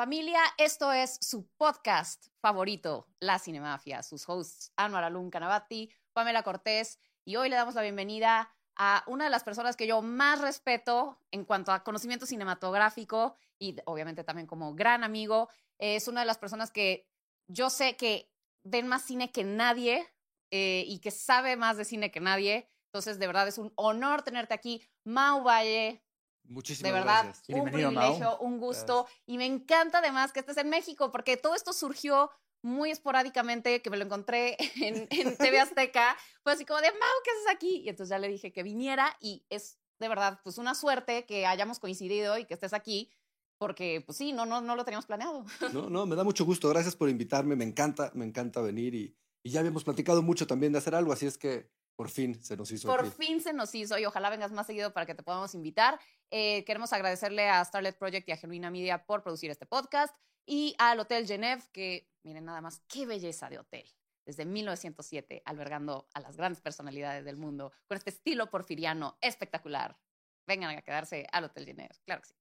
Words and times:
Familia, 0.00 0.40
esto 0.56 0.92
es 0.92 1.18
su 1.20 1.46
podcast 1.58 2.28
favorito, 2.40 3.06
La 3.20 3.38
Cinemafia. 3.38 4.02
Sus 4.02 4.26
hosts, 4.26 4.72
Anwar 4.74 5.04
Alun 5.04 5.28
Canavati, 5.28 5.90
Pamela 6.14 6.42
Cortés, 6.42 6.98
y 7.26 7.36
hoy 7.36 7.50
le 7.50 7.56
damos 7.56 7.74
la 7.74 7.82
bienvenida 7.82 8.50
a 8.76 9.04
una 9.06 9.24
de 9.24 9.30
las 9.30 9.44
personas 9.44 9.76
que 9.76 9.86
yo 9.86 10.00
más 10.00 10.40
respeto 10.40 11.20
en 11.30 11.44
cuanto 11.44 11.70
a 11.70 11.84
conocimiento 11.84 12.24
cinematográfico 12.24 13.36
y 13.58 13.76
obviamente 13.84 14.24
también 14.24 14.46
como 14.46 14.74
gran 14.74 15.04
amigo. 15.04 15.50
Es 15.76 16.08
una 16.08 16.20
de 16.20 16.26
las 16.26 16.38
personas 16.38 16.70
que 16.70 17.06
yo 17.46 17.68
sé 17.68 17.98
que 17.98 18.32
ven 18.64 18.88
más 18.88 19.02
cine 19.02 19.30
que 19.30 19.44
nadie 19.44 20.08
eh, 20.50 20.84
y 20.86 21.00
que 21.00 21.10
sabe 21.10 21.56
más 21.56 21.76
de 21.76 21.84
cine 21.84 22.10
que 22.10 22.20
nadie. 22.20 22.66
Entonces, 22.86 23.18
de 23.18 23.26
verdad, 23.26 23.48
es 23.48 23.58
un 23.58 23.70
honor 23.76 24.22
tenerte 24.22 24.54
aquí. 24.54 24.82
Mau 25.04 25.42
Valle, 25.42 26.02
Muchísimas 26.44 26.92
de 26.92 26.98
verdad, 26.98 27.24
gracias. 27.24 27.48
un 27.48 27.54
Bienvenido, 27.54 27.90
privilegio, 27.90 28.24
Mau. 28.24 28.38
un 28.44 28.58
gusto. 28.58 29.06
Y 29.26 29.38
me 29.38 29.46
encanta 29.46 29.98
además 29.98 30.32
que 30.32 30.40
estés 30.40 30.56
en 30.56 30.68
México, 30.68 31.10
porque 31.12 31.36
todo 31.36 31.54
esto 31.54 31.72
surgió 31.72 32.30
muy 32.62 32.90
esporádicamente, 32.90 33.80
que 33.82 33.90
me 33.90 33.96
lo 33.96 34.04
encontré 34.04 34.56
en, 34.76 35.06
en 35.10 35.36
TV 35.36 35.60
Azteca. 35.60 36.16
Fue 36.42 36.52
así 36.52 36.64
como 36.64 36.80
de, 36.80 36.90
Mau, 36.90 36.98
¿qué 37.24 37.30
haces 37.30 37.54
aquí? 37.54 37.76
Y 37.84 37.88
entonces 37.88 38.10
ya 38.10 38.18
le 38.18 38.28
dije 38.28 38.52
que 38.52 38.62
viniera 38.62 39.16
y 39.20 39.44
es 39.48 39.78
de 40.00 40.08
verdad, 40.08 40.40
pues 40.42 40.58
una 40.58 40.74
suerte 40.74 41.26
que 41.26 41.46
hayamos 41.46 41.78
coincidido 41.78 42.38
y 42.38 42.46
que 42.46 42.54
estés 42.54 42.72
aquí, 42.72 43.12
porque 43.58 44.02
pues 44.04 44.16
sí, 44.16 44.32
no, 44.32 44.46
no, 44.46 44.62
no 44.62 44.74
lo 44.74 44.84
teníamos 44.84 45.06
planeado. 45.06 45.44
No, 45.74 45.90
no, 45.90 46.06
me 46.06 46.16
da 46.16 46.24
mucho 46.24 46.44
gusto. 46.44 46.68
Gracias 46.70 46.96
por 46.96 47.08
invitarme. 47.10 47.54
Me 47.54 47.64
encanta, 47.64 48.10
me 48.14 48.24
encanta 48.24 48.62
venir 48.62 48.94
y, 48.94 49.14
y 49.42 49.50
ya 49.50 49.60
habíamos 49.60 49.84
platicado 49.84 50.22
mucho 50.22 50.46
también 50.46 50.72
de 50.72 50.78
hacer 50.78 50.94
algo, 50.94 51.12
así 51.12 51.26
es 51.26 51.36
que 51.38 51.70
por 52.00 52.08
fin 52.08 52.42
se 52.42 52.56
nos 52.56 52.72
hizo. 52.72 52.88
Por 52.88 53.00
aquí. 53.00 53.10
fin 53.10 53.42
se 53.42 53.52
nos 53.52 53.74
hizo 53.74 53.98
y 53.98 54.06
ojalá 54.06 54.30
vengas 54.30 54.52
más 54.52 54.66
seguido 54.66 54.90
para 54.94 55.04
que 55.04 55.14
te 55.14 55.22
podamos 55.22 55.54
invitar. 55.54 56.00
Eh, 56.30 56.64
queremos 56.64 56.94
agradecerle 56.94 57.50
a 57.50 57.62
Starlet 57.62 57.98
Project 57.98 58.26
y 58.26 58.32
a 58.32 58.38
Genuina 58.38 58.70
Media 58.70 59.04
por 59.04 59.22
producir 59.22 59.50
este 59.50 59.66
podcast 59.66 60.16
y 60.46 60.74
al 60.78 60.98
Hotel 60.98 61.26
Genève, 61.26 61.62
que 61.74 62.08
miren 62.22 62.46
nada 62.46 62.62
más 62.62 62.80
qué 62.88 63.04
belleza 63.04 63.50
de 63.50 63.58
hotel. 63.58 63.84
Desde 64.24 64.46
1907, 64.46 65.42
albergando 65.44 66.08
a 66.14 66.20
las 66.20 66.38
grandes 66.38 66.62
personalidades 66.62 67.26
del 67.26 67.36
mundo, 67.36 67.70
con 67.86 67.98
este 67.98 68.08
estilo 68.08 68.48
porfiriano 68.48 69.18
espectacular. 69.20 69.98
Vengan 70.46 70.74
a 70.74 70.80
quedarse 70.80 71.26
al 71.30 71.44
Hotel 71.44 71.66
Genève, 71.66 71.94
claro 72.06 72.22
que 72.22 72.28
sí. 72.28 72.39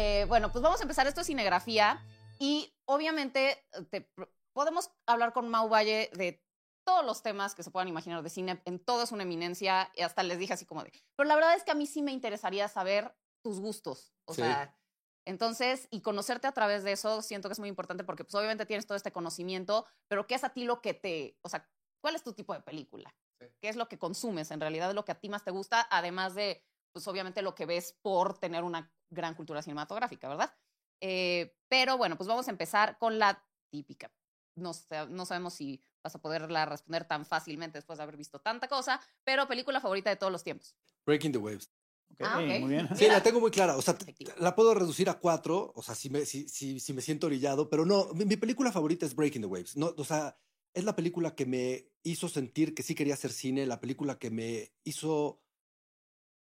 Eh, 0.00 0.26
bueno, 0.28 0.52
pues 0.52 0.62
vamos 0.62 0.78
a 0.78 0.84
empezar. 0.84 1.08
Esto 1.08 1.22
es 1.22 1.26
cinegrafía 1.26 2.00
y 2.38 2.72
obviamente 2.84 3.50
eh, 3.72 3.82
te- 3.90 4.12
podemos 4.52 4.90
hablar 5.06 5.32
con 5.32 5.48
Mau 5.48 5.68
Valle 5.68 6.08
de 6.14 6.40
todos 6.84 7.04
los 7.04 7.20
temas 7.22 7.56
que 7.56 7.64
se 7.64 7.72
puedan 7.72 7.88
imaginar 7.88 8.22
de 8.22 8.30
cine. 8.30 8.62
En 8.64 8.78
todo 8.78 9.02
es 9.02 9.10
una 9.10 9.24
eminencia 9.24 9.90
y 9.96 10.02
hasta 10.02 10.22
les 10.22 10.38
dije 10.38 10.52
así 10.52 10.64
como 10.66 10.84
de. 10.84 10.92
Pero 11.16 11.28
la 11.28 11.34
verdad 11.34 11.54
es 11.56 11.64
que 11.64 11.72
a 11.72 11.74
mí 11.74 11.84
sí 11.86 12.02
me 12.02 12.12
interesaría 12.12 12.68
saber 12.68 13.12
tus 13.42 13.58
gustos. 13.58 14.12
O 14.24 14.34
Sí. 14.34 14.42
sea, 14.42 14.78
entonces, 15.26 15.88
y 15.90 16.00
conocerte 16.00 16.46
a 16.46 16.52
través 16.52 16.84
de 16.84 16.92
eso 16.92 17.20
siento 17.20 17.48
que 17.48 17.54
es 17.54 17.58
muy 17.58 17.68
importante 17.68 18.04
porque 18.04 18.22
pues 18.22 18.34
obviamente 18.36 18.66
tienes 18.66 18.86
todo 18.86 18.96
este 18.96 19.10
conocimiento, 19.12 19.84
pero 20.06 20.28
¿qué 20.28 20.36
es 20.36 20.44
a 20.44 20.50
ti 20.50 20.62
lo 20.64 20.80
que 20.80 20.94
te, 20.94 21.36
o 21.42 21.48
sea, 21.48 21.68
cuál 22.00 22.14
es 22.14 22.22
tu 22.22 22.34
tipo 22.34 22.54
de 22.54 22.60
película? 22.60 23.12
Sí. 23.40 23.46
¿Qué 23.60 23.68
es 23.68 23.74
lo 23.76 23.88
que 23.88 23.98
consumes? 23.98 24.52
En 24.52 24.60
realidad, 24.60 24.94
lo 24.94 25.04
que 25.04 25.12
a 25.12 25.18
ti 25.20 25.28
más 25.28 25.42
te 25.44 25.50
gusta, 25.50 25.86
además 25.90 26.36
de, 26.36 26.64
pues 26.92 27.06
obviamente 27.08 27.42
lo 27.42 27.56
que 27.56 27.66
ves 27.66 27.98
por 28.00 28.38
tener 28.38 28.62
una 28.62 28.92
gran 29.10 29.34
cultura 29.34 29.62
cinematográfica, 29.62 30.28
¿verdad? 30.28 30.54
Eh, 31.00 31.56
pero 31.68 31.96
bueno, 31.96 32.16
pues 32.16 32.28
vamos 32.28 32.48
a 32.48 32.50
empezar 32.50 32.98
con 32.98 33.18
la 33.18 33.44
típica. 33.70 34.10
No, 34.56 34.72
no 35.10 35.24
sabemos 35.26 35.54
si 35.54 35.80
vas 36.02 36.14
a 36.16 36.20
poderla 36.20 36.66
responder 36.66 37.06
tan 37.06 37.24
fácilmente 37.24 37.78
después 37.78 37.98
de 37.98 38.02
haber 38.02 38.16
visto 38.16 38.40
tanta 38.40 38.66
cosa, 38.66 39.00
pero 39.22 39.46
película 39.46 39.80
favorita 39.80 40.10
de 40.10 40.16
todos 40.16 40.32
los 40.32 40.42
tiempos. 40.42 40.74
Breaking 41.06 41.32
the 41.32 41.38
Waves. 41.38 41.70
Ok, 42.10 42.20
Ah, 42.22 42.38
ok. 42.38 42.60
Muy 42.60 42.70
bien. 42.70 42.88
Sí, 42.96 43.06
la 43.06 43.22
tengo 43.22 43.38
muy 43.38 43.50
clara. 43.50 43.76
O 43.76 43.82
sea, 43.82 43.94
Efectivo. 43.94 44.32
la 44.38 44.56
puedo 44.56 44.74
reducir 44.74 45.08
a 45.10 45.18
cuatro. 45.20 45.72
O 45.76 45.82
sea, 45.82 45.94
si 45.94 46.10
me, 46.10 46.24
si, 46.26 46.48
si, 46.48 46.80
si 46.80 46.92
me 46.92 47.02
siento 47.02 47.26
orillado. 47.28 47.68
Pero 47.70 47.84
no, 47.84 48.06
mi, 48.14 48.24
mi 48.24 48.36
película 48.36 48.72
favorita 48.72 49.06
es 49.06 49.14
Breaking 49.14 49.42
the 49.42 49.46
Waves. 49.46 49.76
No, 49.76 49.94
o 49.96 50.04
sea, 50.04 50.36
es 50.74 50.84
la 50.84 50.96
película 50.96 51.34
que 51.36 51.46
me 51.46 51.92
hizo 52.02 52.28
sentir 52.28 52.74
que 52.74 52.82
sí 52.82 52.94
quería 52.94 53.14
hacer 53.14 53.30
cine. 53.30 53.66
La 53.66 53.80
película 53.80 54.18
que 54.18 54.30
me 54.30 54.72
hizo 54.84 55.40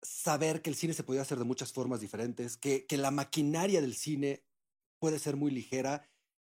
saber 0.05 0.61
que 0.61 0.69
el 0.69 0.75
cine 0.75 0.93
se 0.93 1.03
podía 1.03 1.21
hacer 1.21 1.37
de 1.37 1.43
muchas 1.43 1.71
formas 1.73 2.01
diferentes. 2.01 2.57
Que, 2.57 2.85
que 2.85 2.97
la 2.97 3.11
maquinaria 3.11 3.81
del 3.81 3.95
cine 3.95 4.43
puede 4.99 5.19
ser 5.19 5.35
muy 5.35 5.51
ligera 5.51 6.09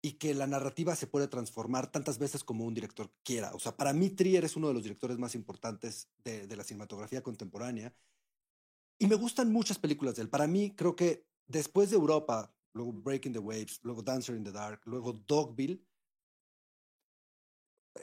y 0.03 0.13
que 0.13 0.35
la 0.35 0.47
narrativa 0.47 0.95
se 0.95 1.07
puede 1.07 1.29
transformar 1.29 1.91
tantas 1.91 2.19
veces 2.19 2.45
como 2.45 2.65
un 2.65 2.75
director 2.75 3.13
quiera. 3.25 3.53
O 3.55 3.59
sea, 3.59 3.77
para 3.77 3.93
mí 3.93 4.11
Trier 4.11 4.45
es 4.45 4.57
uno 4.57 4.69
de 4.69 4.75
los 4.75 4.83
directores 4.83 5.19
más 5.19 5.35
importantes 5.35 6.09
de, 6.23 6.47
de 6.47 6.57
la 6.57 6.65
cinematografía 6.65 7.23
contemporánea. 7.23 7.95
Y 8.99 9.07
me 9.07 9.17
gustan 9.17 9.53
muchas 9.53 9.79
películas 9.79 10.17
de 10.17 10.23
él. 10.23 10.31
Para 10.31 10.47
mí, 10.47 10.75
creo 10.75 10.95
que 10.95 11.27
después 11.47 11.91
de 11.91 11.97
Europa, 11.97 12.55
luego 12.73 12.93
Breaking 12.93 13.33
the 13.33 13.39
Waves, 13.39 13.81
luego 13.83 14.03
Dancer 14.03 14.37
in 14.37 14.45
the 14.45 14.53
Dark, 14.53 14.83
luego 14.85 15.13
Dogville, 15.13 15.83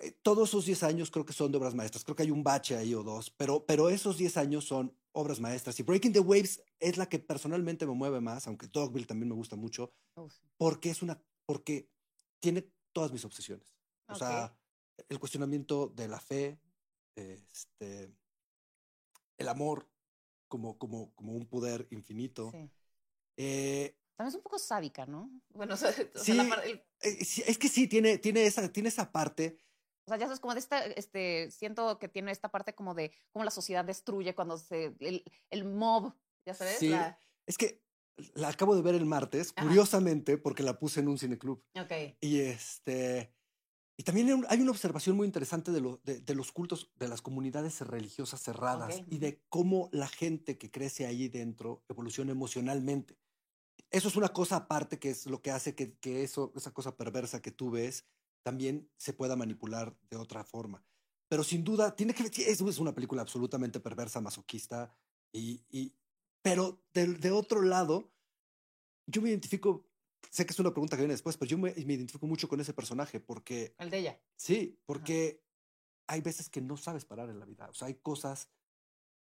eh, 0.02 0.12
todos 0.22 0.50
esos 0.50 0.66
10 0.66 0.84
años 0.84 1.12
creo 1.12 1.25
que 1.25 1.34
son 1.34 1.52
de 1.52 1.58
obras 1.58 1.75
maestras. 1.75 2.04
Creo 2.04 2.16
que 2.16 2.24
hay 2.24 2.31
un 2.31 2.44
bache 2.44 2.75
ahí 2.75 2.94
o 2.94 3.04
dos, 3.04 3.30
pero, 3.30 3.66
pero 3.66 3.90
esos 3.90 4.18
10 4.18 4.38
años 4.38 4.66
son 4.66 4.96
obras 5.13 5.40
maestras. 5.40 5.79
Y 5.79 5.84
Breaking 5.84 6.12
the 6.13 6.19
Waves 6.19 6.62
es 6.79 6.97
la 6.97 7.07
que 7.07 7.19
personalmente 7.19 7.85
me 7.85 7.94
mueve 7.94 8.19
más, 8.22 8.47
aunque 8.47 8.68
Dogville 8.68 9.07
también 9.07 9.29
me 9.29 9.35
gusta 9.35 9.56
mucho, 9.56 9.94
Uf, 10.16 10.34
porque 10.57 10.90
es 10.90 11.01
una, 11.01 11.22
porque 11.46 11.90
tiene 12.40 12.69
todas 12.91 13.12
mis 13.12 13.24
obsesiones. 13.25 13.74
O 14.07 14.16
sea, 14.16 14.56
el 15.09 15.19
cuestionamiento 15.19 15.88
de 15.88 16.07
la 16.07 16.19
fe, 16.19 16.59
este, 17.16 18.13
el 19.38 19.47
amor 19.47 19.90
como, 20.47 20.78
como, 20.78 21.13
como 21.16 21.34
un 21.34 21.47
poder 21.47 21.88
infinito. 21.91 22.51
sí. 22.51 22.69
Eh, 23.38 23.97
También 24.16 24.30
es 24.30 24.35
un 24.35 24.44
poco 24.44 24.59
sádica, 24.59 25.07
¿no? 25.07 25.31
Bueno, 25.50 25.74
o 25.74 25.78
sea, 25.78 25.90
o 25.90 25.94
sea, 25.94 26.24
Sí. 26.24 26.34
la 26.34 26.47
par- 26.50 26.66
el- 26.68 26.84
eh, 27.01 27.25
sí, 27.25 27.44
es 27.47 27.57
que 27.57 27.68
sí, 27.68 27.88
tiene, 27.88 28.19
tiene, 28.19 28.45
esa, 28.45 28.72
tiene 28.72 28.90
esa 28.90 29.12
parte. 29.12 29.57
O 30.06 30.09
sea, 30.09 30.18
ya 30.18 30.25
sabes, 30.25 30.40
como 30.40 30.53
de 30.53 30.59
esta, 30.59 30.86
este, 30.86 31.50
siento 31.52 31.97
que 31.97 32.09
tiene 32.09 32.31
esta 32.31 32.50
parte 32.50 32.75
como 32.75 32.94
de 32.94 33.12
cómo 33.31 33.46
la 33.46 33.52
sociedad 33.52 33.86
destruye 33.86 34.36
cuando 34.36 34.58
se, 34.58 34.96
el, 35.00 35.24
el 35.50 35.64
mob, 35.66 36.14
ya 36.46 36.53
sabes, 36.53 36.78
Sí. 36.78 36.90
La- 36.90 37.18
Es 37.46 37.58
que 37.58 37.81
la 38.36 38.50
acabo 38.50 38.75
de 38.75 38.81
ver 38.81 38.96
el 38.96 39.06
martes, 39.06 39.53
Ajá. 39.56 39.66
curiosamente, 39.68 40.38
porque 40.38 40.63
la 40.63 40.78
puse 40.80 41.00
en 41.00 41.08
un 41.08 41.18
cineclub. 41.18 41.63
ok, 41.75 41.92
Y 42.22 42.40
este. 42.42 43.34
Y 43.96 44.03
también 44.03 44.28
hay 44.28 44.34
un- 44.34 44.46
hay 44.50 44.59
una 44.62 44.72
observación 44.72 45.16
muy 45.16 45.25
interesante 45.28 45.72
de, 45.72 45.80
lo- 45.81 45.97
de, 46.03 46.19
de 46.19 46.36
los 46.36 46.52
cultos, 46.52 46.92
de 46.96 47.08
las 47.08 47.22
comunidades 47.22 47.80
religiosas 47.81 48.42
cerradas 48.42 49.00
Ok, 49.02 49.08
y 49.09 49.18
de 49.19 49.42
cómo 49.50 49.90
la 49.92 50.08
gente 50.08 50.58
que 50.58 50.72
crece 50.72 51.06
ahí 51.06 51.28
dentro 51.30 51.84
evoluciona 51.90 52.31
emocionalmente. 52.31 53.18
Eso 53.92 54.08
es 54.08 54.16
una 54.16 54.30
cosa 54.30 54.56
aparte 54.58 55.00
que 55.00 55.09
es 55.12 55.28
lo 55.28 55.42
que 55.42 55.52
hace 55.52 55.75
que, 55.75 55.97
que 56.00 56.24
eso, 56.24 56.52
esa 56.56 56.72
cosa 56.74 56.97
perversa 56.97 57.42
que 57.42 57.52
tú 57.52 57.69
ves 57.72 58.06
también 58.44 58.92
se 58.98 59.14
pueda 59.14 59.36
manipular 59.36 59.98
de 60.09 60.18
otra 60.18 60.44
forma. 60.44 60.86
Pero 61.30 61.44
sin 61.44 61.64
duda, 61.64 61.96
tiene 61.96 62.14
que 62.14 62.24
es, 62.24 62.62
es 62.62 62.78
una 62.80 62.94
película 62.94 63.22
absolutamente 63.22 63.80
perversa, 63.80 64.22
masoquista, 64.22 64.96
y, 65.31 65.66
y- 65.70 65.96
pero 66.42 66.84
del- 66.94 67.20
de 67.20 67.31
otro 67.31 67.62
lado, 67.62 68.14
yo 69.08 69.22
me 69.22 69.30
identifico, 69.30 69.90
sé 70.30 70.46
que 70.46 70.52
es 70.54 70.59
una 70.59 70.72
pregunta 70.72 70.96
que 70.96 71.02
viene 71.04 71.14
después, 71.14 71.38
pero 71.38 71.50
yo 71.50 71.58
me, 71.58 71.74
me 71.74 71.94
identifico 71.94 72.28
mucho 72.28 72.48
con 72.48 72.59
ese 72.59 72.74
personaje 72.74 73.20
porque, 73.20 73.76
el 73.80 73.90
de 73.90 73.98
ella. 74.00 74.22
sí, 74.36 74.80
porque 74.86 75.44
hay 76.08 76.22
veces 76.22 76.50
que 76.50 76.62
no 76.62 76.78
sabes 76.78 77.06
parar 77.06 77.30
en 77.30 77.40
la 77.40 77.46
vida. 77.46 77.70
O 77.70 77.74
sea, 77.74 77.88
hay 77.88 77.96
cosas 77.96 78.50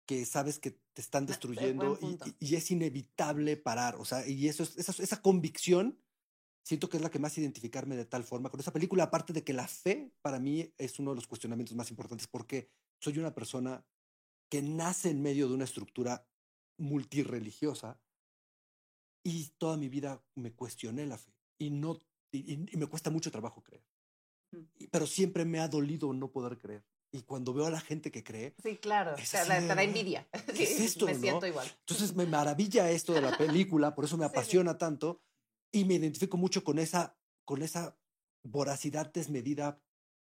que 0.07 0.25
sabes 0.25 0.57
que 0.59 0.71
te 0.71 1.01
están 1.01 1.23
Ah, 1.23 1.25
eh, 1.25 1.27
destruyendo 1.27 1.97
y, 2.01 2.17
y- 2.25 2.35
y 2.39 2.55
es 2.55 2.71
inevitable 2.71 3.57
parar. 3.57 3.95
O 3.97 4.05
sea, 4.05 4.27
y 4.27 4.47
eso 4.47 4.63
es, 4.63 4.77
esa, 4.77 5.03
esa 5.03 5.21
convicción 5.21 5.99
siento 6.63 6.89
que 6.89 6.97
es 6.97 7.03
la 7.03 7.09
que 7.09 7.19
más 7.19 7.37
identificarme 7.37 7.95
de 7.95 8.05
tal 8.05 8.23
forma 8.23 8.49
con 8.49 8.59
esa 8.59 8.71
película, 8.73 9.03
aparte 9.05 9.33
de 9.33 9.43
que 9.43 9.53
la 9.53 9.67
fe 9.67 10.13
para 10.21 10.39
mí 10.39 10.73
es 10.77 10.99
uno 10.99 11.11
de 11.11 11.15
los 11.15 11.27
cuestionamientos 11.27 11.75
más 11.75 11.89
importantes 11.89 12.27
porque 12.27 12.69
soy 12.99 13.17
una 13.17 13.33
persona 13.33 13.85
que 14.49 14.61
nace 14.61 15.09
en 15.09 15.21
medio 15.21 15.47
de 15.47 15.55
una 15.55 15.63
estructura 15.65 16.27
multireligiosa 16.77 18.01
y 19.23 19.49
toda 19.57 19.77
mi 19.77 19.87
vida 19.89 20.23
me 20.35 20.53
cuestioné 20.53 21.05
la 21.05 21.17
fe 21.17 21.31
y 21.59 21.69
no 21.69 21.99
y, 22.31 22.53
y- 22.53 22.77
me 22.77 22.87
cuesta 22.87 23.09
mucho 23.09 23.29
trabajo 23.31 23.61
creer. 23.61 23.83
Mm. 24.51 24.85
Pero 24.91 25.05
siempre 25.05 25.45
me 25.45 25.59
ha 25.59 25.67
dolido 25.67 26.13
no 26.13 26.31
poder 26.31 26.57
creer. 26.57 26.85
Y 27.13 27.23
cuando 27.23 27.53
veo 27.53 27.65
a 27.65 27.69
la 27.69 27.81
gente 27.81 28.09
que 28.09 28.23
cree, 28.23 28.55
Sí, 28.63 28.77
claro, 28.77 29.15
te, 29.15 29.21
así 29.21 29.31
te 29.33 29.37
da 29.67 29.75
"Ah, 29.75 29.83
envidia. 29.83 30.29
¿qué 30.55 30.63
es 30.63 30.79
esto, 30.79 31.05
Me 31.07 31.13
no?" 31.13 31.19
siento 31.19 31.45
igual. 31.47 31.67
entonces 31.81 32.15
me 32.15 32.25
maravilla 32.25 32.89
esto 32.89 33.13
de 33.13 33.21
la 33.21 33.37
película, 33.37 33.93
por 33.93 34.05
eso 34.05 34.17
me 34.17 34.23
Sí, 34.25 34.29
sí. 34.31 34.37
apasiona 34.39 34.77
tanto 34.77 35.21
y 35.71 35.85
me 35.85 35.95
identifico 35.95 36.37
mucho 36.37 36.63
con 36.63 36.79
esa, 36.79 37.17
con 37.45 37.61
esa 37.61 37.97
voracidad 38.43 39.11
desmedida 39.11 39.81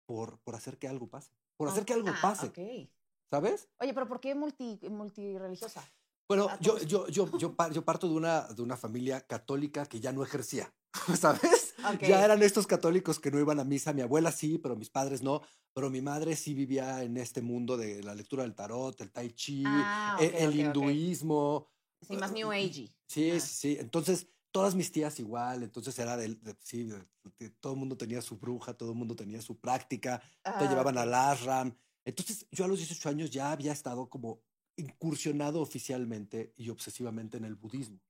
por, 0.06 0.38
por 0.40 0.54
hacer 0.54 0.78
que 0.78 0.88
algo 0.88 1.08
pase, 1.08 1.32
por 1.56 1.68
hacer 1.68 1.84
que 1.84 1.92
algo 1.94 2.10
Ah, 2.10 2.18
pase, 2.20 2.46
ok. 2.48 2.90
¿sabes? 3.30 3.68
Oye, 3.78 3.94
pero 3.94 4.06
¿por 4.08 4.20
qué 4.20 4.34
multi, 4.34 4.78
multireligiosa? 4.90 5.82
Bueno, 6.28 6.48
yo, 6.60 6.78
yo, 6.78 7.06
yo, 7.08 7.26
yo, 7.38 7.54
par- 7.54 7.72
yo 7.72 7.84
parto 7.84 8.08
de 8.08 8.14
una, 8.14 8.42
de 8.48 8.62
una 8.62 8.76
familia 8.76 9.20
católica 9.26 9.86
que 9.86 10.00
ya 10.00 10.12
no 10.12 10.22
ejercía, 10.22 10.74
¿sabes? 11.18 11.74
Ok. 11.94 12.02
ya 12.02 12.24
eran 12.24 12.42
estos 12.42 12.66
católicos 12.66 13.18
que 13.18 13.30
no 13.30 13.38
iban 13.40 13.58
a 13.60 13.64
misa. 13.64 13.92
Mi 13.92 14.02
abuela 14.02 14.30
sí, 14.32 14.58
pero 14.58 14.76
mis 14.76 14.90
padres 14.90 15.22
no. 15.22 15.40
Pero 15.74 15.88
mi 15.88 16.02
madre 16.02 16.36
sí 16.36 16.52
vivía 16.52 17.02
en 17.02 17.16
este 17.16 17.40
mundo 17.40 17.78
de 17.78 18.02
la 18.02 18.14
lectura 18.14 18.42
del 18.42 18.54
tarot, 18.54 19.00
el 19.00 19.10
tai 19.10 19.30
chi, 19.32 19.64
Ah, 19.66 20.18
e- 20.20 20.26
ok, 20.26 20.34
el 20.36 20.48
ok, 20.48 20.54
ok. 20.54 20.58
hinduismo. 20.58 21.68
Sí, 22.02 22.16
más 22.18 22.32
New 22.32 22.50
Agey. 22.52 22.94
Sí, 23.06 23.30
Ah. 23.30 23.40
sí, 23.40 23.54
sí. 23.54 23.76
Entonces, 23.80 24.28
todas 24.52 24.74
mis 24.74 24.92
tías 24.92 25.18
igual. 25.20 25.62
Entonces 25.64 25.98
era 25.98 26.16
del, 26.16 26.40
de- 26.42 26.56
sí, 26.62 26.84
de- 26.84 27.06
de- 27.38 27.50
todo 27.50 27.72
el 27.74 27.78
mundo 27.80 27.96
tenía 27.96 28.22
su 28.22 28.38
bruja, 28.38 28.74
todo 28.74 28.92
el 28.92 28.98
mundo 28.98 29.16
tenía 29.16 29.42
su 29.42 29.58
práctica, 29.60 30.20
te 30.20 30.50
Ah, 30.50 30.66
llevaban 30.68 30.96
ok. 30.96 31.02
al 31.02 31.14
ashram. 31.14 31.76
Entonces, 32.04 32.46
yo 32.52 32.64
a 32.64 32.68
los 32.68 32.78
18 32.78 33.08
años 33.08 33.30
ya 33.30 33.52
había 33.52 33.72
estado 33.72 34.08
como 34.10 34.42
incursionado 34.76 35.60
oficialmente 35.60 36.52
y 36.56 36.70
obsesivamente 36.70 37.36
en 37.36 37.44
el 37.44 37.54
budismo, 37.56 38.00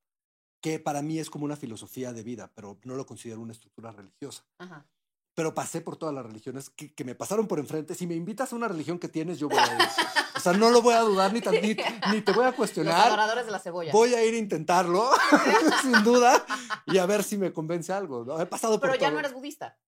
que 0.62 0.78
para 0.78 1.02
mí 1.02 1.18
es 1.18 1.28
como 1.30 1.44
una 1.44 1.56
filosofía 1.56 2.12
de 2.12 2.22
vida, 2.22 2.52
pero 2.54 2.78
no 2.84 2.94
lo 2.94 3.04
considero 3.06 3.40
una 3.40 3.52
estructura 3.52 3.92
religiosa. 3.92 4.46
Ajá. 4.58 4.88
Pero 5.34 5.54
pasé 5.54 5.80
por 5.80 5.96
todas 5.96 6.14
las 6.14 6.26
religiones 6.26 6.68
que, 6.68 6.92
que 6.94 7.04
me 7.04 7.14
pasaron 7.14 7.46
por 7.48 7.58
enfrente. 7.58 7.94
Si 7.94 8.06
me 8.06 8.14
invitas 8.14 8.52
a 8.52 8.56
una 8.56 8.68
religión 8.68 8.98
que 8.98 9.08
tienes, 9.08 9.38
yo 9.38 9.48
voy 9.48 9.58
a 9.58 9.64
ir. 9.64 9.88
O 10.36 10.40
sea, 10.40 10.52
no 10.52 10.68
lo 10.70 10.82
voy 10.82 10.92
a 10.94 11.00
dudar 11.00 11.32
ni, 11.32 11.40
tan- 11.40 11.54
ni, 11.54 11.74
ni 12.12 12.20
te 12.20 12.32
voy 12.32 12.44
a 12.44 12.48
Los 12.48 12.56
cuestionar. 12.56 13.06
adoradores 13.06 13.46
de 13.46 13.52
la 13.52 13.58
cebolla. 13.58 13.92
Voy 13.92 14.12
a 14.14 14.22
ir 14.24 14.34
a 14.34 14.36
intentarlo, 14.38 15.10
sin 15.82 16.02
duda, 16.04 16.44
y 16.86 16.98
a 16.98 17.06
ver 17.06 17.22
si 17.24 17.38
me 17.38 17.52
convence 17.52 17.92
algo. 17.92 18.24
¿no? 18.24 18.38
He 18.40 18.46
pasado 18.46 18.78
por 18.78 18.90
Pero 18.90 19.00
ya 19.00 19.06
todo. 19.08 19.12
no 19.14 19.18
eres 19.20 19.32
budista. 19.32 19.78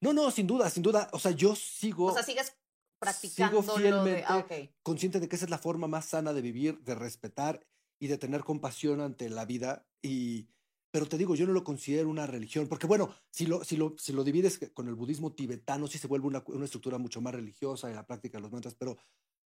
No, 0.00 0.12
no, 0.12 0.30
sin 0.32 0.46
duda, 0.48 0.68
sin 0.70 0.82
duda. 0.82 1.08
O 1.12 1.18
sea, 1.20 1.30
yo 1.32 1.54
sigo 1.54 2.06
O 2.06 2.14
sea, 2.14 2.22
sigues 2.24 2.56
practicando 2.98 3.62
de. 3.62 3.80
fielmente 3.82 4.24
Ah, 4.26 4.38
ok. 4.38 4.52
consciente 4.82 5.20
de 5.20 5.28
que 5.28 5.36
esa 5.36 5.44
es 5.44 5.50
la 5.50 5.58
forma 5.58 5.86
más 5.86 6.06
sana 6.06 6.32
de 6.32 6.42
vivir, 6.42 6.80
de 6.80 6.94
respetar 6.94 7.64
y 8.00 8.08
de 8.08 8.18
tener 8.18 8.42
compasión 8.44 9.00
ante 9.00 9.28
la 9.30 9.44
vida. 9.44 9.86
Y, 10.02 10.48
pero 10.90 11.06
te 11.06 11.18
digo, 11.18 11.34
yo 11.34 11.46
no 11.46 11.52
lo 11.52 11.64
considero 11.64 12.08
una 12.08 12.26
religión, 12.26 12.68
porque 12.68 12.86
bueno, 12.86 13.14
si 13.30 13.46
lo, 13.46 13.64
si 13.64 13.76
lo, 13.76 13.96
si 13.98 14.12
lo 14.12 14.24
divides 14.24 14.58
con 14.74 14.88
el 14.88 14.94
budismo 14.94 15.32
tibetano, 15.32 15.86
sí 15.86 15.98
se 15.98 16.06
vuelve 16.06 16.26
una, 16.26 16.42
una 16.46 16.64
estructura 16.64 16.98
mucho 16.98 17.20
más 17.20 17.34
religiosa 17.34 17.90
y 17.90 17.94
la 17.94 18.06
práctica 18.06 18.38
de 18.38 18.42
los 18.42 18.52
mantras, 18.52 18.74
pero, 18.74 18.96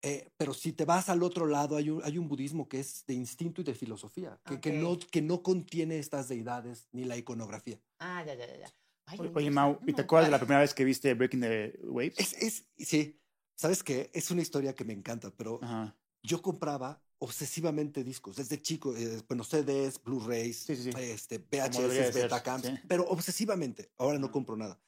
eh, 0.02 0.30
pero 0.36 0.52
si 0.52 0.72
te 0.72 0.84
vas 0.84 1.08
al 1.08 1.22
otro 1.22 1.46
lado, 1.46 1.76
hay 1.76 1.90
un, 1.90 2.02
hay 2.04 2.18
un 2.18 2.28
budismo 2.28 2.68
que 2.68 2.80
es 2.80 3.04
de 3.06 3.14
instinto 3.14 3.60
y 3.60 3.64
de 3.64 3.74
filosofía, 3.74 4.40
que, 4.44 4.60
que, 4.60 4.72
no, 4.72 4.98
que 4.98 5.22
no 5.22 5.42
contiene 5.42 5.98
estas 5.98 6.28
deidades 6.28 6.88
ni 6.92 7.04
la 7.04 7.16
iconografía. 7.16 7.80
Ah, 7.98 8.22
ya, 8.26 8.34
ya, 8.34 8.46
ya. 8.46 8.74
Ay, 9.06 9.18
Oye, 9.20 9.32
oye, 9.34 9.50
no 9.50 9.54
Mau, 9.54 9.80
¿y 9.86 9.92
te 9.92 10.02
acuerdas 10.02 10.28
de 10.28 10.32
la 10.32 10.38
primera 10.38 10.60
vez 10.60 10.74
que 10.74 10.84
viste 10.84 11.12
Breaking 11.14 11.40
the 11.40 11.80
Waves? 11.84 12.18
Es, 12.18 12.34
es, 12.34 12.66
sí, 12.78 13.20
¿sabes 13.54 13.82
qué? 13.82 14.10
Es 14.12 14.30
una 14.30 14.42
historia 14.42 14.74
que 14.74 14.84
me 14.84 14.92
encanta, 14.92 15.30
pero 15.34 15.58
Ajá. 15.62 15.96
yo 16.22 16.40
compraba 16.40 17.02
obsesivamente 17.22 18.02
discos, 18.02 18.34
desde 18.34 18.60
chico, 18.60 18.96
eh, 18.96 19.22
bueno, 19.28 19.44
CDs, 19.44 20.02
Blu-rays, 20.02 20.56
Sí, 20.56 20.74
sí, 20.74 20.90
sí. 20.90 20.98
este, 20.98 21.38
VHS, 21.38 22.14
Betacams, 22.14 22.66
pero 22.88 23.04
obsesivamente. 23.04 23.92
Ahora 23.96 24.18
no 24.18 24.32
compro 24.32 24.56
nada. 24.56 24.80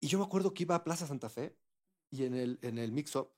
Y 0.00 0.08
yo 0.08 0.18
me 0.18 0.24
acuerdo 0.24 0.52
que 0.52 0.64
iba 0.64 0.74
a 0.74 0.84
Plaza 0.84 1.06
Santa 1.06 1.30
Fe 1.30 1.56
y 2.10 2.24
en 2.24 2.34
el, 2.34 2.58
en 2.60 2.76
el 2.76 2.92
mix-up 2.92 3.30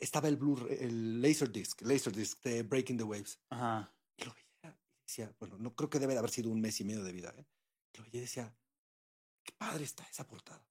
estaba 0.00 0.28
el 0.28 0.36
Blu 0.36 0.66
el 0.68 1.22
Laserdisc, 1.22 1.80
Laserdisc 1.82 2.42
de 2.42 2.62
Breaking 2.64 2.98
the 2.98 3.04
Waves. 3.04 3.38
Ajá. 3.48 3.90
Y 4.18 4.24
lo 4.24 4.34
veía 4.34 4.76
y 4.76 5.02
decía, 5.06 5.34
bueno, 5.40 5.56
no 5.56 5.74
creo 5.74 5.88
que 5.88 6.00
debe 6.00 6.12
de 6.12 6.18
haber 6.18 6.30
sido 6.30 6.50
un 6.50 6.60
mes 6.60 6.78
y 6.80 6.84
medio 6.84 7.02
de 7.02 7.12
vida, 7.12 7.34
¿eh? 7.38 7.46
Y 7.94 7.98
lo 7.98 8.04
veía 8.04 8.18
y 8.18 8.20
decía, 8.20 8.54
qué 9.42 9.52
padre 9.56 9.84
está 9.84 10.04
esa 10.04 10.28
portada. 10.28 10.62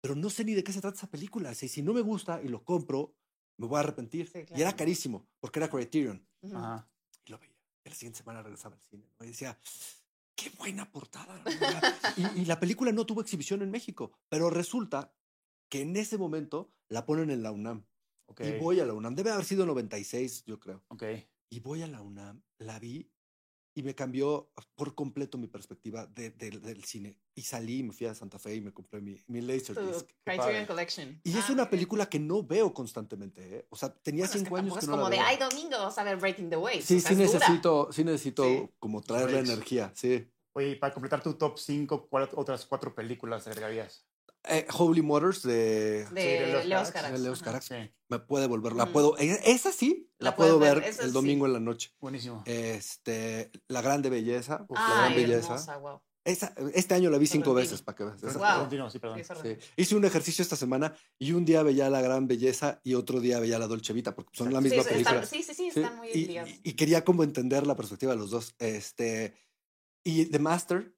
Pero 0.00 0.16
no 0.16 0.30
sé 0.30 0.44
ni 0.44 0.54
de 0.54 0.64
qué 0.64 0.72
se 0.72 0.80
trata 0.80 0.96
esa 0.96 1.10
película. 1.10 1.54
Si, 1.54 1.68
si 1.68 1.82
no 1.82 1.92
me 1.92 2.00
gusta 2.00 2.42
y 2.42 2.48
lo 2.48 2.64
compro, 2.64 3.14
me 3.58 3.66
voy 3.66 3.76
a 3.76 3.80
arrepentir. 3.80 4.28
Sí, 4.28 4.38
Y 4.38 4.40
era 4.40 4.56
claro. 4.56 4.76
carísimo, 4.76 5.28
porque 5.40 5.58
era 5.58 5.68
Criterion. 5.68 6.26
Ajá. 6.54 6.88
Y 7.26 7.30
lo 7.30 7.38
veía. 7.38 7.54
Y 7.84 7.88
la 7.90 7.94
siguiente 7.94 8.18
semana 8.18 8.42
regresaba 8.42 8.76
al 8.76 8.82
cine. 8.88 9.04
¿no? 9.18 9.24
Y 9.24 9.28
decía, 9.28 9.58
qué 10.34 10.50
buena 10.58 10.90
portada. 10.90 11.42
¿no? 11.44 11.50
y, 12.36 12.42
y 12.42 12.44
la 12.46 12.58
película 12.60 12.92
no 12.92 13.04
tuvo 13.04 13.20
exhibición 13.20 13.62
en 13.62 13.70
México, 13.70 14.12
pero 14.28 14.48
resulta 14.50 15.14
que 15.68 15.82
en 15.82 15.96
ese 15.96 16.16
momento 16.16 16.72
la 16.88 17.04
ponen 17.04 17.30
en 17.30 17.42
la 17.42 17.52
UNAM. 17.52 17.84
Ok. 18.26 18.40
Y 18.42 18.58
voy 18.58 18.80
a 18.80 18.86
la 18.86 18.94
UNAM. 18.94 19.14
Debe 19.14 19.30
haber 19.30 19.44
sido 19.44 19.66
96, 19.66 20.44
yo 20.44 20.58
creo. 20.60 20.84
Ok. 20.88 21.02
Y 21.50 21.60
voy 21.60 21.82
a 21.82 21.86
la 21.86 22.02
UNAM, 22.02 22.42
la 22.58 22.78
vi 22.78 23.10
y 23.78 23.82
me 23.84 23.94
cambió 23.94 24.50
por 24.74 24.94
completo 24.96 25.38
mi 25.38 25.46
perspectiva 25.46 26.04
de- 26.06 26.30
de- 26.30 26.58
del 26.58 26.82
cine. 26.84 27.16
Y 27.36 27.42
salí, 27.42 27.84
me 27.84 27.92
fui 27.92 28.06
a 28.08 28.14
Santa 28.14 28.36
Fe 28.40 28.56
y 28.56 28.60
me 28.60 28.72
compré 28.72 29.00
mi, 29.00 29.16
mi 29.28 29.40
Laserdisc. 29.40 30.06
Criterion. 30.24 30.66
Collection. 30.66 31.20
Y 31.22 31.30
es 31.38 31.48
Ah, 31.48 31.52
una 31.52 31.62
ok. 31.64 31.70
película 31.70 32.08
que 32.08 32.18
no 32.18 32.42
veo 32.42 32.74
constantemente. 32.74 33.58
¿eh? 33.58 33.66
O 33.70 33.76
sea, 33.76 33.94
tenía 33.94 34.24
Bueno, 34.24 34.34
es 34.34 34.40
cinco 34.40 34.54
que 34.56 34.60
años 34.60 34.74
que 34.74 34.80
es 34.80 34.86
no 34.88 34.96
la 34.96 35.02
como 35.04 35.10
de, 35.10 35.20
ay, 35.20 35.36
domingo 35.36 35.78
vamos 35.78 35.96
a 35.96 36.02
ver 36.02 36.16
Breaking 36.16 36.50
the 36.50 36.56
Waves. 36.56 36.84
Sí, 36.84 36.96
o 36.96 37.00
sea, 37.00 37.14
sí 37.14 37.22
es 37.22 37.32
necesito, 37.32 37.92
sí 37.92 38.02
necesito 38.02 38.42
Sí. 38.44 38.68
como 38.80 39.00
traerle 39.00 39.32
Breaks. 39.34 39.50
energía, 39.50 39.92
sí. 39.94 40.26
Oye, 40.54 40.70
y 40.70 40.74
para 40.74 40.92
completar 40.92 41.22
tu 41.22 41.34
top 41.34 41.56
5, 41.56 42.08
¿cuáles 42.08 42.30
otras 42.34 42.66
cuatro 42.66 42.92
películas 42.92 43.46
agregarías? 43.46 44.07
Eh, 44.44 44.66
Holy 44.78 45.02
Motors 45.02 45.42
de, 45.42 46.04
De, 46.04 46.06
Sí, 46.06 46.14
de 46.14 46.64
Leos 46.64 46.90
Carax. 46.90 47.20
Leos. 47.20 47.42
Sí. 47.62 47.74
Me 48.08 48.18
puede 48.20 48.46
volver, 48.46 48.72
la 48.72 48.84
Ujú. 48.84 48.92
puedo, 48.92 49.18
e- 49.18 49.40
esa 49.44 49.72
sí, 49.72 50.10
la, 50.18 50.30
La 50.30 50.36
puedo 50.36 50.58
ver, 50.58 50.80
ver, 50.80 50.88
el 50.88 50.94
sí. 50.94 51.10
domingo 51.10 51.44
en 51.46 51.52
la 51.52 51.60
noche. 51.60 51.90
Buenísimo. 52.00 52.42
Este, 52.46 53.50
La 53.68 53.82
Grande 53.82 54.08
Belleza, 54.10 54.64
Uf, 54.68 54.78
La 54.78 54.94
Gran 54.94 55.14
Belleza. 55.14 55.52
hermosa, 55.54 55.76
wow. 55.78 56.00
Esa, 56.24 56.52
este 56.74 56.94
año 56.94 57.08
la 57.10 57.16
vi 57.18 57.26
cinco 57.26 57.46
Sorrentino. 57.50 57.70
veces, 57.72 57.82
para 57.82 57.96
que 57.96 58.04
veas. 58.04 58.20
Wow. 58.34 58.60
Continúa, 58.60 58.90
sí, 58.90 58.98
perdón. 58.98 59.18
Sí, 59.24 59.32
Sí. 59.42 59.56
Hice 59.76 59.96
un 59.96 60.04
ejercicio 60.04 60.42
esta 60.42 60.56
semana 60.56 60.94
y 61.18 61.32
un 61.32 61.44
día 61.44 61.62
veía 61.62 61.88
La 61.88 62.00
Gran 62.02 62.26
Belleza 62.28 62.80
y 62.84 62.94
otro 62.94 63.20
día 63.20 63.40
veía 63.40 63.58
La 63.58 63.66
Dolce 63.66 63.92
Vita, 63.94 64.14
porque 64.14 64.30
son 64.36 64.52
la 64.52 64.60
Sí, 64.60 64.64
misma 64.64 64.82
sí, 64.82 64.88
película. 64.90 65.20
están, 65.22 65.26
sí, 65.38 65.42
sí, 65.42 65.54
sí, 65.54 65.70
Sí, 65.72 65.80
están 65.80 65.96
muy 65.96 66.08
y, 66.08 66.38
y- 66.38 66.60
y 66.64 66.72
quería 66.74 67.02
como 67.04 67.22
entender 67.24 67.66
la 67.66 67.76
perspectiva 67.76 68.12
de 68.12 68.18
los 68.18 68.30
dos. 68.30 68.54
Este, 68.58 69.34
y 70.04 70.26
The 70.26 70.38
Master. 70.38 70.94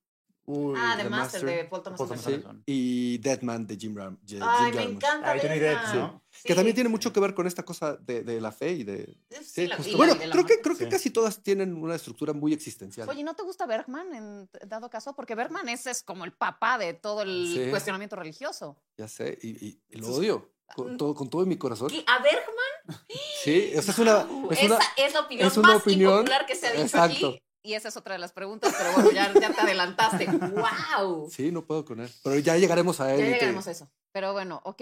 Uy, 0.52 0.75
Ah, 0.76 0.94
The 0.97 1.05
The 1.05 1.11
Master, 1.11 1.43
Master. 1.44 1.58
de 1.62 1.64
Paul 1.69 1.82
Thomas 1.82 1.99
Paul 1.99 2.08
Thomas 2.08 2.26
Anderson. 2.26 2.56
sí, 2.58 2.62
y 2.67 3.19
Deadman 3.19 3.67
de 3.67 3.76
Jim, 3.76 3.97
Ram, 3.97 4.19
Jim 4.26 4.41
Ay, 4.43 4.70
me 4.73 4.76
Jarmusch. 4.79 4.94
encanta. 4.97 5.31
Ah, 5.31 5.37
y 5.37 5.41
Johnny 5.41 5.58
Depp, 5.58 5.81
Deadman. 5.81 5.99
¿no? 5.99 6.23
Sí. 6.31 6.41
Que 6.49 6.55
también 6.55 6.75
tiene 6.75 6.88
mucho 6.91 7.12
que 7.12 7.20
ver 7.20 7.35
con 7.35 7.47
esta 7.47 7.64
cosa 7.64 7.97
de, 7.97 8.23
de 8.23 8.41
la 8.41 8.50
fe 8.52 8.73
y 8.73 8.85
de... 8.85 9.17
Sí, 9.44 9.67
la- 9.67 9.76
justo. 9.76 9.93
y 9.93 9.94
bueno, 9.97 10.14
de 10.14 10.31
creo 10.31 10.47
que, 10.47 10.61
creo 10.61 10.76
que 10.76 10.85
Sí. 10.85 10.91
casi 10.91 11.11
todas 11.11 11.43
tienen 11.43 11.75
una 11.76 11.94
estructura 11.94 12.32
muy 12.32 12.52
existencial. 12.52 13.08
Oye, 13.08 13.23
¿no 13.23 13.35
te 13.35 13.43
gusta 13.43 13.67
Bergman 13.67 14.14
en 14.14 14.49
dado 14.67 14.91
caso? 14.91 15.14
Porque 15.14 15.35
Bergman 15.35 15.69
ese 15.69 15.91
es 15.91 16.02
como 16.02 16.25
el 16.25 16.32
papá 16.32 16.79
de 16.79 16.94
todo 16.94 17.23
el 17.23 17.52
Sí. 17.55 17.70
cuestionamiento 17.70 18.17
religioso. 18.17 18.76
Ya 18.97 19.08
sé, 19.08 19.38
y, 19.43 19.49
y- 19.67 19.81
y 19.91 19.99
lo 19.99 20.08
odio 20.08 20.50
con 20.75 20.97
todo, 20.97 21.14
con 21.14 21.29
todo 21.31 21.44
mi 21.47 21.56
corazón. 21.58 21.88
¿Qué? 21.91 22.05
¿A 22.06 22.19
Bergman? 22.23 23.05
Sí, 23.44 23.73
o 23.76 23.82
sea, 23.82 23.93
es 23.93 23.99
una... 23.99 24.20
Es 24.50 24.62
una- 24.62 24.76
Esa 24.76 24.82
es 24.97 25.14
la 25.14 25.20
opinión 25.20 25.47
es 25.49 25.56
una 25.56 25.69
más 25.69 25.82
opinión- 25.82 26.12
impopular 26.12 26.47
que 26.47 26.55
se 26.55 26.67
ha 26.67 26.70
dicho 26.70 26.82
Exacto. 26.85 27.29
aquí. 27.29 27.43
Y 27.62 27.75
esa 27.75 27.89
es 27.89 27.97
otra 27.97 28.15
de 28.15 28.19
las 28.21 28.33
preguntas, 28.33 28.75
pero 28.77 28.93
bueno, 28.95 29.11
ya, 29.12 29.33
ya 29.39 29.53
te 29.55 29.61
adelantaste. 29.61 30.27
¡Wow! 30.27 31.29
Sí, 31.31 31.53
no 31.53 31.67
puedo 31.67 31.85
con 31.85 32.01
él. 32.01 32.11
Pero 32.25 32.39
ya 32.39 32.57
llegaremos 32.57 33.01
a 33.01 33.12
él. 33.15 33.21
Ya 33.21 33.27
te- 33.27 33.33
llegaremos 33.33 33.67
a 33.69 33.71
eso. 33.73 33.91
Pero 34.12 34.33
bueno, 34.33 34.61
ok. 34.64 34.81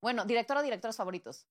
Bueno, 0.00 0.24
director 0.24 0.56
o 0.56 0.62
directores 0.62 0.96
favoritos. 0.96 1.46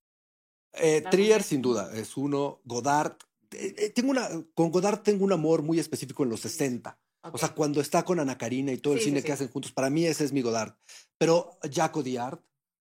Eh. 0.73 1.03
Trier, 1.11 1.43
sin 1.43 1.61
duda, 1.61 1.91
es 1.95 2.15
uno. 2.15 2.61
Godard. 2.63 3.13
eh, 3.51 3.75
eh, 3.77 3.89
tengo 3.89 4.11
una, 4.11 4.29
con 4.53 4.71
Godard 4.71 4.99
tengo 5.01 5.25
un 5.25 5.33
amor 5.33 5.63
muy 5.63 5.79
específico 5.79 6.23
en 6.23 6.29
los 6.29 6.39
60. 6.41 6.97
Ok. 7.23 7.35
O 7.35 7.37
sea, 7.37 7.49
cuando 7.49 7.81
está 7.81 8.03
con 8.05 8.19
Ana 8.19 8.37
Karina 8.37 8.71
y 8.71 8.77
todo 8.77 8.93
el 8.93 8.99
Sí, 8.99 9.05
cine 9.05 9.19
sí, 9.19 9.23
que 9.23 9.27
sí. 9.31 9.33
hacen 9.33 9.49
juntos, 9.49 9.71
para 9.73 9.89
mí 9.89 10.05
ese 10.05 10.23
es 10.23 10.31
mi 10.31 10.41
Godard. 10.41 10.75
Pero 11.17 11.57
Jaco 11.73 12.03
Diard, 12.03 12.39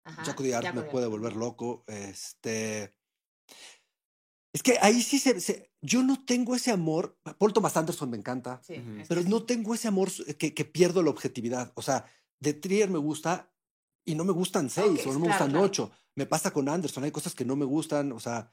Jaco 0.04 0.42
Diard 0.44 0.72
me 0.74 0.82
puede 0.82 1.06
volver 1.08 1.34
loco. 1.34 1.82
Este. 1.88 2.94
Es 4.52 4.62
que 4.62 4.76
ahí 4.82 5.00
sí 5.02 5.18
se, 5.18 5.40
se- 5.40 5.70
Yo 5.80 6.02
no 6.02 6.22
tengo 6.24 6.54
ese 6.54 6.70
amor. 6.70 7.16
Paul 7.38 7.52
Thomas 7.52 7.76
Anderson 7.76 8.10
me 8.10 8.16
encanta. 8.18 8.60
Sí, 8.62 8.74
Pero 9.08 9.22
no 9.22 9.44
tengo 9.44 9.74
ese 9.74 9.88
amor 9.88 10.10
que, 10.38 10.52
que 10.54 10.64
pierdo 10.64 11.02
la 11.02 11.10
objetividad. 11.10 11.72
O 11.74 11.82
sea, 11.82 12.04
de 12.38 12.52
Trier 12.52 12.90
me 12.90 12.98
gusta 12.98 13.50
y 14.04 14.14
no 14.14 14.24
me 14.24 14.32
gustan 14.32 14.68
seis 14.68 15.00
Ok, 15.00 15.06
o 15.06 15.12
no 15.14 15.18
me 15.20 15.26
claro, 15.26 15.28
gustan 15.28 15.50
claro. 15.50 15.64
ocho. 15.66 15.90
Me 16.14 16.26
pasa 16.26 16.50
con 16.50 16.68
Anderson, 16.68 17.04
hay 17.04 17.10
cosas 17.10 17.34
que 17.34 17.44
no 17.44 17.56
me 17.56 17.64
gustan. 17.64 18.12
O 18.12 18.20
sea, 18.20 18.52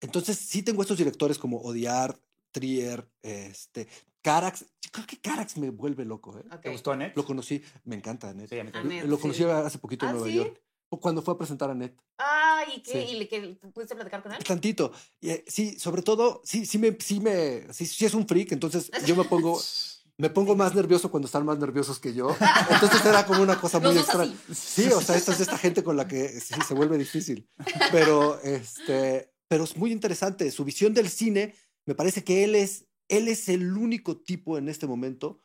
entonces 0.00 0.38
sí 0.38 0.62
tengo 0.62 0.82
estos 0.82 0.98
directores 0.98 1.38
como 1.38 1.58
Odiar, 1.58 2.16
Trier, 2.52 3.10
este, 3.22 3.88
Carax. 4.22 4.66
Yo 4.82 4.90
creo 4.92 5.06
que 5.06 5.18
Carax 5.20 5.56
me 5.56 5.70
vuelve 5.70 6.04
loco. 6.04 6.38
¿eh? 6.38 6.44
Ok. 6.52 6.60
¿Te 6.60 6.70
gustó 6.70 6.92
Annette? 6.92 7.16
Lo 7.16 7.24
conocí, 7.24 7.62
me 7.84 7.96
encanta 7.96 8.28
Annette. 8.30 8.50
Sí, 8.50 8.54
a 8.58 8.62
mí 8.64 8.68
Annette. 8.68 8.72
también. 8.82 9.10
Lo 9.10 9.16
sí. 9.16 9.22
conocí 9.22 9.42
hace 9.44 9.78
poquito 9.78 10.04
en 10.06 10.10
¿Ah, 10.10 10.12
Nueva 10.12 10.28
sí? 10.28 10.34
York. 10.34 10.60
Cuando 10.98 11.22
fue 11.22 11.34
a 11.34 11.38
presentar 11.38 11.68
a 11.68 11.72
Annette. 11.72 11.96
Ah, 12.18 12.64
¿y 12.74 12.82
qué? 12.82 13.06
Sí. 13.06 13.14
¿Y 13.14 13.18
le, 13.18 13.28
que, 13.28 13.40
pudiste 13.72 13.94
platicar 13.94 14.22
con 14.22 14.32
él? 14.32 14.42
Tantito. 14.42 14.92
Y, 15.20 15.30
eh, 15.30 15.44
sí, 15.46 15.78
sobre 15.78 16.02
todo, 16.02 16.42
sí, 16.44 16.66
sí 16.66 16.78
me, 16.78 16.96
sí 16.98 17.20
me, 17.20 17.72
sí, 17.72 17.86
sí 17.86 18.04
es 18.04 18.14
un 18.14 18.26
freak, 18.26 18.52
entonces 18.52 18.90
yo 19.06 19.14
me 19.14 19.24
pongo, 19.24 19.60
me 20.18 20.30
pongo 20.30 20.56
más 20.56 20.74
nervioso 20.74 21.10
cuando 21.10 21.26
están 21.26 21.46
más 21.46 21.58
nerviosos 21.58 22.00
que 22.00 22.12
yo. 22.12 22.36
Entonces 22.70 23.04
era 23.06 23.24
como 23.24 23.42
una 23.42 23.60
cosa 23.60 23.78
muy 23.78 23.96
extraña. 23.96 24.34
Sí, 24.52 24.86
o 24.88 25.00
sea, 25.00 25.16
esta 25.16 25.32
es 25.32 25.40
esta 25.40 25.56
gente 25.56 25.84
con 25.84 25.96
la 25.96 26.08
que 26.08 26.28
sí 26.28 26.54
se 26.66 26.74
vuelve 26.74 26.98
difícil. 26.98 27.48
Pero 27.92 28.40
este, 28.42 29.32
pero 29.48 29.64
es 29.64 29.76
muy 29.76 29.92
interesante. 29.92 30.50
Su 30.50 30.64
visión 30.64 30.92
del 30.92 31.08
cine, 31.08 31.54
me 31.86 31.94
parece 31.94 32.22
que 32.22 32.44
él 32.44 32.54
es, 32.54 32.86
él 33.08 33.28
es 33.28 33.48
el 33.48 33.76
único 33.76 34.18
tipo 34.18 34.58
en 34.58 34.68
este 34.68 34.86
momento 34.86 35.40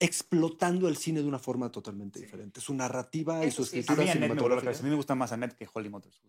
explotando 0.00 0.88
el 0.88 0.96
cine 0.96 1.20
de 1.22 1.28
una 1.28 1.38
forma 1.38 1.70
totalmente 1.70 2.20
diferente. 2.20 2.60
Su 2.60 2.74
narrativa 2.74 3.44
y 3.44 3.50
su 3.50 3.64
sí, 3.64 3.70
sí. 3.70 3.76
A 3.76 3.80
escritura 3.80 4.02
mí 4.04 4.06
me 4.08 4.12
cinematográfica. 4.14 4.64
cabeza. 4.66 4.80
A 4.80 4.84
mí 4.84 4.90
me 4.90 4.96
gusta 4.96 5.14
más 5.14 5.32
Annette 5.32 5.54
que 5.56 5.68
Holly 5.72 5.88
Motors. 5.88 6.20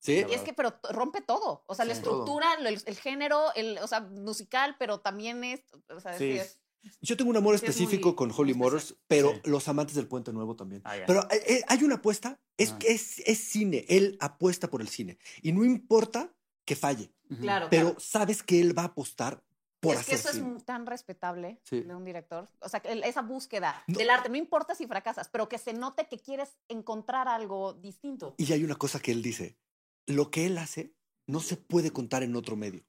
Sí, 0.00 0.24
Y 0.28 0.34
es 0.34 0.40
que, 0.42 0.52
pero 0.52 0.74
rompe 0.90 1.20
todo. 1.20 1.62
O 1.66 1.74
sea, 1.76 1.84
la 1.84 1.92
estructura, 1.92 2.54
el, 2.58 2.66
el 2.66 2.96
género, 2.96 3.54
el, 3.54 3.78
o 3.78 3.86
sea, 3.86 4.00
musical, 4.00 4.74
pero 4.78 4.98
también 5.00 5.44
es. 5.44 5.60
O 5.94 6.00
sea, 6.00 6.18
sí 6.18 6.32
Sí. 6.32 6.38
es- 6.38 6.58
Yo 7.00 7.16
tengo 7.16 7.30
un 7.30 7.36
amor 7.36 7.56
Sí, 7.56 7.64
es 7.64 7.70
específico 7.70 8.08
muy- 8.08 8.16
con 8.16 8.32
Holly. 8.36 8.54
Motors, 8.54 8.96
pero 9.06 9.30
Sí. 9.34 9.40
los 9.44 9.68
amantes 9.68 9.94
del 9.94 10.08
Puente 10.08 10.32
Nuevo 10.32 10.56
también. 10.56 10.82
Ah, 10.84 10.96
ya. 10.96 11.06
Pero 11.06 11.20
eh, 11.30 11.40
eh, 11.46 11.62
hay 11.68 11.84
una 11.84 11.94
apuesta, 11.96 12.40
es, 12.56 12.72
Ah. 12.72 12.78
es, 12.84 13.20
es 13.20 13.38
cine, 13.38 13.84
él 13.88 14.16
apuesta 14.18 14.68
por 14.68 14.80
el 14.80 14.88
cine. 14.88 15.16
Y 15.42 15.52
no 15.52 15.64
importa 15.64 16.34
que 16.64 16.74
falle. 16.74 17.12
Claro, 17.40 17.68
pero 17.70 17.84
claro. 17.90 18.00
sabes 18.00 18.42
que 18.42 18.60
él 18.60 18.76
va 18.76 18.82
a 18.82 18.86
apostar 18.86 19.44
por 19.82 19.96
es 19.96 20.06
que 20.06 20.14
eso 20.14 20.28
es 20.30 20.36
cine. 20.36 20.60
tan 20.64 20.86
respetable 20.86 21.58
Sí. 21.64 21.80
de 21.80 21.94
un 21.94 22.04
director. 22.04 22.48
O 22.60 22.68
sea, 22.68 22.80
que 22.80 22.92
esa 23.04 23.20
búsqueda 23.22 23.82
No. 23.88 23.98
del 23.98 24.10
arte, 24.10 24.28
no 24.28 24.36
importa 24.36 24.74
si 24.76 24.86
fracasas, 24.86 25.28
pero 25.28 25.48
que 25.48 25.58
se 25.58 25.72
note 25.72 26.06
que 26.08 26.18
quieres 26.18 26.56
encontrar 26.68 27.26
algo 27.28 27.72
distinto. 27.74 28.34
Y 28.38 28.52
hay 28.52 28.62
una 28.64 28.76
cosa 28.76 29.00
que 29.00 29.10
él 29.12 29.22
dice, 29.22 29.58
lo 30.06 30.30
que 30.30 30.46
él 30.46 30.56
hace 30.58 30.94
no 31.26 31.40
se 31.40 31.56
puede 31.56 31.90
contar 31.90 32.22
en 32.22 32.36
otro 32.36 32.54
medio, 32.56 32.84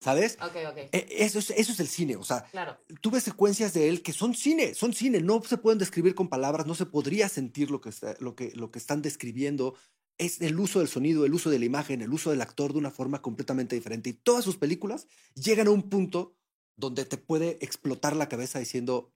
¿sabes? 0.00 0.38
Ok, 0.40 0.56
ok. 0.70 0.76
E- 0.92 1.06
Eso 1.18 1.38
es, 1.40 1.50
eso 1.50 1.72
es 1.72 1.80
el 1.80 1.88
cine, 1.88 2.14
o 2.16 2.22
sea, 2.24 2.42
Claro. 2.44 2.78
tú 3.00 3.10
ves 3.10 3.24
secuencias 3.24 3.72
de 3.72 3.88
él 3.88 4.02
que 4.02 4.12
son 4.12 4.34
cine, 4.34 4.74
son 4.74 4.92
cine, 4.92 5.20
no 5.20 5.42
se 5.42 5.58
pueden 5.58 5.78
describir 5.80 6.14
con 6.14 6.28
palabras, 6.28 6.66
no 6.66 6.74
se 6.76 6.86
podría 6.86 7.28
sentir 7.28 7.70
lo 7.72 7.80
que, 7.80 7.88
está- 7.88 8.14
lo 8.20 8.34
que, 8.36 8.52
lo 8.54 8.70
que 8.70 8.78
están 8.78 9.02
describiendo. 9.02 9.74
Es 10.18 10.40
el 10.40 10.58
uso 10.58 10.78
del 10.78 10.88
sonido, 10.88 11.26
el 11.26 11.34
uso 11.34 11.50
de 11.50 11.58
la 11.58 11.66
imagen, 11.66 12.00
el 12.00 12.10
uso 12.10 12.30
del 12.30 12.40
actor 12.40 12.72
de 12.72 12.78
una 12.78 12.90
forma 12.90 13.20
completamente 13.20 13.74
diferente. 13.76 14.08
Y 14.08 14.14
todas 14.14 14.44
sus 14.44 14.56
películas 14.56 15.06
llegan 15.34 15.66
a 15.66 15.70
un 15.72 15.90
punto 15.90 16.35
donde 16.76 17.04
te 17.04 17.16
puede 17.16 17.58
explotar 17.64 18.14
la 18.14 18.28
cabeza 18.28 18.58
diciendo 18.58 19.12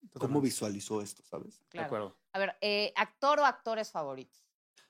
cómo 0.00 0.12
Totalmente. 0.12 0.44
visualizó 0.46 1.00
esto, 1.02 1.22
¿sabes? 1.24 1.60
De 1.72 1.80
acuerdo. 1.80 2.18
A 2.32 2.38
ver, 2.38 2.56
eh, 2.60 2.92
actor 2.96 3.40
o 3.40 3.44
actores 3.44 3.90
favoritos. 3.90 4.44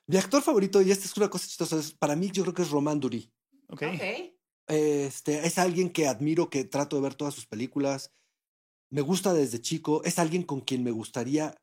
Mi 0.07 0.17
actor 0.17 0.41
favorito, 0.41 0.81
y 0.81 0.91
esta 0.91 1.05
es 1.05 1.15
una 1.17 1.29
cosa 1.29 1.47
chistosa, 1.47 1.77
es- 1.77 1.91
para 1.93 2.15
mí 2.15 2.31
yo 2.31 2.43
creo 2.43 2.53
que 2.53 2.61
es 2.63 2.69
Román 2.71 2.99
Durí. 2.99 3.31
Ok. 3.69 3.83
Este, 4.67 5.45
es 5.45 5.57
alguien 5.57 5.89
que 5.91 6.07
admiro, 6.07 6.49
que 6.49 6.63
trato 6.65 6.95
de 6.97 7.01
ver 7.01 7.15
todas 7.15 7.33
sus 7.33 7.45
películas. 7.45 8.13
Me 8.89 9.01
gusta 9.01 9.33
desde 9.33 9.61
chico. 9.61 10.03
Es 10.03 10.17
alguien 10.19 10.43
con 10.43 10.61
quien 10.61 10.83
me 10.83 10.91
gustaría 10.91 11.55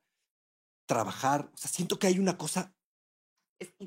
trabajar. 0.87 1.51
O 1.53 1.57
sea, 1.57 1.71
siento 1.71 1.99
que 1.99 2.07
hay 2.07 2.19
una 2.19 2.37
cosa 2.37 2.75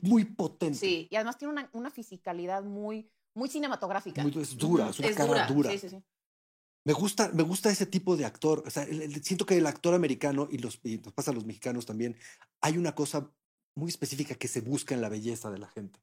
muy 0.02 0.24
potente. 0.26 0.78
sí, 0.80 1.08
y 1.12 1.16
además 1.16 1.38
tiene 1.38 1.52
una, 1.52 1.70
una 1.74 1.92
fisicalidad 1.92 2.64
muy, 2.64 3.12
muy 3.36 3.50
cinematográfica. 3.50 4.24
Muy- 4.24 4.42
es 4.42 4.58
dura, 4.58 4.90
es 4.90 5.00
una 5.00 5.14
cara 5.14 5.46
dura. 5.48 5.72
Sí, 5.72 5.78
sí, 5.80 5.90
sí. 5.90 6.04
Me 6.88 6.94
gusta, 6.94 7.29
me 7.34 7.44
gusta 7.44 7.70
ese 7.70 7.86
tipo 7.86 8.15
de 8.15 8.25
actor. 8.25 8.63
O 8.65 8.70
sea, 8.70 8.84
el- 8.84 9.01
el- 9.01 9.24
siento 9.24 9.46
que 9.46 9.58
el 9.58 9.67
actor 9.67 9.94
americano 9.94 10.48
y 10.50 10.58
los 10.58 10.79
y 10.84 10.98
nos 11.00 11.13
pasa 11.13 11.32
a 11.32 11.34
los 11.34 11.46
mexicanos 11.46 11.86
también. 11.86 12.15
Hay 12.62 12.77
una 12.77 12.96
cosa 12.96 13.29
muy 13.75 13.89
específica 13.89 14.36
que 14.36 14.48
se 14.48 14.62
busca 14.62 14.96
en 14.96 15.01
la 15.01 15.10
belleza 15.10 15.51
de 15.51 15.58
la 15.60 15.67
gente. 15.67 16.00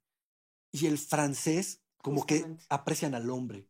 Y 0.72 0.86
el 0.86 0.98
francés, 0.98 1.80
como 2.02 2.20
Justamente. 2.22 2.62
que 2.62 2.66
aprecian 2.68 3.14
al 3.14 3.30
hombre, 3.30 3.66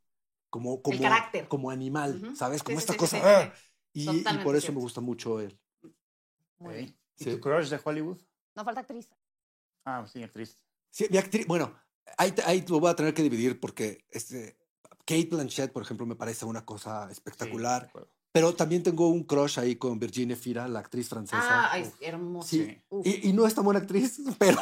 como, 0.50 0.82
como, 0.82 1.00
carácter. 1.00 1.48
como 1.48 1.70
animal, 1.70 2.20
Ujú. 2.22 2.36
¿sabes? 2.36 2.60
Sí, 2.60 2.64
Como 2.64 2.78
sí, 2.78 2.82
esta 2.82 2.92
sí, 2.94 2.98
cosa. 2.98 3.16
sí, 3.18 3.22
¡ah! 3.24 3.52
sí. 3.94 4.00
Y, 4.00 4.18
y 4.34 4.38
por 4.44 4.56
eso 4.56 4.72
me 4.72 4.80
gusta 4.80 5.00
mucho 5.00 5.40
él. 5.40 5.56
Muy 6.58 6.74
bien. 6.74 6.98
¿Y 7.18 7.24
Sí. 7.24 7.30
tu 7.30 7.40
crush 7.40 7.68
de 7.68 7.80
Hollywood? 7.84 8.20
No 8.56 8.64
falta 8.64 8.80
actriz. 8.80 9.08
Ah, 9.84 10.04
sí, 10.12 10.22
actriz. 10.22 10.58
Sí, 10.90 11.06
mi 11.10 11.18
actriz, 11.18 11.46
bueno, 11.46 11.74
ahí, 12.18 12.34
ahí 12.44 12.64
lo 12.68 12.80
voy 12.80 12.90
a 12.90 12.96
tener 12.96 13.14
que 13.14 13.22
dividir 13.22 13.60
porque 13.60 14.04
este, 14.10 14.56
Kate 15.04 15.28
Blanchett, 15.30 15.72
por 15.72 15.82
ejemplo, 15.82 16.06
me 16.06 16.16
parece 16.16 16.44
una 16.44 16.64
cosa 16.64 17.08
espectacular. 17.10 17.90
de 17.92 18.06
pero 18.32 18.52
también 18.52 18.82
tengo 18.82 19.08
un 19.08 19.22
crush 19.22 19.60
ahí 19.60 19.76
con 19.76 19.96
Virginia 20.00 20.34
Fira, 20.34 20.66
la 20.66 20.80
actriz 20.80 21.08
francesa. 21.08 21.38
Ah, 21.66 21.68
ay, 21.72 21.82
Uf. 21.82 21.94
hermoso. 22.00 22.48
Sí. 22.48 22.82
Y, 23.04 23.28
y 23.28 23.32
no 23.32 23.46
es 23.46 23.54
tan 23.54 23.64
buena 23.64 23.78
actriz, 23.80 24.18
pero, 24.40 24.58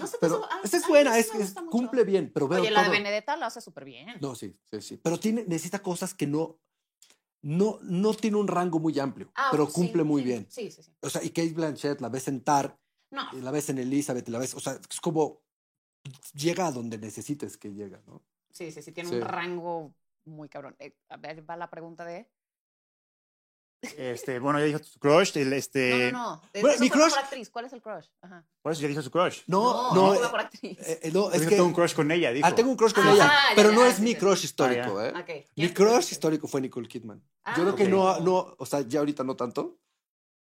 No 0.00 0.06
se 0.08 0.18
pero 0.18 0.42
esa 0.64 0.76
es 0.78 0.88
buena, 0.88 1.16
es, 1.16 1.32
me 1.32 1.42
es- 1.44 1.54
mucho. 1.54 1.66
cumple 1.70 2.02
bien, 2.02 2.32
pero 2.34 2.48
veo 2.48 2.60
Oye, 2.62 2.72
la 2.72 2.80
de 2.80 2.86
todo. 2.86 2.92
Benedetta 2.96 3.36
lo 3.36 3.44
hace 3.46 3.60
súper 3.60 3.84
bien. 3.84 4.08
No, 4.20 4.34
sí, 4.34 4.58
sí, 4.68 4.80
sí. 4.80 4.96
Pero 4.96 5.20
tiene, 5.20 5.44
necesita 5.44 5.80
cosas 5.80 6.12
que 6.12 6.26
no, 6.26 6.58
no, 7.42 7.78
no 7.82 8.14
tiene 8.14 8.36
un 8.38 8.48
rango 8.48 8.80
muy 8.80 8.98
amplio, 8.98 9.30
Ah, 9.36 9.48
pero 9.52 9.66
sí, 9.66 9.72
cumple 9.74 10.02
muy 10.02 10.22
sí, 10.22 10.28
bien. 10.28 10.46
Sí, 10.50 10.70
sí, 10.72 10.82
sí. 10.82 10.92
O 11.00 11.08
sea, 11.08 11.22
y 11.22 11.28
Kate 11.30 11.52
Blanchett 11.52 12.00
la 12.00 12.08
ves 12.08 12.26
en 12.26 12.40
Tar, 12.42 12.76
No, 13.12 13.22
y 13.32 13.40
la 13.42 13.52
ves 13.52 13.68
en 13.68 13.78
Elizabeth, 13.78 14.26
y 14.28 14.32
la 14.32 14.38
ves, 14.40 14.54
o 14.54 14.60
sea, 14.60 14.72
es 14.90 15.00
como 15.00 15.42
llega 16.32 16.66
a 16.66 16.72
donde 16.72 16.98
necesites 16.98 17.56
que 17.56 17.72
llega, 17.72 18.02
¿no? 18.08 18.24
Sí, 18.54 18.70
sí, 18.72 18.80
sí, 18.82 18.92
tiene 18.92 19.10
Sí. 19.10 19.16
un 19.16 19.22
rango 19.22 19.94
muy 20.24 20.48
cabrón. 20.48 20.74
Eh, 20.78 20.96
a 21.10 21.16
ver, 21.18 21.48
va 21.48 21.56
la 21.56 21.68
pregunta 21.68 22.04
de... 22.04 22.26
Este, 23.98 24.38
bueno, 24.38 24.58
ya 24.60 24.64
dijo 24.64 24.78
su 24.78 24.98
crush. 24.98 25.36
El, 25.36 25.52
este, 25.52 26.10
No, 26.10 26.18
no, 26.18 26.36
no. 26.36 26.42
Es- 26.54 26.62
bueno, 26.62 26.78
mi 26.80 26.88
crush- 26.88 27.18
actriz. 27.18 27.50
¿Cuál 27.50 27.66
es 27.66 27.72
el 27.74 27.82
crush? 27.82 28.06
Ajá. 28.22 28.42
Por 28.62 28.72
eso 28.72 28.80
ya 28.80 28.88
dijo 28.88 29.02
su 29.02 29.10
crush. 29.10 29.42
No, 29.46 29.92
no, 29.92 29.94
no, 29.94 30.12
es 30.14 30.20
eh, 30.20 30.22
mejor 30.22 30.40
actriz. 30.40 30.78
eh, 30.88 31.00
eh, 31.02 31.10
no, 31.12 31.24
Por 31.24 31.34
es 31.36 31.42
que 31.42 31.48
tengo 31.50 31.64
un 31.66 31.74
crush 31.74 31.94
con 31.94 32.10
ella, 32.10 32.30
dijo. 32.32 32.46
ah, 32.46 32.54
tengo 32.54 32.70
un 32.70 32.76
crush 32.78 32.94
con 32.94 33.06
Ah, 33.06 33.12
ella, 33.12 33.24
ya, 33.26 33.54
pero 33.56 33.68
ya, 33.70 33.74
no 33.76 33.82
ya, 33.82 33.88
es 33.90 33.96
sí, 33.96 34.02
mi 34.02 34.12
sí. 34.12 34.16
crush 34.16 34.44
histórico, 34.44 34.98
Ah, 34.98 35.06
¿eh? 35.08 35.12
Ok. 35.42 35.46
Mi 35.56 35.68
crush 35.74 36.12
histórico 36.12 36.48
fue 36.48 36.62
Nicole 36.62 36.88
Kidman. 36.88 37.22
Ah, 37.44 37.54
Yo 37.58 37.62
creo 37.64 37.76
que 37.76 37.82
ok. 37.84 37.88
no, 37.90 38.20
no, 38.20 38.54
o 38.58 38.64
sea, 38.64 38.80
ya 38.80 39.00
ahorita 39.00 39.22
no 39.22 39.36
tanto, 39.36 39.76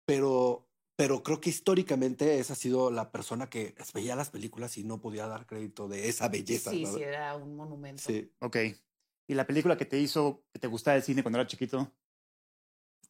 pero, 0.06 0.65
pero 0.96 1.24
creo 1.24 1.42
que 1.42 1.50
históricamente 1.50 2.40
esa 2.40 2.54
ha 2.54 2.56
sido 2.56 2.90
la 2.92 3.12
persona 3.12 3.50
que 3.50 3.76
veía 3.94 4.16
las 4.16 4.30
películas 4.30 4.78
y 4.78 4.84
no 4.84 5.02
podía 5.02 5.28
dar 5.28 5.46
crédito 5.46 5.88
de 5.88 6.08
esa 6.10 6.30
belleza. 6.30 6.72
Sí, 6.72 6.84
¿verdad? 6.84 6.98
sí, 6.98 7.04
era 7.04 7.36
un 7.36 7.56
monumento. 7.56 8.02
Sí. 8.06 8.32
Ok. 8.40 8.58
¿Y 9.28 9.34
la 9.34 9.46
película 9.48 9.76
que 9.78 9.86
te 9.86 10.00
hizo 10.00 10.46
que 10.54 10.60
te 10.60 10.68
gustaba 10.68 10.96
el 10.98 11.04
cine 11.04 11.24
cuando 11.24 11.40
era 11.40 11.48
chiquito? 11.48 11.92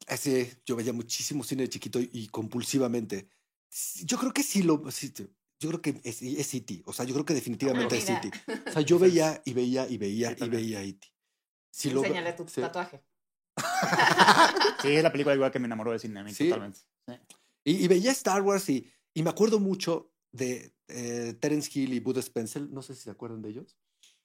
Así, 0.08 0.48
yo 0.66 0.76
veía 0.76 0.94
muchísimo 0.94 1.44
cine 1.44 1.64
de 1.64 1.70
chiquito 1.70 2.00
y, 2.00 2.10
y 2.14 2.28
compulsivamente. 2.28 3.30
Sí, 3.70 4.06
Yo 4.06 4.18
creo 4.18 4.32
que 4.34 4.44
sí 4.44 4.64
lo, 4.64 4.90
sí, 4.92 5.14
yo 5.60 5.70
creo 5.70 5.82
que 5.82 6.02
es, 6.04 6.22
es 6.22 6.54
E.T. 6.54 6.84
O 6.86 6.94
sea, 6.94 7.06
yo 7.06 7.14
creo 7.14 7.26
que 7.26 7.34
definitivamente 7.34 7.96
Ah, 7.96 7.98
es 7.98 8.10
mira. 8.10 8.22
E.T. 8.24 8.70
O 8.70 8.72
sea, 8.74 8.82
yo 8.82 9.00
veía 9.00 9.42
y 9.46 9.54
veía 9.54 9.88
y 9.88 9.98
veía 9.98 10.36
Sí, 10.36 10.46
y 10.46 10.50
veía 10.50 10.82
E.T. 10.84 11.08
Sí 11.72 11.90
lo- 11.92 12.02
Enséñale 12.04 12.34
tu 12.34 12.48
sí. 12.48 12.62
tatuaje. 12.62 13.04
Sí, 14.82 14.90
es 14.96 15.02
la 15.04 15.12
película 15.12 15.34
igual 15.36 15.52
que 15.52 15.60
me 15.60 15.66
enamoró 15.66 15.92
del 15.92 16.00
cine, 16.00 16.20
a 16.20 16.24
mí, 16.24 16.34
Sí. 16.34 16.46
totalmente. 16.50 16.80
Sí. 17.08 17.14
Y, 17.66 17.84
y 17.84 17.88
veía 17.90 18.12
Star 18.12 18.42
Wars 18.42 18.70
y, 18.70 18.90
y 19.14 19.24
me 19.24 19.30
acuerdo 19.32 19.60
mucho 19.60 20.14
de 20.32 20.74
eh, 20.88 21.36
Terence 21.42 21.70
Hill 21.74 21.94
y 21.94 22.00
Bud 22.00 22.18
Spencer. 22.20 22.70
No 22.70 22.82
sé 22.82 22.96
si 22.96 23.02
se 23.02 23.10
acuerdan 23.12 23.42
de 23.42 23.50
ellos. 23.50 23.78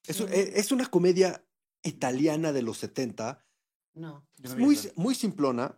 Es, 0.07 0.15
Sí. 0.17 0.23
eh, 0.29 0.53
es 0.55 0.71
una 0.71 0.85
comedia 0.89 1.45
italiana 1.83 2.53
de 2.53 2.61
los 2.61 2.77
70, 2.77 3.45
No. 3.93 4.25
Es 4.41 4.55
muy, 4.55 4.77
muy 4.95 5.15
simplona. 5.15 5.77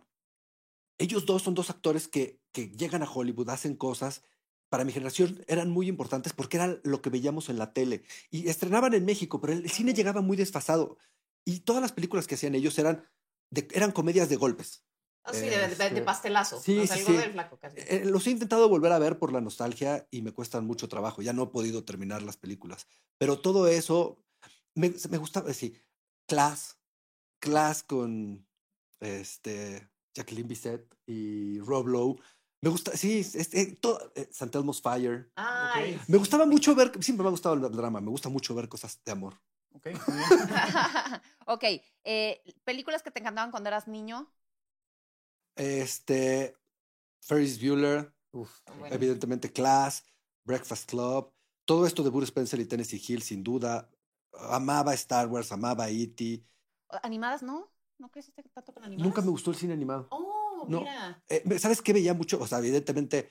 Ellos 0.98 1.26
dos 1.26 1.42
son 1.42 1.54
dos 1.54 1.70
actores 1.70 2.06
que, 2.06 2.40
que 2.52 2.68
llegan 2.68 3.02
a 3.02 3.10
Hollywood, 3.10 3.48
hacen 3.48 3.74
cosas. 3.76 4.22
Para 4.68 4.84
mi 4.84 4.92
generación 4.92 5.44
eran 5.48 5.70
muy 5.70 5.88
importantes 5.88 6.32
porque 6.32 6.56
era 6.58 6.80
lo 6.84 7.00
que 7.02 7.10
veíamos 7.10 7.48
en 7.48 7.58
la 7.58 7.72
tele. 7.72 8.02
Y 8.30 8.48
estrenaban 8.48 8.94
en 8.94 9.04
México, 9.04 9.40
pero 9.40 9.52
el 9.52 9.68
cine 9.70 9.94
llegaba 9.94 10.20
muy 10.20 10.36
desfasado. 10.36 10.98
Y 11.44 11.60
todas 11.60 11.82
las 11.82 11.92
películas 11.92 12.26
que 12.26 12.36
hacían 12.36 12.54
ellos 12.54 12.78
eran, 12.78 13.04
de- 13.50 13.68
eran 13.72 13.92
comedias 13.92 14.28
de 14.28 14.36
golpes. 14.36 14.84
Ah, 15.24 15.32
sí, 15.32 15.48
de, 15.48 15.58
de- 15.58 15.68
de 15.68 15.70
Este, 15.70 16.02
pastelazo. 16.02 16.60
sí, 16.60 16.80
o 16.80 16.86
sea, 16.86 16.96
sí, 16.96 17.12
del 17.16 17.32
flaco 17.32 17.58
casi. 17.58 17.76
Eh, 17.78 18.02
los 18.04 18.26
he 18.26 18.30
intentado 18.30 18.68
volver 18.68 18.92
a 18.92 18.98
ver 18.98 19.18
por 19.18 19.32
la 19.32 19.40
nostalgia 19.40 20.06
y 20.10 20.22
me 20.22 20.32
cuestan 20.32 20.66
mucho 20.66 20.88
trabajo. 20.88 21.22
Ya 21.22 21.32
no 21.32 21.44
he 21.44 21.46
podido 21.48 21.84
terminar 21.84 22.22
las 22.22 22.36
películas. 22.36 22.86
Pero 23.18 23.38
todo 23.40 23.66
eso 23.68 24.22
me, 24.74 24.92
me 25.10 25.18
gusta, 25.18 25.44
eh, 25.48 25.54
sí. 25.54 25.74
Class, 26.26 26.78
Class 27.40 27.82
con 27.82 28.46
este, 29.00 29.88
Jacqueline 30.14 30.48
Bisset 30.48 30.86
y 31.06 31.58
Rob 31.60 31.86
Lowe. 31.88 32.16
Me 32.62 32.70
gusta, 32.70 32.96
sí, 32.96 33.20
es, 33.20 33.34
es- 33.34 33.54
eh, 33.54 33.76
todo, 33.80 34.12
eh, 34.14 34.28
St. 34.30 34.56
Elmo's 34.58 34.80
Fire. 34.82 35.30
Ay, 35.36 35.98
Me 36.08 36.18
gustaba 36.18 36.46
mucho 36.46 36.74
ver, 36.74 36.92
siempre 37.02 37.22
me 37.24 37.28
ha 37.28 37.30
gustado 37.30 37.54
el 37.54 37.62
drama, 37.76 38.00
me 38.00 38.10
gusta 38.10 38.28
mucho 38.28 38.54
ver 38.54 38.68
cosas 38.68 39.00
de 39.04 39.12
amor. 39.12 39.34
Ok, 39.72 39.88
muy 40.06 40.18
bien. 40.18 40.28
ok, 41.46 41.64
eh, 42.04 42.42
películas 42.64 43.02
que 43.02 43.10
te 43.10 43.20
encantaban 43.20 43.50
cuando 43.50 43.68
eras 43.68 43.88
niño. 43.88 44.30
Este, 45.56 46.56
Ferris 47.20 47.60
Bueller, 47.60 48.12
Uf. 48.32 48.50
Bueno. 48.78 48.94
evidentemente 48.94 49.52
Class, 49.52 50.04
Breakfast 50.44 50.88
Club, 50.90 51.32
todo 51.64 51.86
esto 51.86 52.02
de 52.02 52.10
Bruce 52.10 52.26
Spencer 52.26 52.60
y 52.60 52.66
Tennessee 52.66 53.02
Hill, 53.06 53.22
sin 53.22 53.42
duda. 53.42 53.88
Amaba 54.50 54.92
Star 54.94 55.28
Wars, 55.28 55.52
amaba 55.52 55.88
E.T. 55.88 56.44
¿Animadas 57.02 57.42
no? 57.42 57.70
¿No 57.98 58.10
creciste 58.10 58.42
tanto 58.52 58.74
con 58.74 58.84
animadas? 58.84 59.06
Nunca 59.06 59.22
me 59.22 59.30
gustó 59.30 59.50
el 59.52 59.56
cine 59.56 59.72
animado. 59.72 60.08
Oh, 60.10 60.66
No. 60.68 60.80
mira. 60.80 61.22
Eh, 61.28 61.58
¿Sabes 61.58 61.80
qué 61.80 61.92
veía 61.92 62.14
mucho? 62.14 62.40
O 62.40 62.46
sea, 62.46 62.58
evidentemente 62.58 63.30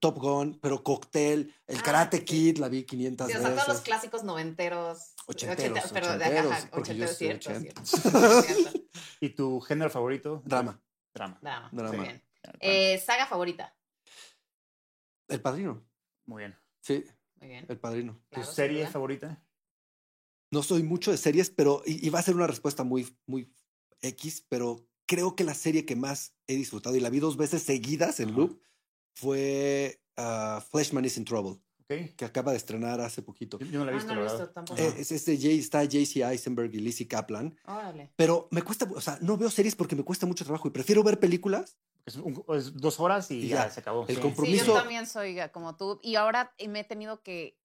Top 0.00 0.18
Gun, 0.18 0.58
pero 0.60 0.82
Cocktail, 0.82 1.54
el 1.66 1.78
Ah, 1.78 1.82
Karate 1.82 2.18
sí. 2.18 2.24
Kid, 2.24 2.58
la 2.58 2.68
vi 2.68 2.84
500 2.84 3.28
Sí, 3.28 3.32
o 3.36 3.40
sea, 3.40 3.48
veces. 3.50 3.64
todos 3.64 3.76
los 3.76 3.84
clásicos 3.84 4.24
noventeros. 4.24 5.14
Ochenteros, 5.26 5.78
ochenta- 5.78 5.92
pero 5.92 6.18
de 6.18 6.24
ochenteros, 6.24 6.70
yo 6.70 6.78
ochenteros, 6.78 7.16
cierto. 7.16 7.82
¿Y 9.20 9.30
tu 9.30 9.60
género 9.60 9.90
favorito? 9.90 10.42
Drama, 10.44 10.80
Drama. 11.14 11.38
Drama. 11.40 11.70
Drama. 11.72 11.96
Muy 11.96 12.06
bien. 12.06 12.22
Eh, 12.60 12.98
saga 12.98 13.26
favorita. 13.26 13.74
El 15.28 15.40
Padrino. 15.40 15.86
Muy 16.26 16.42
bien. 16.42 16.56
Sí, 16.80 17.04
Muy 17.40 17.48
bien. 17.48 17.66
El 17.68 17.78
Padrino. 17.78 18.14
¿Tu 18.30 18.40
Claro, 18.40 18.52
serie 18.52 18.86
favorita? 18.86 19.42
No 20.50 20.62
soy 20.62 20.82
mucho 20.82 21.10
de 21.10 21.16
series, 21.16 21.50
pero 21.50 21.82
y, 21.86 22.06
y 22.06 22.10
va 22.10 22.18
a 22.18 22.22
ser 22.22 22.34
una 22.34 22.46
respuesta 22.46 22.84
muy, 22.84 23.16
muy 23.26 23.52
X, 24.02 24.44
pero 24.48 24.86
creo 25.06 25.34
que 25.34 25.44
la 25.44 25.54
serie 25.54 25.86
que 25.86 25.96
más 25.96 26.34
he 26.46 26.56
disfrutado 26.56 26.96
y 26.96 27.00
la 27.00 27.10
vi 27.10 27.20
dos 27.20 27.36
veces 27.36 27.62
seguidas 27.62 28.20
en 28.20 28.34
loop 28.34 28.60
fue 29.14 30.02
ah, 30.16 30.62
Fleshman 30.70 31.04
is 31.04 31.16
in 31.16 31.24
Trouble. 31.24 31.60
Que 31.86 32.24
acaba 32.24 32.52
de 32.52 32.56
estrenar 32.56 33.00
hace 33.00 33.20
poquito. 33.22 33.58
Yo, 33.58 33.66
yo 33.66 33.78
no 33.80 33.84
la 33.84 33.90
he 33.92 33.94
Ah, 33.94 33.96
visto, 33.98 34.14
no 34.14 34.20
la 34.22 34.26
he 34.26 34.32
visto 34.32 34.50
tampoco. 34.50 34.80
Eh, 34.80 34.94
es 34.98 35.12
este 35.12 35.36
Jay, 35.38 35.58
está 35.58 35.84
JC 35.84 36.22
Eisenberg 36.22 36.74
y 36.74 36.78
Lizzie 36.78 37.06
Kaplan, 37.06 37.54
Órale. 37.66 38.10
pero 38.16 38.48
me 38.50 38.62
cuesta, 38.62 38.88
o 38.94 39.00
sea, 39.02 39.18
no 39.20 39.36
veo 39.36 39.50
series 39.50 39.76
porque 39.76 39.94
me 39.94 40.02
cuesta 40.02 40.24
mucho 40.26 40.44
trabajo 40.44 40.66
y 40.66 40.70
prefiero 40.70 41.02
ver 41.02 41.20
películas. 41.20 41.76
Es, 42.06 42.16
un- 42.16 42.42
es 42.54 42.74
dos 42.74 43.00
horas 43.00 43.30
y, 43.30 43.40
Y 43.40 43.48
ya, 43.48 43.64
ya. 43.66 43.70
se 43.70 43.80
acabó. 43.80 44.06
El 44.08 44.16
sí. 44.16 44.20
compromiso- 44.22 44.64
Sí, 44.64 44.66
yo 44.70 44.74
también 44.74 45.06
soy 45.06 45.38
como 45.52 45.76
tú. 45.76 46.00
Y 46.02 46.16
ahora 46.16 46.54
me 46.68 46.80
he 46.80 46.84
tenido 46.84 47.22
que 47.22 47.58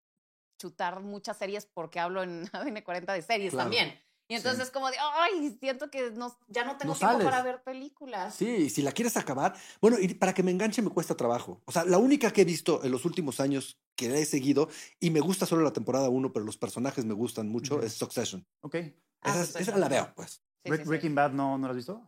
chutar 0.58 1.00
muchas 1.02 1.38
series 1.38 1.66
porque 1.66 2.00
hablo 2.02 2.22
en 2.24 2.44
ADN 2.54 2.82
40 2.84 3.14
de 3.14 3.22
series 3.22 3.52
Claro. 3.52 3.66
también. 3.70 3.94
Y 4.32 4.36
entonces 4.36 4.58
Sí. 4.60 4.64
es 4.66 4.72
como 4.72 4.90
de, 4.92 4.96
ay, 5.16 5.58
siento 5.60 5.90
que 5.90 6.12
no, 6.12 6.38
ya 6.48 6.64
no 6.64 6.78
tengo 6.78 6.94
No 6.94 6.98
tiempo 7.00 7.14
sales. 7.18 7.26
para 7.26 7.42
ver 7.42 7.64
películas. 7.64 8.36
Sí, 8.36 8.46
y 8.48 8.70
si 8.70 8.84
la 8.84 8.92
quieres 8.92 9.18
acabar, 9.18 9.56
bueno, 9.82 9.98
y 10.00 10.14
para 10.14 10.34
que 10.36 10.44
me 10.44 10.52
enganche 10.52 10.84
me 10.84 10.92
cuesta 10.92 11.16
trabajo. 11.18 11.62
O 11.66 11.72
sea, 11.72 11.84
la 11.84 11.98
única 11.98 12.32
que 12.32 12.42
he 12.42 12.46
visto 12.46 12.84
en 12.84 12.92
los 12.92 13.06
últimos 13.06 13.40
años 13.40 13.80
que 13.96 14.20
he 14.22 14.26
seguido 14.26 14.70
y 15.00 15.10
me 15.10 15.20
gusta 15.20 15.48
solo 15.48 15.64
la 15.64 15.74
temporada 15.74 16.10
1, 16.10 16.32
pero 16.32 16.46
los 16.46 16.58
personajes 16.58 17.06
me 17.06 17.16
gustan 17.16 17.50
mucho, 17.50 17.82
es 17.82 17.94
Succession. 17.94 18.46
Ok. 18.62 18.76
Ah, 19.22 19.32
esa, 19.32 19.46
Succession. 19.46 19.62
esa 19.64 19.78
la 19.80 19.90
veo, 19.90 20.14
pues. 20.16 20.44
Sí, 20.64 20.70
Bre- 20.70 20.78
sí, 20.78 20.84
sí. 20.84 20.90
Breaking 20.90 21.16
Bad, 21.16 21.32
¿no, 21.32 21.58
¿no 21.58 21.66
la 21.68 21.72
has 21.72 21.78
visto? 21.78 22.02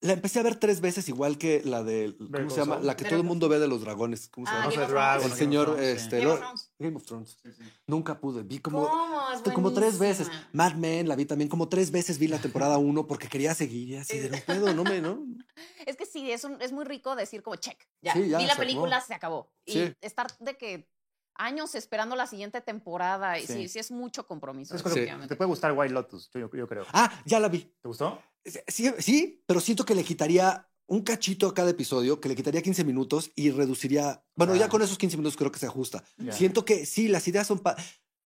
La 0.00 0.12
empecé 0.12 0.38
a 0.38 0.42
ver 0.42 0.56
tres 0.56 0.82
veces, 0.82 1.08
igual 1.08 1.38
que 1.38 1.62
la 1.64 1.82
de, 1.82 2.14
¿cómo 2.18 2.50
se 2.50 2.56
llama? 2.56 2.78
La 2.80 2.94
que 2.94 3.04
todo 3.06 3.16
el 3.16 3.24
mundo 3.24 3.48
ve 3.48 3.58
de 3.58 3.66
los 3.68 3.80
dragones. 3.80 4.28
¿Cómo 4.28 4.46
se 4.46 4.52
Ah, 4.52 4.68
llama? 4.68 4.82
El 4.82 4.88
Thrones. 4.88 4.92
Game 5.22 5.32
of 5.32 5.38
señor, 5.38 5.64
Thrones, 5.66 5.86
sí. 5.86 5.96
este, 6.04 6.18
Game 6.18 6.30
of 6.32 6.38
Thrones. 6.40 6.72
Game 6.78 6.96
of 6.96 7.04
Thrones. 7.06 7.38
Sí, 7.42 7.52
sí. 7.52 7.62
Nunca 7.86 8.20
pude. 8.20 8.42
Vi 8.42 8.58
como, 8.58 8.86
¿Cómo? 8.86 9.20
Es 9.32 9.40
como 9.54 9.72
tres 9.72 9.98
veces. 9.98 10.30
Mad 10.52 10.74
Men 10.74 11.08
la 11.08 11.16
vi 11.16 11.24
también, 11.24 11.48
como 11.48 11.68
tres 11.70 11.90
veces 11.90 12.18
vi 12.18 12.28
la 12.28 12.38
temporada 12.38 12.76
1 12.76 13.06
porque 13.06 13.28
quería 13.28 13.54
seguir 13.54 13.88
y 13.88 13.96
así 13.96 14.18
de 14.18 14.28
no 14.28 14.36
puedo, 14.44 14.74
no 14.74 14.84
me, 14.84 15.00
¿no? 15.00 15.24
Es 15.86 15.96
que 15.96 16.04
sí, 16.06 16.30
es, 16.30 16.44
un- 16.44 16.60
es 16.60 16.72
muy 16.72 16.84
rico 16.84 17.16
decir 17.16 17.42
como 17.42 17.56
check. 17.56 17.78
Ya, 18.02 18.12
Sí, 18.12 18.28
ya, 18.28 18.38
vi 18.38 18.44
la 18.46 18.54
se 18.54 18.58
película, 18.58 18.96
acabó. 18.96 19.06
se 19.06 19.14
acabó. 19.14 19.52
Y 19.64 19.72
Sí. 19.72 19.94
estar 20.02 20.26
de 20.38 20.56
que 20.58 20.88
años 21.36 21.74
esperando 21.74 22.14
la 22.14 22.26
siguiente 22.26 22.60
temporada. 22.60 23.38
Y 23.38 23.46
sí, 23.46 23.52
Sí. 23.54 23.68
sí, 23.68 23.78
es 23.78 23.90
mucho 23.90 24.26
compromiso. 24.26 24.74
Es 24.76 24.82
cuando 24.82 24.96
definitivamente. 24.96 25.34
Te 25.34 25.36
puede 25.36 25.48
gustar 25.48 25.72
White 25.72 25.94
Lotus, 25.94 26.30
yo, 26.34 26.50
yo 26.52 26.68
creo. 26.68 26.84
Ah, 26.92 27.10
ya 27.24 27.40
la 27.40 27.48
vi. 27.48 27.60
¿Te 27.60 27.88
gustó? 27.88 28.20
Sí, 28.68 28.90
sí, 28.98 29.42
pero 29.46 29.60
siento 29.60 29.84
que 29.84 29.94
le 29.94 30.04
quitaría 30.04 30.68
un 30.86 31.02
cachito 31.02 31.46
a 31.48 31.54
cada 31.54 31.70
episodio, 31.70 32.20
que 32.20 32.28
le 32.28 32.36
quitaría 32.36 32.60
15 32.62 32.84
minutos 32.84 33.32
y 33.34 33.50
reduciría. 33.50 34.22
Bueno, 34.36 34.54
ya 34.54 34.68
con 34.68 34.82
esos 34.82 34.98
15 34.98 35.16
minutos 35.16 35.36
creo 35.36 35.50
que 35.50 35.58
se 35.58 35.66
ajusta. 35.66 36.04
Siento 36.30 36.64
que 36.64 36.84
sí, 36.86 37.08
las 37.08 37.26
ideas 37.28 37.46
son. 37.46 37.60
pa- 37.60 37.76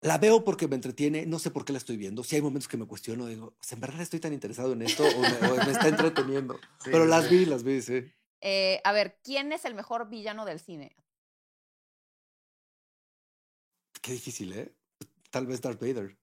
La 0.02 0.18
veo 0.18 0.44
porque 0.44 0.68
me 0.68 0.76
entretiene, 0.76 1.26
no 1.26 1.38
sé 1.38 1.50
por 1.50 1.64
qué 1.64 1.72
la 1.72 1.78
estoy 1.78 1.96
viendo. 1.96 2.22
Si 2.22 2.36
hay 2.36 2.42
momentos 2.42 2.68
que 2.68 2.76
me 2.76 2.86
cuestiono, 2.86 3.26
digo, 3.26 3.56
¿en 3.70 3.80
verdad 3.80 4.02
estoy 4.02 4.20
tan 4.20 4.32
interesado 4.32 4.74
en 4.74 4.82
esto 4.82 5.04
o 5.04 5.20
me, 5.22 5.36
o 5.50 5.64
me 5.64 5.72
está 5.72 5.88
entreteniendo? 5.88 6.60
Sí, 6.84 6.90
Pero 6.92 7.04
sí, 7.04 7.10
las 7.10 7.28
sí. 7.28 7.36
vi, 7.36 7.46
las 7.46 7.62
vi, 7.64 7.82
sí. 7.82 8.04
Eh, 8.42 8.80
a 8.84 8.92
ver, 8.92 9.18
¿quién 9.24 9.50
es 9.52 9.64
el 9.64 9.74
mejor 9.74 10.08
villano 10.08 10.44
del 10.44 10.60
cine? 10.60 10.94
Qué 14.02 14.12
difícil, 14.12 14.52
¿eh? 14.52 14.72
Tal 15.30 15.46
vez 15.46 15.60
Darth 15.60 15.80
Vader. 15.80 16.16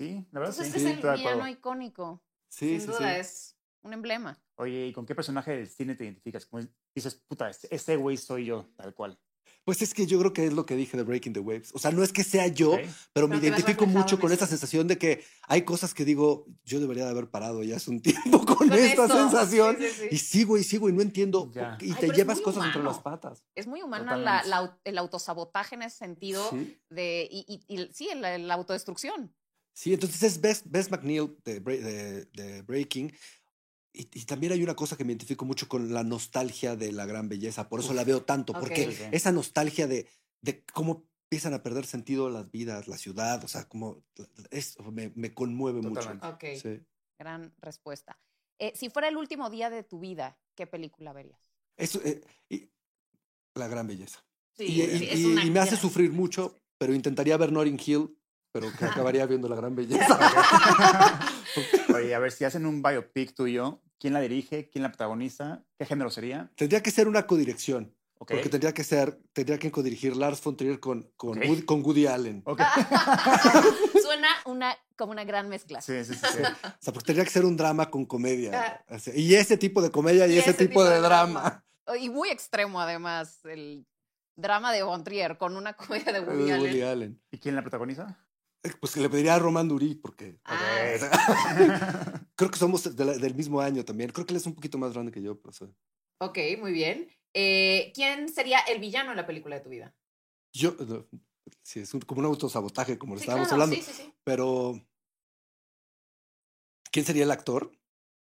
Sí, 0.00 0.26
la 0.32 0.40
verdad 0.40 0.54
Entonces 0.54 0.74
sí. 0.74 0.80
es 0.80 0.82
Sí, 0.82 0.88
el 0.88 1.08
acuerdo. 1.08 1.18
villano 1.18 1.48
icónico. 1.48 2.22
Sí, 2.48 2.70
Sin 2.70 2.80
sí, 2.80 2.86
duda, 2.86 2.98
sí. 3.14 3.20
es 3.20 3.56
un 3.82 3.92
emblema. 3.92 4.38
Oye, 4.56 4.86
¿y 4.88 4.92
con 4.92 5.06
qué 5.06 5.14
personaje 5.14 5.52
del 5.52 5.68
cine 5.68 5.94
te 5.94 6.04
identificas? 6.04 6.46
Como 6.46 6.64
dices, 6.94 7.14
puta, 7.14 7.48
este- 7.48 7.74
ese 7.74 7.96
güey 7.96 8.16
soy 8.16 8.46
yo, 8.46 8.66
tal 8.76 8.94
cual. 8.94 9.18
Pues 9.64 9.82
es 9.82 9.92
que 9.92 10.06
yo 10.06 10.18
creo 10.18 10.32
que 10.32 10.46
es 10.46 10.52
lo 10.52 10.64
que 10.66 10.76
dije 10.76 10.96
de 10.96 11.02
Breaking 11.02 11.32
the 11.34 11.40
Waves. 11.40 11.72
O 11.74 11.78
sea, 11.78 11.90
no 11.90 12.02
es 12.02 12.12
que 12.12 12.24
sea 12.24 12.46
yo, 12.48 12.72
Ok. 12.72 12.80
pero 13.12 13.28
me 13.28 13.36
Pero 13.38 13.40
ves 13.42 13.60
identifico 13.60 13.86
mucho 13.86 14.18
con 14.18 14.32
eso. 14.32 14.36
esa 14.44 14.46
sensación 14.46 14.88
de 14.88 14.96
que 14.98 15.24
hay 15.46 15.62
cosas 15.62 15.92
que 15.94 16.04
digo, 16.06 16.46
yo 16.64 16.80
debería 16.80 17.04
de 17.04 17.10
haber 17.10 17.30
parado 17.30 17.62
ya 17.62 17.76
hace 17.76 17.90
un 17.90 18.00
tiempo 18.40 18.44
con, 18.46 18.56
Con 18.56 18.72
esta 18.72 19.04
esto. 19.04 19.08
sensación. 19.08 19.76
Sí, 19.78 19.88
sí, 19.88 19.94
sí. 20.00 20.08
Y 20.10 20.18
sigo 20.18 20.56
y 20.58 20.64
sigo 20.64 20.88
y 20.88 20.92
no 20.92 21.02
entiendo. 21.02 21.50
Ya. 21.52 21.76
Y 21.80 21.92
Ay, 21.92 21.96
te 22.00 22.08
llevas 22.08 22.40
cosas 22.40 22.64
entre 22.64 22.80
humano. 22.80 22.94
las 22.96 23.02
patas. 23.02 23.44
Es 23.54 23.66
muy 23.66 23.82
humana 23.82 24.16
la, 24.16 24.42
la 24.44 24.78
el 24.84 24.96
autosabotaje 24.98 25.74
en 25.74 25.82
ese 25.82 25.96
sentido 25.98 26.48
Sí. 26.50 26.78
de 26.88 27.28
y, 27.30 27.62
y- 27.68 27.74
y 27.82 27.92
sí, 27.92 28.08
la, 28.16 28.36
la 28.38 28.54
autodestrucción. 28.54 29.34
Sí, 29.78 29.94
entonces 29.94 30.20
es 30.24 30.40
Bess, 30.40 30.62
Bess 30.68 30.90
McNeil 30.90 31.36
de, 31.44 31.60
de- 31.60 32.24
de 32.24 32.62
Breaking. 32.62 33.12
Y, 33.92 34.08
y 34.12 34.24
también 34.24 34.52
hay 34.52 34.60
una 34.64 34.74
cosa 34.74 34.96
que 34.96 35.04
me 35.04 35.12
identifico 35.12 35.44
mucho 35.44 35.68
con 35.68 35.92
la 35.94 36.02
nostalgia 36.02 36.74
de 36.74 36.90
la 36.90 37.06
gran 37.06 37.28
belleza. 37.28 37.68
Por 37.68 37.78
eso 37.78 37.90
Uf. 37.90 37.94
la 37.94 38.02
veo 38.02 38.24
tanto, 38.24 38.52
Ok. 38.54 38.58
porque 38.58 38.86
Sí, 38.90 38.96
sí. 38.96 39.02
esa 39.12 39.30
nostalgia 39.30 39.86
de, 39.86 40.08
de 40.42 40.64
cómo 40.74 41.06
empiezan 41.30 41.54
a 41.54 41.62
perder 41.62 41.86
sentido 41.86 42.28
las 42.28 42.50
vidas, 42.50 42.88
la 42.88 42.98
ciudad, 42.98 43.44
o 43.44 43.46
sea, 43.46 43.68
como 43.68 44.02
es, 44.50 44.76
me, 44.90 45.12
me 45.14 45.32
conmueve 45.32 45.80
Totalmente. 45.80 46.26
Ok, 46.26 46.44
mucho. 46.56 46.60
Sí. 46.76 46.80
gran 47.16 47.54
respuesta. 47.60 48.18
Eh, 48.58 48.72
si 48.74 48.90
fuera 48.90 49.06
el 49.06 49.16
último 49.16 49.48
día 49.48 49.70
de 49.70 49.84
tu 49.84 50.00
vida, 50.00 50.40
¿qué 50.56 50.66
película 50.66 51.12
verías? 51.12 51.52
Eso, 51.76 52.00
eh, 52.04 52.20
y- 52.48 52.68
la 53.54 53.68
gran 53.68 53.86
belleza. 53.86 54.24
Sí, 54.56 54.64
y, 54.64 54.82
y- 54.82 55.04
y- 55.14 55.46
y 55.46 55.50
me 55.52 55.60
hace 55.60 55.76
sufrir 55.76 56.10
mucho, 56.10 56.56
pero 56.78 56.94
intentaría 56.94 57.36
ver 57.36 57.52
Notting 57.52 57.78
Hill, 57.86 58.18
pero 58.52 58.68
que 58.76 58.84
acabaría 58.84 59.26
viendo 59.26 59.48
la 59.48 59.56
gran 59.56 59.74
belleza. 59.76 60.18
Oye, 61.94 62.14
a 62.14 62.18
ver, 62.18 62.32
si 62.32 62.44
hacen 62.44 62.66
un 62.66 62.82
biopic 62.82 63.34
tuyo, 63.34 63.82
¿quién 63.98 64.12
la 64.12 64.20
dirige? 64.20 64.68
¿Quién 64.70 64.82
la 64.82 64.90
protagoniza? 64.90 65.64
¿Qué 65.78 65.86
género 65.86 66.10
sería? 66.10 66.50
tendría 66.56 66.82
que 66.82 66.90
ser 66.90 67.08
una 67.08 67.26
codirección, 67.26 67.94
porque 68.18 68.48
tendría 68.48 68.72
que 68.72 68.84
ser, 68.84 69.18
tendría 69.32 69.58
que 69.58 69.70
codirigir 69.70 70.16
Lars 70.16 70.42
von 70.42 70.56
Trier 70.56 70.80
con, 70.80 71.10
con, 71.16 71.38
Ok. 71.38 71.44
Woody, 71.46 71.62
con 71.62 71.84
Woody 71.84 72.06
Allen. 72.06 72.42
Ok. 72.44 72.60
Suena 74.02 74.28
una, 74.46 74.76
como 74.96 75.12
una 75.12 75.24
gran 75.24 75.48
mezcla. 75.48 75.80
Sí, 75.80 76.04
sí, 76.04 76.14
sí. 76.14 76.26
sí. 76.32 76.42
O 76.64 76.80
sea, 76.80 76.92
porque 76.92 77.06
tendría 77.06 77.24
que 77.24 77.30
ser 77.30 77.44
un 77.44 77.56
drama 77.56 77.90
con 77.90 78.06
comedia. 78.06 78.52
Ah. 78.54 78.94
Así, 78.94 79.12
Y 79.14 79.34
ese 79.34 79.56
tipo 79.56 79.82
de 79.82 79.90
comedia 79.90 80.26
y, 80.26 80.38
ese, 80.38 80.54
tipo, 80.54 80.84
de, 80.84 81.00
drama. 81.00 81.64
Y 82.00 82.10
muy 82.10 82.28
extremo, 82.30 82.80
además, 82.80 83.44
el 83.44 83.86
drama 84.36 84.72
de 84.72 84.82
Von 84.82 85.04
Trier 85.04 85.36
con 85.38 85.56
una 85.56 85.74
comedia 85.74 86.12
de 86.12 86.20
Woody 86.20 86.44
de 86.44 86.52
Allen. 86.52 86.66
Woody 86.66 86.82
Allen. 86.82 87.22
¿Y 87.30 87.38
quién 87.38 87.54
la 87.54 87.62
protagoniza? 87.62 88.18
Eh, 88.64 88.70
Pues 88.80 88.92
que 88.94 89.00
le 89.00 89.08
pediría 89.08 89.34
a 89.34 89.38
Roman 89.38 89.68
Durí, 89.68 89.94
porque 89.94 90.38
Ah, 90.44 90.92
creo 92.36 92.50
que 92.50 92.58
somos 92.58 92.94
de 92.96 93.04
la- 93.04 93.18
del 93.18 93.34
mismo 93.34 93.60
año 93.60 93.84
también. 93.84 94.10
Creo 94.10 94.26
que 94.26 94.32
él 94.32 94.38
es 94.38 94.46
un 94.46 94.54
poquito 94.54 94.78
más 94.78 94.92
grande 94.92 95.12
que 95.12 95.22
yo. 95.22 95.40
Pero, 95.40 95.52
sí. 95.52 95.64
ok, 96.20 96.38
muy 96.60 96.72
bien. 96.72 97.08
Eh, 97.34 97.92
¿Quién 97.94 98.28
sería 98.28 98.58
el 98.60 98.80
villano 98.80 99.10
en 99.10 99.16
la 99.16 99.26
película 99.26 99.56
de 99.56 99.62
tu 99.62 99.68
vida? 99.70 99.94
Yo, 100.52 100.74
no, 100.80 101.06
sí, 101.62 101.80
es 101.80 101.92
un- 101.94 102.00
como 102.00 102.20
un 102.20 102.26
autosabotaje, 102.26 102.98
como 102.98 103.14
lo 103.14 103.20
Sí, 103.20 103.24
estábamos 103.24 103.48
claro, 103.48 103.62
hablando. 103.62 103.76
Sí, 103.76 103.82
sí, 103.92 104.02
sí. 104.02 104.14
Pero, 104.24 104.80
¿quién 106.90 107.04
sería 107.04 107.24
el 107.24 107.30
actor? 107.30 107.70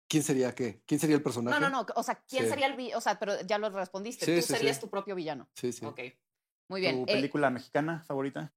¿Quién 0.08 0.24
sería 0.24 0.54
qué? 0.54 0.82
¿Quién 0.86 1.00
sería 1.00 1.15
el 1.15 1.24
personaje? 1.24 1.60
No, 1.60 1.69
no, 1.69 1.82
no. 1.84 1.88
O 1.95 2.04
sea, 2.04 2.15
¿quién 2.28 2.43
Sí. 2.43 2.50
sería 2.50 2.67
el 2.67 2.76
villano? 2.76 2.98
O 2.98 3.02
sea, 3.02 3.17
pero 3.19 3.41
ya 3.41 3.58
lo 3.58 3.69
respondiste. 3.69 4.26
Sí, 4.26 4.36
Tú 4.36 4.41
sí, 4.41 4.54
serías 4.54 4.76
sí. 4.78 4.82
tu 4.82 4.89
propio 4.89 5.15
villano. 5.15 5.50
Sí, 5.56 5.71
sí. 5.71 5.86
Ok. 5.86 6.00
Muy 6.69 6.82
bien. 6.82 7.06
¿Tu 7.06 7.12
Eh, 7.12 7.15
película 7.15 7.50
mexicana 7.50 8.04
favorita? 8.04 8.54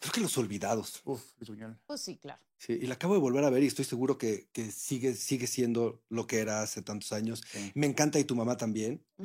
Creo 0.00 0.12
que 0.12 0.20
Los 0.20 0.36
Olvidados. 0.38 1.02
Uf, 1.04 1.22
Luis 1.38 1.50
Buñuel. 1.50 1.76
pues 1.86 2.00
sí, 2.00 2.16
claro. 2.16 2.40
Sí, 2.58 2.72
y 2.74 2.86
la 2.86 2.94
acabo 2.94 3.14
de 3.14 3.20
volver 3.20 3.44
a 3.44 3.50
ver 3.50 3.62
y 3.62 3.66
estoy 3.66 3.84
seguro 3.84 4.18
que, 4.18 4.48
que 4.52 4.70
sigue, 4.70 5.14
sigue 5.14 5.46
siendo 5.46 6.02
lo 6.08 6.26
que 6.26 6.38
era 6.40 6.62
hace 6.62 6.82
tantos 6.82 7.12
años. 7.12 7.42
Sí. 7.50 7.70
Me 7.74 7.86
encanta 7.86 8.18
y 8.18 8.24
tu 8.24 8.34
mamá 8.36 8.56
también. 8.56 9.04
Eh, 9.18 9.24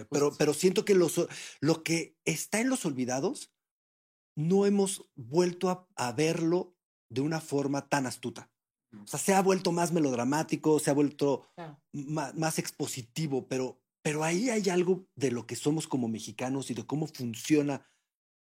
justo. 0.00 0.08
pero, 0.10 0.32
pero 0.36 0.54
siento 0.54 0.84
que 0.84 0.94
los, 0.94 1.20
lo 1.60 1.82
que 1.82 2.16
está 2.24 2.60
en 2.60 2.68
los 2.70 2.84
olvidados 2.86 3.52
no 4.36 4.66
hemos 4.66 5.10
vuelto 5.14 5.70
a, 5.70 5.86
a 5.96 6.12
verlo 6.12 6.74
de 7.10 7.20
una 7.22 7.40
forma 7.40 7.88
tan 7.88 8.06
astuta. 8.06 8.50
O 9.02 9.06
sea, 9.06 9.18
se 9.18 9.34
ha 9.34 9.42
vuelto 9.42 9.72
más 9.72 9.92
melodramático, 9.92 10.78
se 10.78 10.90
ha 10.90 10.94
vuelto 10.94 11.46
Claro. 11.54 11.78
ma- 11.92 12.32
más, 12.34 12.58
expositivo, 12.58 13.46
pero, 13.46 13.82
pero 14.02 14.24
ahí 14.24 14.48
hay 14.48 14.68
algo 14.70 15.06
de 15.14 15.30
lo 15.30 15.46
que 15.46 15.56
somos 15.56 15.86
como 15.86 16.08
mexicanos 16.08 16.70
y 16.70 16.74
de 16.74 16.86
cómo 16.86 17.06
funciona 17.06 17.86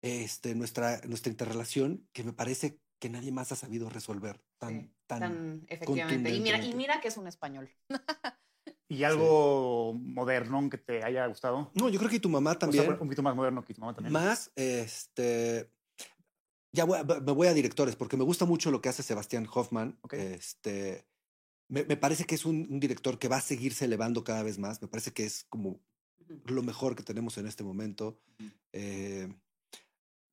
este, 0.01 0.55
nuestra, 0.55 1.01
nuestra 1.07 1.31
interrelación 1.31 2.07
que 2.13 2.23
me 2.23 2.33
parece 2.33 2.79
que 2.99 3.10
nadie 3.10 3.31
más 3.31 3.51
ha 3.51 3.55
sabido 3.55 3.89
resolver 3.89 4.41
tan, 4.57 4.81
Sí, 4.81 4.91
tan, 5.05 5.19
Tan, 5.19 5.65
efectivamente. 5.67 6.31
Y 6.31 6.39
mira, 6.39 6.63
y 6.63 6.73
mira 6.73 6.99
que 6.99 7.10
es 7.10 7.17
un 7.17 7.27
español. 7.27 7.69
¿Y 8.89 9.03
algo 9.03 9.93
moderno 9.93 10.69
que 10.69 10.77
te 10.77 11.03
haya 11.03 11.27
gustado? 11.27 11.71
No, 11.75 11.89
yo 11.89 11.99
creo 11.99 12.10
que 12.10 12.19
tu 12.19 12.29
mamá 12.29 12.51
O 12.51 12.53
sea, 12.53 12.60
también. 12.60 12.89
un 12.89 12.97
poquito 12.97 13.21
más 13.21 13.36
moderno 13.36 13.63
que 13.63 13.73
tu 13.73 13.81
mamá 13.81 13.93
también. 13.93 14.13
Más, 14.13 14.51
este. 14.55 15.69
Ya 16.71 16.86
voy 16.86 16.99
me 17.03 17.31
voy 17.33 17.47
a 17.47 17.53
directores, 17.53 17.95
porque 17.95 18.17
me 18.17 18.23
gusta 18.23 18.45
mucho 18.45 18.71
lo 18.71 18.81
que 18.81 18.89
hace 18.89 19.03
Sebastián 19.03 19.47
Hoffman. 19.53 19.99
Este. 20.12 21.05
Me, 21.69 21.83
me 21.83 21.97
parece 21.97 22.23
que 22.23 22.36
es 22.36 22.45
un, 22.45 22.65
un 22.69 22.79
director 22.79 23.19
que 23.19 23.27
va 23.27 23.38
a 23.38 23.41
seguirse 23.41 23.86
elevando 23.86 24.23
cada 24.23 24.41
vez 24.41 24.57
más. 24.57 24.81
Me 24.81 24.88
parece 24.88 25.12
que 25.12 25.25
es 25.25 25.45
como 25.49 25.81
lo 26.45 26.63
mejor 26.63 26.95
que 26.95 27.03
tenemos 27.03 27.38
en 27.38 27.45
este 27.47 27.63
momento. 27.63 28.19
Eh, 28.71 29.27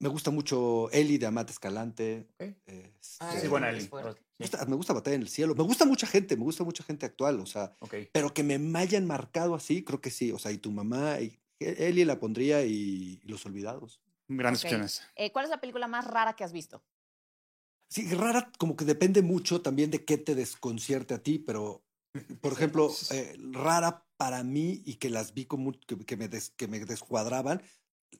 me 0.01 0.09
gusta 0.09 0.31
mucho 0.31 0.91
Eli 0.91 1.19
de 1.19 1.27
Amate 1.27 1.53
Escalante. 1.53 2.27
Ok. 2.35 2.41
este, 2.41 2.95
Ah, 3.21 3.33
Sí, 3.33 3.41
sí, 3.43 3.49
buena 3.49 3.71
Eli. 3.71 3.89
me 3.93 4.13
gusta- 4.39 4.65
me 4.67 4.77
gusta 4.77 4.93
Batalla 4.93 5.17
en 5.17 5.23
el 5.23 5.29
Cielo. 5.29 5.55
Me 5.55 5.63
gusta 5.63 5.85
mucha 5.85 6.07
gente, 6.07 6.37
me 6.37 6.43
gusta 6.45 6.65
mucha 6.65 6.83
gente 6.85 7.07
actual. 7.07 7.41
O 7.41 7.47
sea, 7.47 7.75
Ok. 7.81 7.95
pero 8.13 8.33
que 8.35 8.43
me 8.43 8.79
hayan 8.79 9.07
marcado 9.07 9.55
así, 9.55 9.85
creo 9.85 10.01
que 10.01 10.11
sí. 10.11 10.33
O 10.33 10.39
sea, 10.39 10.51
y 10.53 10.59
tu 10.59 10.71
mamá, 10.73 11.21
y 11.21 11.39
Eli 11.61 12.05
la 12.05 12.19
pondría 12.19 12.65
y, 12.65 13.21
y 13.23 13.29
Los 13.29 13.47
Olvidados. 13.47 14.01
Grandes 14.29 14.61
Ok. 14.63 14.67
opciones. 14.67 15.03
Eh, 15.17 15.31
¿Cuál 15.33 15.45
es 15.45 15.51
la 15.51 15.61
película 15.61 15.87
más 15.87 16.07
rara 16.07 16.35
que 16.35 16.45
has 16.45 16.53
visto? 16.53 16.83
Sí, 17.89 18.13
rara, 18.15 18.51
como 18.59 18.75
que 18.77 18.85
depende 18.85 19.23
mucho 19.23 19.61
también 19.63 19.91
de 19.91 20.05
qué 20.05 20.19
te 20.19 20.35
desconcierte 20.35 21.15
a 21.15 21.23
ti, 21.23 21.39
pero, 21.39 21.85
por 22.41 22.53
ejemplo, 22.53 22.91
eh, 23.13 23.37
rara 23.53 24.05
para 24.17 24.43
mí 24.43 24.83
y 24.85 24.95
que 24.97 25.11
las 25.11 25.35
vi 25.35 25.45
como 25.45 25.73
que, 25.73 25.97
que 26.05 26.17
me 26.17 26.29
des- 26.29 26.51
que 26.57 26.67
me 26.67 26.81
descuadraban, 26.81 27.63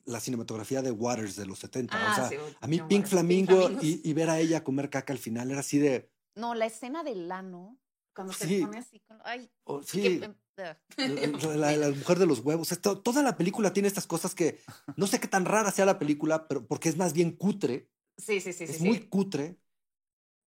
la 0.05 0.19
cinematografía 0.19 0.81
de 0.81 0.91
Waters 0.91 1.35
de 1.35 1.45
los 1.45 1.59
70. 1.59 1.95
Ah, 1.97 2.11
o 2.11 2.15
sea, 2.15 2.29
sí, 2.29 2.35
a 2.59 2.67
mí 2.67 2.77
no, 2.77 2.87
Pink 2.87 3.05
Flamingo 3.05 3.69
y, 3.81 4.01
y 4.07 4.13
ver 4.13 4.29
a 4.29 4.39
ella 4.39 4.63
comer 4.63 4.89
caca 4.89 5.13
al 5.13 5.19
final 5.19 5.51
era 5.51 5.59
así 5.61 5.77
de. 5.77 6.11
No, 6.35 6.53
la 6.53 6.65
escena 6.65 7.03
del 7.03 7.27
lano, 7.27 7.77
cuando 8.13 8.33
se 8.33 8.61
pone 8.61 8.77
así 8.79 8.99
con... 9.07 9.19
Ay, 9.23 9.49
oh, 9.63 9.81
sí, 9.83 10.05
eh, 10.05 10.33
la, 10.57 10.77
la- 11.55 11.77
la 11.77 11.89
mujer 11.91 12.19
de 12.19 12.25
los 12.25 12.39
huevos. 12.39 12.71
Esto- 12.71 12.99
toda 13.01 13.23
la 13.23 13.37
película 13.37 13.73
tiene 13.73 13.87
estas 13.87 14.07
cosas 14.07 14.35
que 14.35 14.59
no 14.97 15.07
sé 15.07 15.19
qué 15.19 15.27
tan 15.27 15.45
rara 15.45 15.71
sea 15.71 15.85
la 15.85 15.99
película, 15.99 16.47
pero 16.47 16.65
porque 16.67 16.89
es 16.89 16.97
más 16.97 17.13
bien 17.13 17.31
cutre. 17.31 17.89
Sí, 18.17 18.39
sí, 18.39 18.53
sí, 18.53 18.65
sí. 18.65 18.71
es 18.73 18.77
sí. 18.77 18.83
muy 18.83 19.07
cutre. 19.07 19.57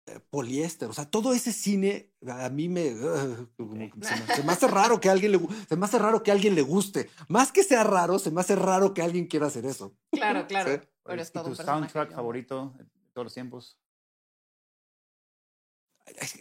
Eh, 0.08 0.20
poliéster, 0.30 0.88
o 0.88 0.92
sea, 0.92 1.04
todo 1.10 1.32
ese 1.32 1.52
cine 1.52 2.12
a 2.26 2.48
mí 2.48 2.68
me, 2.68 2.92
ugh, 2.94 3.48
como 3.56 3.74
que 3.74 3.92
se, 4.06 4.16
me 4.16 4.34
se 4.36 4.42
me 4.42 4.52
hace 4.52 4.66
raro 4.66 5.00
que 5.00 5.08
a 5.08 5.12
alguien 5.12 5.32
le 5.32 5.40
se 5.68 5.76
me 5.76 5.84
hace 5.84 5.98
raro 5.98 6.22
que 6.22 6.30
a 6.30 6.34
alguien 6.34 6.54
le 6.54 6.62
guste. 6.62 7.08
Más 7.28 7.52
que 7.52 7.62
sea 7.62 7.84
raro, 7.84 8.18
se 8.18 8.30
me 8.30 8.40
hace 8.40 8.56
raro 8.56 8.94
que 8.94 9.02
alguien 9.02 9.26
quiera 9.26 9.46
hacer 9.46 9.66
eso. 9.66 9.94
Claro, 10.10 10.46
claro. 10.46 10.72
Sí. 10.72 10.88
Pero 11.04 11.22
es 11.22 11.28
¿Y 11.28 11.32
todo 11.32 11.44
tu 11.50 11.54
soundtrack 11.54 12.12
favorito 12.12 12.74
de 12.78 12.84
todos 13.12 13.26
los 13.26 13.34
tiempos? 13.34 13.78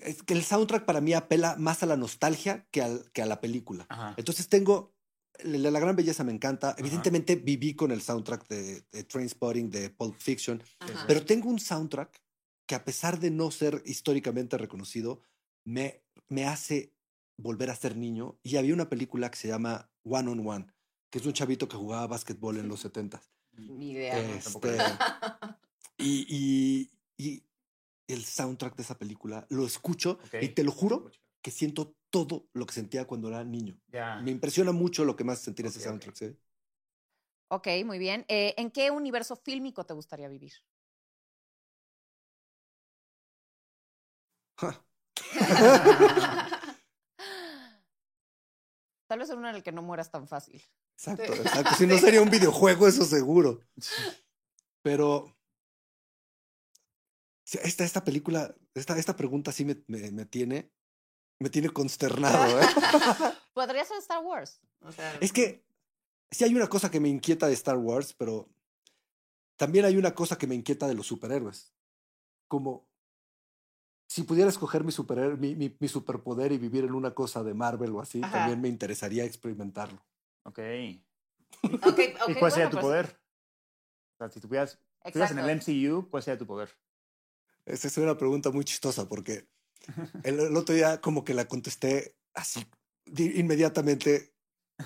Es, 0.03 0.23
que 0.23 0.33
el 0.33 0.43
soundtrack 0.43 0.85
para 0.85 1.01
mí 1.01 1.13
apela 1.13 1.55
más 1.57 1.83
a 1.83 1.85
la 1.85 1.97
nostalgia 1.97 2.65
que, 2.71 2.81
al- 2.81 3.11
que 3.11 3.21
a 3.21 3.25
la 3.25 3.41
película. 3.41 3.85
Ajá. 3.89 4.13
Entonces 4.17 4.47
tengo 4.47 4.95
la, 5.43 5.69
la 5.71 5.79
gran 5.79 5.95
belleza 5.95 6.23
me 6.23 6.31
encanta. 6.31 6.73
Evidentemente 6.77 7.35
viví 7.35 7.75
con 7.75 7.91
el 7.91 8.01
soundtrack 8.01 8.47
de, 8.47 8.81
de 8.91 9.03
Trainspotting, 9.03 9.69
de 9.69 9.89
Pulp 9.89 10.15
Fiction, 10.19 10.63
Ajá. 10.79 11.05
pero 11.07 11.23
tengo 11.25 11.49
un 11.49 11.59
soundtrack 11.59 12.19
que 12.67 12.75
a 12.75 12.85
pesar 12.85 13.19
de 13.19 13.31
no 13.31 13.49
ser 13.51 13.81
históricamente 13.85 14.57
reconocido, 14.57 15.21
me, 15.65 16.03
me 16.29 16.45
hace 16.45 16.93
volver 17.37 17.69
a 17.69 17.75
ser 17.75 17.95
niño. 17.97 18.39
Y 18.43 18.57
había 18.57 18.73
una 18.73 18.89
película 18.89 19.31
que 19.31 19.37
se 19.37 19.47
llama 19.47 19.89
One 20.03 20.29
on 20.31 20.47
One, 20.47 20.67
que 21.09 21.19
es 21.19 21.25
un 21.25 21.33
chavito 21.33 21.67
que 21.67 21.77
jugaba 21.77 22.07
básquetbol 22.07 22.57
en 22.57 22.67
los 22.67 22.79
70 22.81 23.21
Ni 23.53 23.91
idea. 23.91 24.15
Tampoco 24.43 24.67
Este, 24.67 24.93
y, 25.97 26.25
y, 26.29 26.91
y 27.17 27.43
el 28.07 28.23
soundtrack 28.23 28.75
de 28.75 28.83
esa 28.83 28.97
película 28.97 29.47
lo 29.49 29.65
escucho 29.65 30.19
y 30.41 30.49
te 30.49 30.63
lo 30.63 30.71
juro 30.71 31.09
que 31.41 31.51
siento 31.51 31.95
todo 32.09 32.47
lo 32.53 32.65
que 32.65 32.73
sentía 32.73 33.05
cuando 33.05 33.29
era 33.29 33.43
niño. 33.43 33.79
Me 34.23 34.31
impresiona 34.31 34.71
mucho 34.71 35.05
lo 35.05 35.15
que 35.15 35.23
más 35.23 35.39
sentir 35.39 35.65
ese 35.65 35.79
Ok, 35.79 35.85
soundtrack. 35.85 36.15
¿sí? 36.15 36.37
Ok, 37.49 37.67
muy 37.85 37.97
bien. 37.99 38.25
Eh, 38.27 38.53
¿En 38.57 38.71
qué 38.71 38.91
universo 38.91 39.35
fílmico 39.35 39.85
te 39.85 39.93
gustaría 39.93 40.27
vivir? 40.27 40.53
Tal 49.07 49.19
vez 49.19 49.29
en 49.29 49.37
uno 49.37 49.49
en 49.49 49.55
el 49.55 49.63
que 49.63 49.71
no 49.71 49.81
mueras 49.81 50.11
tan 50.11 50.27
fácil. 50.27 50.61
Exacto, 50.97 51.33
exacto. 51.33 51.75
Si 51.75 51.87
no 51.87 51.97
sería 51.97 52.21
un 52.21 52.29
videojuego, 52.29 52.87
eso 52.87 53.05
seguro. 53.05 53.61
Pero 54.81 55.37
esta, 57.45 57.85
esta 57.85 58.03
película, 58.03 58.53
esta, 58.73 58.97
esta 58.97 59.15
pregunta 59.15 59.51
sí 59.51 59.63
me, 59.63 59.81
me, 59.87 60.11
me 60.11 60.25
tiene, 60.25 60.71
me 61.39 61.49
tiene 61.49 61.69
consternado. 61.69 62.59
¿eh? 62.59 62.65
Podría 63.53 63.85
ser 63.85 63.97
Star 63.99 64.23
Wars. 64.23 64.59
O 64.81 64.91
sea, 64.91 65.17
Es 65.21 65.31
que 65.31 65.65
sí 66.31 66.43
hay 66.43 66.55
una 66.55 66.67
cosa 66.67 66.91
que 66.91 66.99
me 66.99 67.09
inquieta 67.09 67.47
de 67.47 67.53
Star 67.53 67.77
Wars, 67.77 68.13
pero 68.13 68.49
también 69.55 69.85
hay 69.85 69.97
una 69.97 70.13
cosa 70.13 70.37
que 70.37 70.47
me 70.47 70.55
inquieta 70.55 70.87
de 70.87 70.95
los 70.95 71.07
superhéroes. 71.07 71.73
Como 72.47 72.87
si 74.17 74.23
pudiera 74.23 74.49
escoger 74.49 74.83
mi, 74.83 74.91
superhéroe, 74.91 75.37
mi, 75.37 75.55
mi, 75.55 75.77
mi 75.79 75.87
superpoder 75.87 76.51
y 76.51 76.57
vivir 76.57 76.83
en 76.85 76.95
una 76.95 77.13
cosa 77.13 77.43
de 77.43 77.53
Marvel 77.53 77.91
o 77.91 78.01
así, 78.01 78.19
Ajá. 78.23 78.31
también 78.31 78.59
me 78.59 78.67
interesaría 78.67 79.23
experimentarlo. 79.25 80.03
Ok. 80.43 80.57
ok, 81.63 81.63
ok, 81.83 81.99
¿Y 82.29 82.33
cuál 82.33 82.51
sería 82.51 82.65
bueno, 82.65 82.69
tu 82.71 82.75
pues, 82.77 82.81
poder? 82.81 83.21
O 84.15 84.17
sea, 84.17 84.29
si 84.31 84.39
tuvieras, 84.39 84.79
estuvieras 85.03 85.31
en 85.33 85.39
el. 85.39 85.57
MCU, 85.57 86.09
¿cuál 86.09 86.23
sería 86.23 86.39
tu 86.39 86.47
poder? 86.47 86.75
Esa 87.67 87.87
es 87.87 87.97
una 87.97 88.17
pregunta 88.17 88.49
muy 88.49 88.65
chistosa 88.65 89.07
porque 89.07 89.47
el, 90.23 90.39
el 90.39 90.57
otro 90.57 90.73
día 90.73 90.99
como 90.99 91.23
que 91.23 91.35
la 91.35 91.45
contesté 91.47 92.17
así 92.33 92.65
di- 93.05 93.39
inmediatamente 93.39 94.33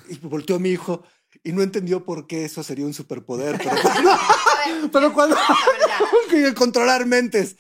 y 0.10 0.17
volteó 0.17 0.58
a 0.58 0.60
mi 0.60 0.72
hijo 0.72 1.04
y 1.41 1.54
no 1.54 1.62
entendió 1.62 2.04
por 2.04 2.28
qué 2.28 2.44
eso 2.44 2.63
sería 2.63 2.86
un 2.86 2.94
superpoder, 2.94 3.58
pero 3.58 3.76
ver, 4.65 4.91
pero 4.91 5.13
cuando 5.13 5.38
controlar 6.58 7.06
mentes. 7.06 7.56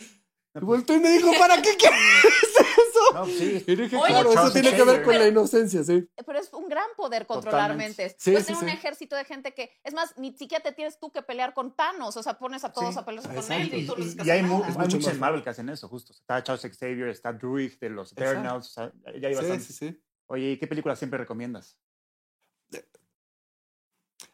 Y 0.53 0.59
volteó 0.59 0.95
y 0.95 0.99
me 0.99 1.09
dijo, 1.11 1.31
¿para 1.39 1.61
qué 1.61 1.75
quieres 1.77 1.99
eso? 2.25 3.13
No, 3.13 3.25
sí. 3.25 3.63
Y 3.65 3.75
dije, 3.75 3.95
Oye, 3.95 4.07
claro, 4.13 4.33
eso 4.33 4.51
tiene 4.51 4.75
que 4.75 4.83
ver 4.83 5.01
con 5.03 5.17
la 5.17 5.27
inocencia, 5.27 5.83
sí. 5.83 6.05
Pero 6.25 6.39
es 6.39 6.51
un 6.51 6.67
gran 6.67 6.87
poder 6.97 7.25
controlar 7.25 7.69
Totalmente. 7.69 8.03
mentes. 8.03 8.15
Sí, 8.21 8.31
Puedes 8.31 8.47
sí, 8.47 8.53
tener 8.53 8.63
un 8.73 8.77
ejército 8.77 9.15
de 9.15 9.23
gente 9.25 9.53
que, 9.53 9.71
es 9.83 9.93
más, 9.93 10.13
ni 10.17 10.35
siquiera 10.37 10.61
te 10.61 10.73
tienes 10.73 10.99
tú 10.99 11.09
que 11.11 11.21
pelear 11.21 11.53
con 11.53 11.73
Thanos, 11.75 12.17
o 12.17 12.23
sea, 12.23 12.37
pones 12.37 12.63
a 12.65 12.73
todos 12.73 12.93
Sí, 12.95 12.99
a 12.99 13.05
pelearse 13.05 13.33
con 13.33 13.51
él 13.53 13.73
y 13.73 13.85
tú 13.87 13.95
Y, 13.97 14.27
y 14.27 14.29
hay, 14.29 14.43
mu- 14.43 14.63
muchos 14.63 15.01
más 15.03 15.13
en 15.13 15.19
Marvel 15.19 15.41
que 15.43 15.49
hacen 15.51 15.69
eso, 15.69 15.87
justo. 15.87 16.11
Está 16.11 16.43
Charles 16.43 16.77
Xavier, 16.77 17.07
está 17.07 17.31
Druid 17.31 17.73
de 17.79 17.89
los. 17.89 18.11
Eternals. 18.11 18.67
o 18.67 18.71
sea, 18.71 18.91
ya 19.19 19.27
hay 19.29 19.33
Sí, 19.33 19.39
bastantes. 19.39 19.65
sí, 19.67 19.73
sí. 19.73 20.03
Oye, 20.27 20.51
¿y 20.51 20.57
qué 20.57 20.67
película 20.67 20.95
siempre 20.97 21.17
recomiendas? 21.17 21.77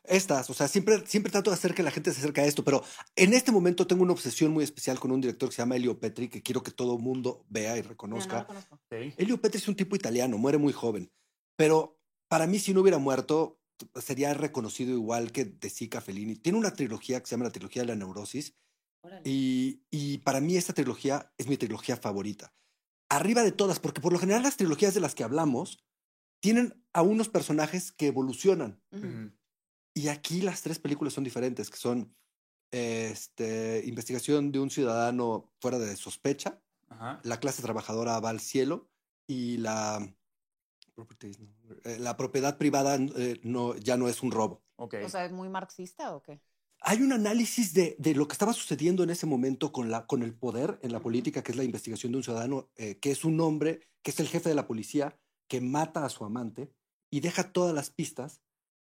Estas, 0.07 0.49
o 0.49 0.53
sea, 0.53 0.67
siempre, 0.67 1.05
siempre 1.05 1.31
trato 1.31 1.49
de 1.49 1.55
hacer 1.55 1.73
que 1.73 1.83
la 1.83 1.91
gente 1.91 2.11
se 2.13 2.19
acerque 2.19 2.41
a 2.41 2.45
esto, 2.45 2.63
pero 2.63 2.83
en 3.15 3.33
este 3.33 3.51
momento 3.51 3.85
tengo 3.85 4.03
una 4.03 4.13
obsesión 4.13 4.51
muy 4.51 4.63
especial 4.63 4.99
con 4.99 5.11
un 5.11 5.19
director 5.21 5.49
que 5.49 5.55
se 5.55 5.61
llama 5.61 5.75
Elio 5.75 5.99
Petri, 5.99 6.29
que 6.29 6.41
quiero 6.41 6.63
que 6.63 6.71
todo 6.71 6.95
el 6.95 7.03
mundo 7.03 7.45
vea 7.49 7.77
y 7.77 7.81
reconozca. 7.81 8.47
no. 8.49 8.79
Sí. 8.89 9.13
Elio 9.17 9.41
Petri 9.41 9.59
es 9.59 9.67
un 9.67 9.75
tipo 9.75 9.95
italiano, 9.95 10.37
muere 10.37 10.57
muy 10.57 10.71
joven, 10.73 11.11
pero 11.57 11.99
para 12.29 12.47
mí 12.47 12.59
si 12.59 12.73
no 12.73 12.81
hubiera 12.81 12.97
muerto 12.97 13.59
sería 14.01 14.33
reconocido 14.33 14.93
igual 14.93 15.31
que 15.31 15.45
De 15.45 15.69
Sica 15.69 16.01
Fellini. 16.01 16.35
Tiene 16.35 16.57
una 16.57 16.73
trilogía 16.73 17.19
que 17.19 17.27
se 17.27 17.31
llama 17.35 17.45
la 17.45 17.51
trilogía 17.51 17.83
de 17.83 17.89
la 17.89 17.95
neurosis 17.95 18.55
y, 19.23 19.83
y 19.91 20.19
para 20.19 20.41
mí 20.41 20.57
esta 20.57 20.73
trilogía 20.73 21.31
es 21.37 21.47
mi 21.47 21.57
trilogía 21.57 21.97
favorita. 21.97 22.53
Arriba 23.09 23.43
de 23.43 23.51
todas, 23.51 23.79
porque 23.79 24.01
por 24.01 24.11
lo 24.13 24.19
general 24.19 24.43
las 24.43 24.57
trilogías 24.57 24.93
de 24.93 24.99
las 24.99 25.15
que 25.15 25.23
hablamos 25.23 25.85
tienen 26.41 26.83
a 26.93 27.01
unos 27.01 27.29
personajes 27.29 27.91
que 27.91 28.07
evolucionan. 28.07 28.81
Ujú. 28.91 29.07
Ujú. 29.07 29.31
Y 29.97 30.09
aquí 30.09 30.41
las 30.41 30.61
tres 30.61 30.77
películas 30.77 31.13
son 31.13 31.23
diferentes, 31.23 31.71
que 31.71 31.77
son 31.77 32.15
este, 32.69 33.81
Investigación 33.87 34.51
de 34.51 34.59
un 34.59 34.69
ciudadano 34.69 35.51
fuera 35.59 35.79
de 35.79 35.95
sospecha, 35.95 36.61
Ajá. 36.89 37.19
La 37.23 37.39
clase 37.39 37.63
trabajadora 37.63 38.19
va 38.19 38.29
al 38.29 38.39
cielo 38.39 38.89
y 39.25 39.57
la, 39.57 40.07
properties, 40.93 41.39
no, 41.39 41.49
eh, 41.83 41.97
la 41.99 42.15
propiedad 42.15 42.59
privada 42.59 42.95
eh, 42.95 43.39
no, 43.41 43.75
ya 43.75 43.97
no 43.97 44.07
es 44.07 44.21
un 44.21 44.31
robo. 44.31 44.61
Ok. 44.75 44.97
O 45.03 45.09
sea, 45.09 45.25
¿es 45.25 45.31
muy 45.31 45.49
marxista 45.49 46.15
o 46.15 46.21
qué? 46.21 46.39
Hay 46.81 47.01
un 47.01 47.11
análisis 47.11 47.73
de, 47.73 47.95
de 47.97 48.13
lo 48.13 48.27
que 48.27 48.33
estaba 48.33 48.53
sucediendo 48.53 49.01
en 49.03 49.09
ese 49.09 49.25
momento 49.25 49.71
con, 49.71 49.89
la, 49.89 50.05
con 50.05 50.21
el 50.21 50.35
poder 50.35 50.79
en 50.83 50.91
la 50.91 50.99
política, 50.99 51.41
que 51.41 51.53
es 51.53 51.57
la 51.57 51.63
investigación 51.63 52.11
de 52.11 52.19
un 52.19 52.23
ciudadano, 52.23 52.69
eh, 52.75 52.99
que 52.99 53.09
es 53.09 53.25
un 53.25 53.41
hombre, 53.41 53.81
que 54.03 54.11
es 54.11 54.19
el 54.19 54.27
jefe 54.27 54.49
de 54.49 54.55
la 54.55 54.67
policía, 54.67 55.19
que 55.49 55.59
mata 55.59 56.05
a 56.05 56.09
su 56.09 56.23
amante 56.23 56.71
y 57.09 57.19
deja 57.19 57.51
todas 57.51 57.73
las 57.73 57.89
pistas 57.89 58.41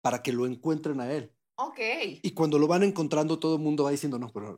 para 0.08 0.24
que 0.24 0.32
lo 0.32 0.46
encuentren 0.46 1.02
a 1.02 1.12
él. 1.12 1.34
Ok. 1.56 1.80
Y 2.22 2.32
cuando 2.32 2.58
lo 2.58 2.66
van 2.66 2.84
encontrando, 2.84 3.40
todo 3.40 3.56
el 3.58 3.62
mundo 3.62 3.84
va 3.84 3.92
diciendo, 3.92 4.18
no, 4.18 4.30
pero 4.32 4.58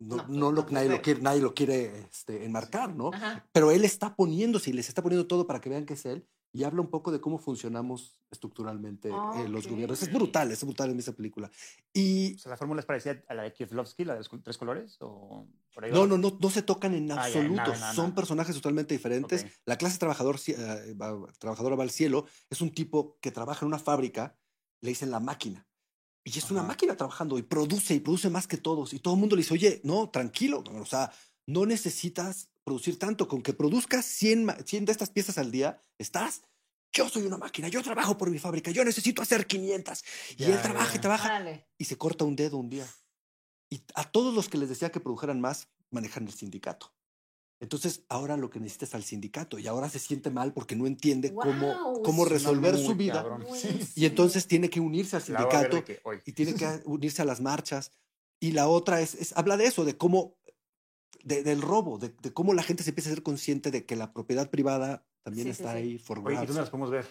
no, 0.00 0.16
No, 0.16 0.50
no, 0.50 0.62
pues, 0.62 0.66
lo, 0.66 0.70
nadie, 0.72 0.88
lo 0.88 1.00
quiere, 1.00 1.20
nadie 1.22 1.40
lo 1.40 1.54
quiere 1.54 2.00
este, 2.10 2.44
enmarcar, 2.44 2.92
¿no? 2.96 3.10
Ajá. 3.14 3.46
Pero 3.52 3.70
él 3.70 3.84
está 3.84 4.16
poniéndose 4.16 4.70
y 4.70 4.72
les 4.72 4.88
está 4.88 5.00
poniendo 5.00 5.28
todo 5.28 5.46
para 5.46 5.60
que 5.60 5.68
vean 5.68 5.86
que 5.86 5.94
es 5.94 6.04
él 6.06 6.26
y 6.52 6.64
habla 6.64 6.80
un 6.80 6.90
poco 6.90 7.12
de 7.12 7.20
cómo 7.20 7.38
funcionamos 7.38 8.18
estructuralmente 8.32 9.10
eh, 9.10 9.48
los 9.48 9.66
Ok. 9.66 9.70
gobiernos. 9.70 10.02
Es 10.02 10.12
brutal, 10.12 10.50
es 10.50 10.64
brutal 10.64 10.90
en 10.90 10.98
esa 10.98 11.12
película. 11.12 11.48
Y 11.92 12.34
O 12.34 12.38
sea, 12.38 12.50
¿la 12.50 12.56
fórmula 12.56 12.80
es 12.80 12.86
parecida 12.86 13.22
a 13.28 13.34
la 13.34 13.44
de 13.44 13.52
Kieslowski, 13.52 14.04
la 14.04 14.14
de 14.14 14.18
los 14.20 14.30
tres 14.42 14.58
colores? 14.58 14.96
¿O 15.02 15.46
por 15.72 15.84
ahí 15.84 15.92
no, 15.92 16.00
va? 16.00 16.06
no, 16.08 16.18
no, 16.18 16.36
no 16.40 16.50
se 16.50 16.62
tocan 16.62 16.94
en 16.94 17.12
Ah, 17.12 17.22
absoluto. 17.22 17.54
nada, 17.54 17.78
nada, 17.78 17.92
Son 17.94 18.06
nada. 18.06 18.14
personajes 18.16 18.56
totalmente 18.56 18.94
diferentes. 18.94 19.44
Ok. 19.44 19.50
La 19.66 19.76
clase 19.78 19.98
trabajador, 19.98 20.40
eh, 20.48 20.94
va- 21.00 21.30
trabajadora 21.38 21.76
va 21.76 21.84
al 21.84 21.90
cielo 21.90 22.24
es 22.48 22.60
un 22.60 22.72
tipo 22.72 23.16
que 23.20 23.30
trabaja 23.30 23.64
en 23.64 23.68
una 23.68 23.78
fábrica, 23.78 24.36
le 24.82 24.90
dicen 24.90 25.10
la 25.10 25.20
máquina. 25.20 25.66
Y 26.24 26.38
es 26.38 26.50
una 26.50 26.62
máquina 26.62 26.96
trabajando 26.96 27.38
y 27.38 27.42
produce 27.42 27.94
y 27.94 28.00
produce 28.00 28.28
más 28.30 28.46
que 28.46 28.56
todos. 28.58 28.92
Y 28.92 28.98
todo 28.98 29.14
el 29.14 29.20
mundo 29.20 29.36
le 29.36 29.42
dice, 29.42 29.54
oye, 29.54 29.80
no, 29.84 30.10
tranquilo. 30.10 30.62
O 30.66 30.84
sea, 30.86 31.10
no 31.46 31.64
necesitas 31.66 32.50
producir 32.64 32.98
tanto. 32.98 33.26
Con 33.26 33.42
que 33.42 33.52
produzcas 33.54 34.04
100, 34.04 34.44
ma- 34.44 34.56
100 34.64 34.84
de 34.84 34.92
estas 34.92 35.10
piezas 35.10 35.38
al 35.38 35.50
día, 35.50 35.80
estás. 35.98 36.42
Yo 36.92 37.08
soy 37.08 37.22
una 37.22 37.38
máquina, 37.38 37.68
yo 37.68 37.82
trabajo 37.82 38.18
por 38.18 38.30
mi 38.30 38.38
fábrica, 38.38 38.70
yo 38.72 38.84
necesito 38.84 39.22
hacer 39.22 39.46
500. 39.46 40.04
y 40.36 40.44
él 40.44 40.60
trabaja 40.62 40.96
y 40.96 40.98
trabaja 41.00 41.28
y 41.78 41.84
se 41.84 41.96
corta 41.96 42.24
un 42.24 42.34
dedo 42.36 42.56
un 42.58 42.68
día. 42.68 42.86
Y 43.70 43.80
a 43.94 44.10
todos 44.10 44.34
los 44.34 44.48
que 44.48 44.58
les 44.58 44.68
decía 44.68 44.90
que 44.90 44.98
produjeran 45.00 45.40
más, 45.40 45.68
manejan 45.90 46.26
el 46.26 46.32
sindicato. 46.34 46.92
Entonces, 47.60 48.04
ahora 48.08 48.38
lo 48.38 48.48
que 48.48 48.58
necesita 48.58 48.86
es 48.86 48.94
al 48.94 49.04
sindicato 49.04 49.58
y 49.58 49.66
ahora 49.66 49.90
se 49.90 49.98
siente 49.98 50.30
mal 50.30 50.54
porque 50.54 50.74
no 50.76 50.86
entiende 50.86 51.34
cómo, 51.34 52.00
cómo 52.02 52.24
resolver 52.24 52.76
su 52.78 52.94
vida. 52.94 53.38
Sí. 53.54 53.80
Y 53.96 54.06
entonces 54.06 54.46
tiene 54.46 54.70
que 54.70 54.80
unirse 54.80 55.16
al 55.16 55.22
sindicato 55.22 55.84
que, 55.84 56.00
y 56.24 56.32
tiene 56.32 56.54
que 56.54 56.64
unirse 56.86 57.20
a 57.20 57.26
las 57.26 57.40
marchas. 57.42 57.92
Y 58.40 58.52
la 58.52 58.66
otra 58.66 59.02
es, 59.02 59.14
es- 59.14 59.36
habla 59.36 59.58
de 59.58 59.66
eso, 59.66 59.84
de 59.84 59.98
cómo, 59.98 60.38
de- 61.22 61.42
del 61.42 61.60
robo, 61.60 61.98
de, 61.98 62.08
de 62.08 62.32
cómo 62.32 62.54
la 62.54 62.62
gente 62.62 62.82
se 62.82 62.90
empieza 62.90 63.10
a 63.10 63.14
ser 63.14 63.22
consciente 63.22 63.70
de 63.70 63.84
que 63.84 63.94
la 63.94 64.14
propiedad 64.14 64.48
privada 64.48 65.04
también 65.22 65.44
Sí, 65.48 65.50
está 65.50 65.72
sí. 65.72 65.78
ahí 65.78 65.98
for 65.98 66.20
Oye, 66.20 66.36
¿y 66.42 66.46
dónde 66.46 66.62
las 66.62 66.70
podemos 66.70 66.90
ver? 66.90 67.06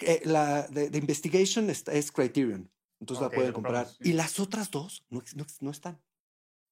Eh, 0.00 0.20
la 0.24 0.62
de, 0.66 0.90
de 0.90 0.98
Investigation 0.98 1.70
es, 1.70 1.84
es 1.86 2.10
Criterion. 2.10 2.68
Entonces 2.98 3.24
Ok, 3.24 3.32
la 3.32 3.36
pueden 3.36 3.52
comprar. 3.52 3.88
Y 4.00 4.14
las 4.14 4.40
otras 4.40 4.70
dos 4.72 5.04
no, 5.10 5.22
no, 5.36 5.46
no 5.60 5.70
están. 5.70 6.00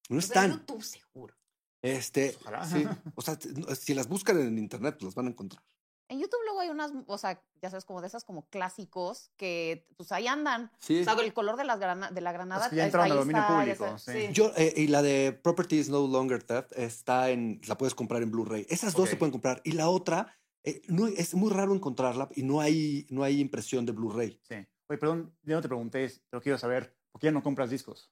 No 0.08 0.16
en 0.16 0.18
están. 0.18 0.50
YouTube 0.50 0.82
seguro. 0.82 1.36
Este, 1.82 2.36
Ojalá. 2.40 2.64
sí. 2.66 2.84
O 3.14 3.22
sea, 3.22 3.38
si 3.74 3.94
las 3.94 4.08
buscan 4.08 4.38
en 4.40 4.58
internet, 4.58 4.96
pues 4.98 5.06
las 5.06 5.14
van 5.14 5.26
a 5.26 5.30
encontrar. 5.30 5.62
En 6.08 6.18
YouTube 6.18 6.40
luego 6.44 6.58
hay 6.58 6.68
unas, 6.70 6.90
o 7.06 7.18
sea, 7.18 7.40
ya 7.62 7.70
sabes, 7.70 7.84
como 7.84 8.00
de 8.00 8.08
esas 8.08 8.24
como 8.24 8.48
clásicos 8.48 9.30
que 9.36 9.86
pues 9.96 10.10
ahí 10.10 10.26
andan. 10.26 10.72
Sí. 10.80 11.02
O 11.02 11.04
sea, 11.04 11.12
el 11.14 11.32
color 11.32 11.56
de, 11.56 11.62
las 11.64 11.78
grana- 11.78 12.10
de 12.10 12.20
la 12.20 12.32
granada. 12.32 12.68
que 12.68 12.74
ya 12.74 12.86
entraron 12.86 13.12
al 13.12 13.18
dominio 13.18 13.42
está, 13.42 13.60
público, 13.60 13.98
sí. 13.98 14.28
Yo, 14.32 14.50
eh, 14.56 14.74
y 14.76 14.88
la 14.88 15.02
de 15.02 15.32
Property 15.32 15.78
is 15.78 15.88
No 15.88 16.04
Longer 16.08 16.42
Theft 16.42 16.72
está 16.76 17.30
en, 17.30 17.60
la 17.68 17.78
puedes 17.78 17.94
comprar 17.94 18.22
en 18.24 18.32
Blu-ray. 18.32 18.66
Esas 18.68 18.94
dos 18.94 19.08
se 19.08 19.16
pueden 19.16 19.30
comprar. 19.30 19.60
Y 19.62 19.72
la 19.72 19.88
otra, 19.88 20.36
eh, 20.64 20.82
no, 20.88 21.06
es 21.06 21.32
muy 21.34 21.52
raro 21.52 21.72
encontrarla 21.76 22.28
y 22.34 22.42
no 22.42 22.60
hay, 22.60 23.06
no 23.08 23.22
hay 23.22 23.38
impresión 23.40 23.86
de 23.86 23.92
Blu-ray. 23.92 24.40
Sí. 24.42 24.56
Oye, 24.88 24.98
perdón, 24.98 25.32
ya 25.44 25.54
no 25.54 25.62
te 25.62 25.68
pregunté, 25.68 26.12
pero 26.28 26.42
quiero 26.42 26.58
saber, 26.58 26.96
¿por 27.12 27.20
qué 27.20 27.28
ya 27.28 27.32
no 27.32 27.44
compras 27.44 27.70
discos? 27.70 28.10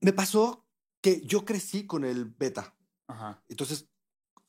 Me 0.00 0.12
pasó 0.12 0.65
que 1.06 1.20
yo 1.24 1.44
crecí 1.44 1.86
con 1.86 2.04
el 2.04 2.24
beta. 2.24 2.74
Ajá. 3.06 3.40
Entonces 3.48 3.88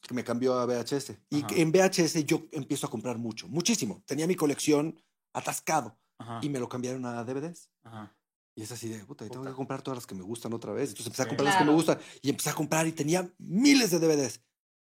me 0.09 0.23
cambió 0.23 0.55
a 0.55 0.65
VHS. 0.65 1.11
Y 1.29 1.43
Ajá. 1.43 1.47
en 1.55 1.71
VHS 1.71 2.25
yo 2.25 2.45
empiezo 2.51 2.87
a 2.87 2.89
comprar 2.89 3.19
mucho, 3.19 3.47
muchísimo. 3.47 4.01
Tenía 4.07 4.25
mi 4.25 4.33
colección 4.35 4.99
atascado 5.33 5.99
Ajá. 6.17 6.39
y 6.41 6.49
me 6.49 6.59
lo 6.59 6.67
cambiaron 6.67 7.05
a 7.05 7.23
DVDs. 7.23 7.69
Ajá. 7.83 8.17
Y 8.55 8.63
es 8.63 8.71
así 8.71 8.89
de, 8.89 8.97
puta, 9.05 9.23
y 9.23 9.29
tengo 9.29 9.43
Puta. 9.43 9.51
que 9.51 9.55
comprar 9.55 9.83
todas 9.83 9.97
las 9.99 10.07
que 10.07 10.15
me 10.15 10.23
gustan 10.23 10.51
otra 10.51 10.73
vez. 10.73 10.89
Entonces 10.89 11.05
empecé 11.07 11.21
a 11.21 11.27
comprar 11.27 11.45
las 11.45 11.55
que 11.57 11.63
me 11.63 11.65
Claro. 11.65 11.75
gustan 11.77 11.99
y 12.23 12.29
empecé 12.31 12.49
a 12.49 12.55
comprar 12.55 12.87
y 12.87 12.91
tenía 12.91 13.31
miles 13.37 13.91
de 13.91 13.99
DVDs. 13.99 14.41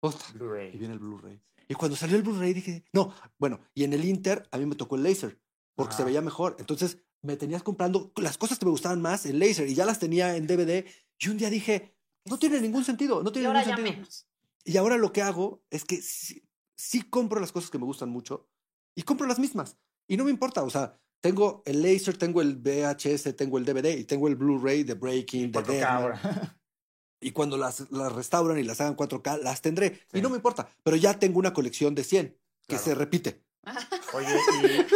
Puta, 0.00 0.18
y 0.30 0.38
Blu-ray. 0.38 0.76
viene 0.76 0.94
el 0.94 0.98
Blu-ray. 0.98 1.40
Y 1.68 1.74
cuando 1.74 1.96
salió 1.96 2.16
el 2.16 2.24
Blu-ray 2.24 2.52
dije, 2.54 2.84
no, 2.92 3.14
bueno, 3.38 3.60
y 3.72 3.84
en 3.84 3.92
el 3.92 4.04
Inter 4.04 4.48
a 4.50 4.58
mí 4.58 4.66
me 4.66 4.74
tocó 4.74 4.96
el 4.96 5.04
laser 5.04 5.40
porque 5.76 5.92
se 5.94 6.02
Ajá. 6.02 6.06
veía 6.06 6.22
mejor. 6.22 6.56
Entonces 6.58 6.98
me 7.24 7.36
tenías 7.36 7.62
comprando 7.62 8.10
las 8.16 8.36
cosas 8.36 8.58
que 8.58 8.64
me 8.64 8.72
gustaban 8.72 9.00
más 9.00 9.26
en 9.26 9.38
laser 9.38 9.68
y 9.68 9.74
ya 9.76 9.86
las 9.86 10.00
tenía 10.00 10.34
en 10.36 10.48
DVD. 10.48 10.84
Y 11.24 11.28
un 11.28 11.38
día 11.38 11.50
dije, 11.50 11.94
no 12.24 12.38
tiene 12.38 12.60
ningún 12.60 12.84
sentido, 12.84 13.22
no 13.22 13.30
Y 13.30 13.32
tiene 13.32 13.46
ahora 13.48 13.60
ningún 13.60 13.70
ya 13.70 13.76
sentido. 13.76 13.96
menos. 13.98 14.26
Y 14.64 14.76
ahora 14.76 14.96
lo 14.96 15.12
que 15.12 15.22
hago 15.22 15.62
es 15.70 15.84
que 15.84 16.00
sí, 16.02 16.42
sí 16.76 17.02
compro 17.02 17.40
las 17.40 17.52
cosas 17.52 17.70
que 17.70 17.78
me 17.78 17.84
gustan 17.84 18.08
mucho 18.08 18.48
y 18.94 19.02
compro 19.02 19.26
las 19.26 19.38
mismas. 19.38 19.76
Y 20.08 20.16
no 20.16 20.24
me 20.24 20.30
importa, 20.30 20.62
o 20.62 20.70
sea, 20.70 20.98
tengo 21.20 21.62
el 21.66 21.82
laser, 21.82 22.16
tengo 22.16 22.42
el 22.42 22.56
VHS, 22.56 23.36
tengo 23.36 23.58
el 23.58 23.64
DVD 23.64 23.96
y 23.96 24.04
tengo 24.04 24.26
el 24.28 24.36
Blu-ray 24.36 24.82
de 24.82 24.94
Breaking, 24.94 25.52
de 25.52 25.58
4K 25.60 25.66
Deadman. 25.66 26.02
ahora. 26.02 26.58
Y 27.20 27.30
cuando 27.30 27.56
las, 27.56 27.88
las 27.92 28.12
restauran 28.12 28.58
y 28.58 28.64
las 28.64 28.80
hagan 28.80 28.96
4K, 28.96 29.40
las 29.42 29.62
tendré. 29.62 30.00
Sí. 30.10 30.18
Y 30.18 30.22
no 30.22 30.28
me 30.30 30.36
importa, 30.36 30.68
pero 30.82 30.96
ya 30.96 31.16
tengo 31.18 31.38
una 31.38 31.52
colección 31.54 31.94
de 31.94 32.02
100 32.04 32.26
que 32.28 32.38
Claro. 32.66 32.82
se 32.84 32.94
repite. 32.96 33.44
Oye, 34.14 34.26
y 34.64 34.86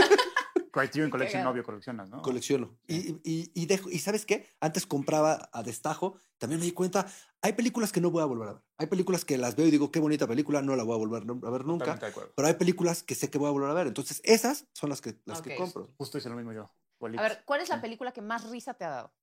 Criterion 0.81 1.11
Collection, 1.11 1.41
cagado. 1.41 1.53
obvio, 1.53 1.65
coleccionas, 1.65 2.11
¿no? 2.11 2.23
Colecciono. 2.23 2.79
Sí. 2.89 3.19
Y, 3.25 3.33
y, 3.33 3.51
y 3.62 3.67
dejo, 3.67 3.91
y 3.91 3.99
¿sabes 3.99 4.27
qué? 4.27 4.47
Antes 4.61 4.87
compraba 4.87 5.49
a 5.53 5.62
destajo, 5.62 6.19
también 6.39 6.61
me 6.61 6.67
di 6.67 6.73
cuenta, 6.73 7.07
hay 7.41 7.55
películas 7.55 7.93
que 7.93 8.01
no 8.01 8.11
voy 8.11 8.23
a 8.23 8.27
volver 8.27 8.49
a 8.49 8.53
ver. 8.55 8.62
Hay 8.79 8.87
películas 8.87 9.25
que 9.25 9.39
las 9.39 9.57
veo 9.57 9.67
y 9.67 9.71
digo, 9.71 9.91
qué 9.91 10.01
bonita 10.01 10.27
película, 10.27 10.61
no 10.62 10.77
la 10.77 10.83
voy 10.83 10.95
a 10.95 10.99
volver 10.99 11.23
a 11.45 11.51
ver 11.51 11.65
nunca. 11.65 11.99
Pero 12.35 12.49
hay 12.49 12.55
películas 12.55 13.03
que 13.03 13.15
sé 13.15 13.31
que 13.31 13.39
voy 13.39 13.49
a 13.49 13.53
volver 13.53 13.71
a 13.71 13.75
ver. 13.75 13.87
Entonces, 13.87 14.21
esas 14.25 14.67
son 14.75 14.91
las 14.91 15.01
que, 15.01 15.19
las 15.25 15.41
que 15.43 15.57
compro. 15.57 15.89
Justo 15.97 16.19
hice 16.19 16.29
lo 16.29 16.37
mismo 16.37 16.53
yo. 16.53 16.71
A 17.19 17.23
ver, 17.23 17.43
¿cuál 17.45 17.61
es 17.61 17.69
la 17.69 17.81
película 17.81 18.12
que 18.12 18.23
más 18.23 18.49
risa 18.51 18.75
te 18.75 18.85
ha 18.85 18.91
dado? 18.91 19.15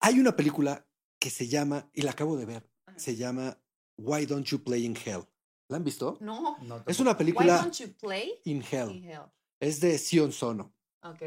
Hay 0.00 0.18
una 0.18 0.36
película 0.36 0.86
que 1.18 1.30
se 1.30 1.48
llama, 1.48 1.88
y 1.92 2.02
la 2.02 2.10
acabo 2.10 2.36
de 2.36 2.44
ver, 2.44 2.70
Ajá. 2.86 2.98
se 2.98 3.16
llama 3.16 3.56
Why 3.96 4.26
Don't 4.26 4.46
You 4.46 4.62
Play 4.62 4.84
in 4.84 4.96
Hell. 4.96 5.24
¿La 5.68 5.78
han 5.78 5.84
visto? 5.84 6.18
No. 6.20 6.58
No, 6.58 6.82
Es 6.86 7.00
una 7.00 7.12
Why 7.12 7.16
película 7.16 7.56
don't 7.56 7.74
you 7.78 7.88
play 7.98 8.34
in 8.44 8.62
Hell. 8.70 8.90
in 8.90 9.04
hell? 9.04 9.24
Es 9.60 9.80
de 9.80 9.98
Sion 9.98 10.32
Sono. 10.32 10.74
Ok. 11.02 11.22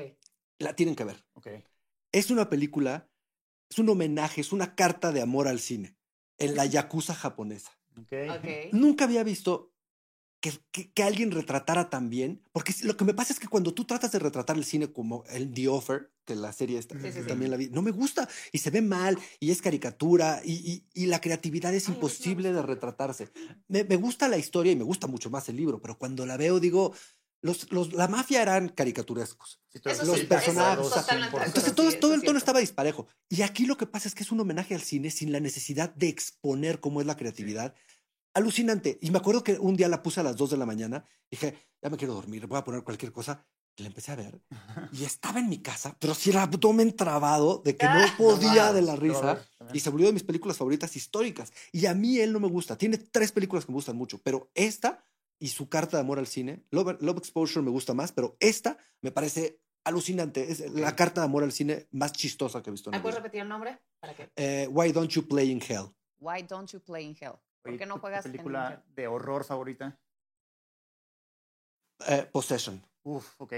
La 0.59 0.75
tienen 0.75 0.95
que 0.95 1.03
ver. 1.03 1.23
Ok. 1.33 1.47
Es 2.11 2.31
una 2.31 2.49
película, 2.49 3.09
es 3.69 3.77
un 3.79 3.89
homenaje, 3.89 4.41
es 4.41 4.51
una 4.51 4.75
carta 4.75 5.11
de 5.11 5.21
amor 5.21 5.47
al 5.47 5.59
cine 5.59 5.97
en 6.37 6.55
la 6.55 6.65
yakuza 6.65 7.13
japonesa. 7.13 7.71
Ok. 7.97 8.13
Ok. 8.37 8.47
Nunca 8.73 9.05
había 9.05 9.23
visto 9.23 9.73
que, 10.39 10.51
que- 10.71 10.91
que 10.93 11.03
alguien 11.03 11.31
retratara 11.31 11.89
tan 11.89 12.09
bien, 12.11 12.43
porque 12.51 12.73
lo 12.83 12.95
que 12.95 13.05
me 13.05 13.13
pasa 13.15 13.33
es 13.33 13.39
que 13.39 13.47
cuando 13.47 13.73
tú 13.73 13.85
tratas 13.85 14.11
de 14.11 14.19
retratar 14.19 14.55
el 14.55 14.65
cine 14.65 14.91
como 14.91 15.23
el 15.29 15.51
The 15.51 15.67
Offer, 15.67 16.13
que 16.25 16.35
la 16.35 16.53
serie 16.53 16.77
esta, 16.77 16.93
Sí, 16.95 17.07
sí, 17.07 17.13
que 17.13 17.21
sí. 17.23 17.27
también 17.27 17.49
la 17.49 17.57
vi, 17.57 17.69
no 17.69 17.81
me 17.81 17.89
gusta 17.91 18.29
y 18.51 18.59
se 18.59 18.69
ve 18.69 18.81
mal 18.83 19.17
y 19.39 19.49
es 19.49 19.61
caricatura 19.63 20.41
y, 20.45 20.53
y- 20.53 20.87
y 20.93 21.05
la 21.07 21.21
creatividad 21.21 21.73
es 21.73 21.87
Ay, 21.87 21.95
imposible 21.95 22.53
de 22.53 22.61
retratarse. 22.61 23.31
Me, 23.67 23.83
me 23.83 23.95
gusta 23.95 24.27
la 24.27 24.37
historia 24.37 24.71
y 24.71 24.75
me 24.75 24.83
gusta 24.83 25.07
mucho 25.07 25.29
más 25.31 25.49
el 25.49 25.55
libro, 25.55 25.81
pero 25.81 25.97
cuando 25.97 26.25
la 26.27 26.37
veo 26.37 26.59
digo, 26.59 26.93
los, 27.41 27.71
los- 27.71 27.93
la 27.93 28.08
mafia 28.08 28.41
eran 28.41 28.69
caricaturescos. 28.69 29.60
Sí, 29.71 29.80
los 30.06 30.19
sí, 30.19 30.26
personajes, 30.26 30.86
o 30.86 30.89
sea, 30.89 31.02
totalmente 31.04 31.38
de 31.38 31.43
100%. 31.43 31.47
Entonces 31.47 31.76
todo, 31.76 31.91
sí, 31.91 31.97
todo 32.00 32.13
el 32.15 32.23
tono 32.23 32.38
estaba 32.38 32.60
disparejo. 32.60 33.08
Y 33.30 33.41
aquí 33.43 33.65
lo 33.65 33.78
que 33.78 33.86
pasa 33.86 34.08
es 34.08 34.15
que 34.15 34.23
es 34.23 34.32
un 34.32 34.39
homenaje 34.39 34.73
al 34.76 34.82
cine 34.82 35.12
sin 35.12 35.32
la 35.32 35.39
necesidad 35.39 35.93
de 35.95 36.08
exponer 36.08 36.80
cómo 36.80 37.00
es 37.02 37.08
la 37.08 37.15
creatividad. 37.15 37.76
Alucinante. 38.34 39.00
Y 39.02 39.12
me 39.12 39.17
acuerdo 39.17 39.43
que 39.43 39.54
un 39.60 39.76
día 39.76 39.88
la 39.88 40.04
puse 40.04 40.19
a 40.19 40.23
las 40.23 40.36
2 40.36 40.52
de 40.52 40.58
la 40.58 40.65
mañana. 40.65 41.06
Dije, 41.32 41.58
ya 41.82 41.89
me 41.89 41.97
quiero 41.97 42.13
dormir, 42.13 42.45
voy 42.47 42.58
a 42.60 42.63
poner 42.63 42.84
cualquier 42.84 43.12
cosa. 43.12 43.45
Y 43.76 43.84
la 43.84 43.89
empecé 43.89 44.12
a 44.12 44.15
ver. 44.15 44.41
Y 44.91 45.04
estaba 45.04 45.39
en 45.39 45.50
mi 45.50 45.60
casa, 45.60 45.95
pero 46.00 46.15
sí 46.15 46.30
el 46.32 46.38
abdomen 46.38 46.95
trabado 46.95 47.62
de 47.63 47.76
que 47.78 47.86
no 47.86 47.91
Ah. 48.00 48.15
podía 48.17 48.73
de 48.73 48.82
la 48.82 48.95
risa. 48.95 49.43
Y 49.73 49.80
se 49.80 49.89
volvió 49.91 50.08
de 50.08 50.13
mis 50.13 50.23
películas 50.23 50.58
favoritas 50.58 50.95
históricas. 50.95 51.52
Y 51.71 51.86
a 51.86 51.93
mí 51.93 52.19
él 52.19 52.34
no 52.34 52.39
me 52.39 52.47
gusta. 52.47 52.78
Tiene 52.78 52.97
tres 52.97 53.32
películas 53.32 53.65
que 53.65 53.71
me 53.71 53.76
gustan 53.76 53.95
mucho, 53.95 54.19
pero 54.23 54.50
esta 54.56 55.04
y 55.39 55.50
su 55.50 55.69
carta 55.69 55.97
de 55.97 56.02
amor 56.02 56.19
al 56.19 56.28
cine, 56.28 56.65
Love, 56.71 56.97
Love 57.02 57.17
Exposure 57.19 57.63
me 57.63 57.71
gusta 57.71 57.93
más, 57.93 58.12
pero 58.12 58.38
esta 58.39 58.78
me 59.02 59.12
parece 59.12 59.60
alucinante. 59.84 60.52
Es 60.52 60.60
la 60.71 60.95
carta 60.95 61.21
de 61.21 61.26
amor 61.26 61.43
al 61.43 61.52
cine 61.52 61.88
más 61.91 62.12
chistosa 62.13 62.62
que 62.63 62.69
he 62.69 62.71
visto 62.71 62.89
en 62.89 62.93
¿Me 62.93 62.97
mi 62.97 63.02
puedes 63.04 63.17
repetir 63.17 63.41
el 63.41 63.47
nombre? 63.50 63.80
¿Para 64.00 64.15
qué? 64.15 64.32
Eh, 64.36 64.67
Why 64.71 64.91
Don't 64.91 65.10
You 65.12 65.28
Play 65.28 65.52
in 65.52 65.62
Hell? 65.62 65.93
Why 66.19 66.41
don't 66.43 66.69
you 66.71 66.80
play 66.80 67.06
in 67.06 67.15
hell? 67.19 67.34
¿Por 67.62 67.78
qué 67.78 67.86
no 67.86 67.93
¿tu- 67.95 68.00
tu 68.00 68.02
juegas 68.02 68.26
en 68.26 68.32
película 68.32 68.84
de 68.95 69.08
horror 69.08 69.43
favorita? 69.43 70.00
Eh, 72.08 72.28
Possession. 72.32 72.84
Uf, 73.04 73.36
ok. 73.39 73.54